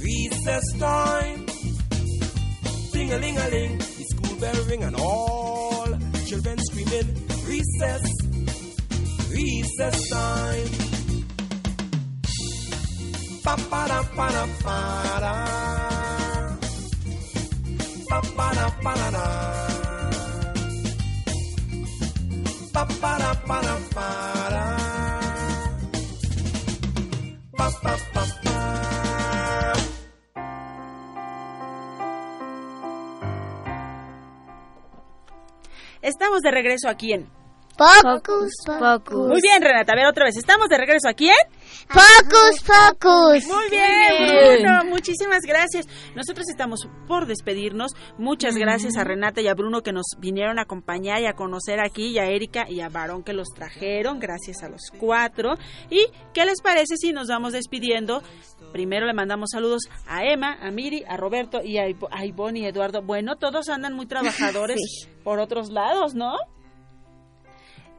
recess 0.00 0.64
time. 0.78 1.46
Ding 2.92 3.12
a 3.12 3.18
ling 3.18 3.36
a 3.38 3.48
ling, 3.48 3.78
the 3.78 4.04
school 4.10 4.38
bell 4.38 4.64
ring, 4.66 4.84
and 4.84 4.94
all 4.94 5.43
children 6.26 6.58
screaming, 6.58 7.08
recess, 7.44 8.04
recess 9.30 9.96
time. 10.08 10.70
Pa 13.44 13.54
pa 13.70 13.82
da 13.88 14.00
pa 14.16 14.26
da 14.32 14.44
pa 14.64 14.78
da. 15.24 15.34
Pa 18.08 18.20
pa 18.36 18.48
da 18.56 18.68
pa 18.82 18.92
da 19.00 19.08
da. 19.16 19.26
Pa 22.72 22.84
pa 23.00 23.12
da 23.18 23.32
pa 23.46 23.60
da 23.60 23.76
pa 23.94 24.08
da. 24.54 24.83
Estamos 36.24 36.40
de 36.40 36.52
regreso 36.52 36.88
aquí 36.88 37.12
en... 37.12 37.33
Pocus 37.76 38.52
Pocus. 38.66 39.28
Muy 39.28 39.40
bien, 39.42 39.60
Renata. 39.60 39.92
A 39.92 39.96
ver, 39.96 40.06
otra 40.06 40.24
vez. 40.24 40.36
Estamos 40.36 40.68
de 40.68 40.78
regreso 40.78 41.08
aquí 41.08 41.28
en... 41.28 41.34
Pocus 41.88 42.62
Pocus. 42.62 43.46
Muy 43.46 43.68
bien, 43.70 44.62
Bruno, 44.62 44.84
muchísimas 44.90 45.40
gracias. 45.46 45.86
Nosotros 46.14 46.46
estamos 46.48 46.86
por 47.08 47.26
despedirnos. 47.26 47.92
Muchas 48.16 48.54
gracias 48.56 48.96
a 48.96 49.04
Renata 49.04 49.40
y 49.40 49.48
a 49.48 49.54
Bruno 49.54 49.82
que 49.82 49.92
nos 49.92 50.06
vinieron 50.18 50.58
a 50.58 50.62
acompañar 50.62 51.20
y 51.22 51.26
a 51.26 51.34
conocer 51.34 51.80
aquí, 51.80 52.08
y 52.08 52.18
a 52.18 52.26
Erika 52.26 52.64
y 52.70 52.80
a 52.80 52.88
Varón 52.88 53.22
que 53.22 53.32
los 53.32 53.48
trajeron. 53.54 54.18
Gracias 54.20 54.62
a 54.62 54.68
los 54.68 54.82
cuatro. 54.98 55.54
¿Y 55.90 56.06
qué 56.32 56.44
les 56.46 56.60
parece 56.62 56.96
si 56.96 57.12
nos 57.12 57.28
vamos 57.28 57.52
despidiendo? 57.52 58.22
Primero 58.72 59.06
le 59.06 59.14
mandamos 59.14 59.50
saludos 59.52 59.82
a 60.06 60.24
Emma, 60.24 60.56
a 60.60 60.70
Miri, 60.70 61.04
a 61.08 61.16
Roberto 61.16 61.60
y 61.62 61.78
a, 61.78 61.88
Ivo- 61.88 62.08
a 62.10 62.24
Ivonne 62.24 62.60
y 62.60 62.66
Eduardo. 62.66 63.02
Bueno, 63.02 63.36
todos 63.36 63.68
andan 63.68 63.92
muy 63.94 64.06
trabajadores 64.06 64.76
Sí. 65.04 65.08
por 65.22 65.38
otros 65.38 65.70
lados, 65.70 66.14
¿no? 66.14 66.34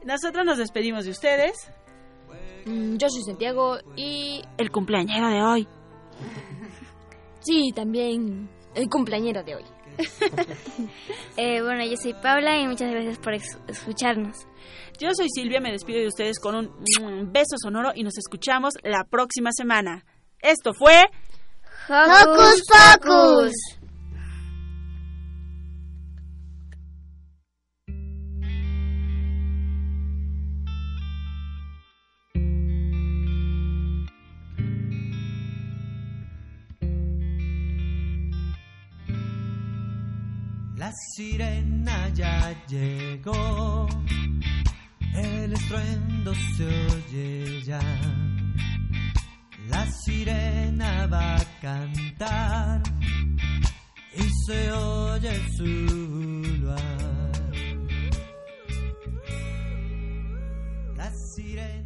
Nosotros 0.06 0.46
nos 0.46 0.56
despedimos 0.56 1.04
de 1.04 1.10
ustedes. 1.10 1.70
Mm, 2.64 2.96
Yo 2.96 3.08
soy 3.10 3.22
Santiago 3.22 3.78
y... 3.96 4.40
El 4.56 4.70
cumpleañero 4.70 5.28
de 5.28 5.42
hoy. 5.42 5.68
Sí, 7.40 7.70
también 7.76 8.48
el 8.74 8.88
cumpleañero 8.88 9.44
de 9.44 9.54
hoy. 9.56 9.64
Eh, 11.36 11.60
bueno, 11.62 11.84
yo 11.84 11.96
soy 11.96 12.14
Paula 12.14 12.58
y 12.58 12.66
muchas 12.66 12.90
gracias 12.90 13.18
por 13.18 13.34
escucharnos. 13.34 14.46
Yo 14.98 15.10
soy 15.12 15.28
Silvia, 15.28 15.60
me 15.60 15.70
despido 15.70 16.00
de 16.00 16.06
ustedes 16.06 16.40
con 16.40 16.56
un 16.56 17.32
beso 17.32 17.56
sonoro 17.62 17.92
y 17.94 18.02
nos 18.02 18.16
escuchamos 18.16 18.72
la 18.82 19.04
próxima 19.04 19.50
semana. 19.52 20.02
Esto 20.40 20.72
fue 20.72 21.04
Hocus 21.88 22.62
Pocus. 22.66 23.52
La 40.86 40.92
sirena 40.92 42.08
ya 42.10 42.54
llegó, 42.68 43.88
el 45.16 45.52
estruendo 45.52 46.32
se 46.56 46.64
oye 46.64 47.62
ya. 47.64 47.80
La 49.68 49.84
sirena 49.90 51.08
va 51.08 51.34
a 51.34 51.44
cantar 51.60 52.82
y 54.14 54.22
se 54.46 54.70
oye 54.70 55.32
su 55.56 55.64
luar. 56.60 57.32
La 60.96 61.10
sirena 61.34 61.85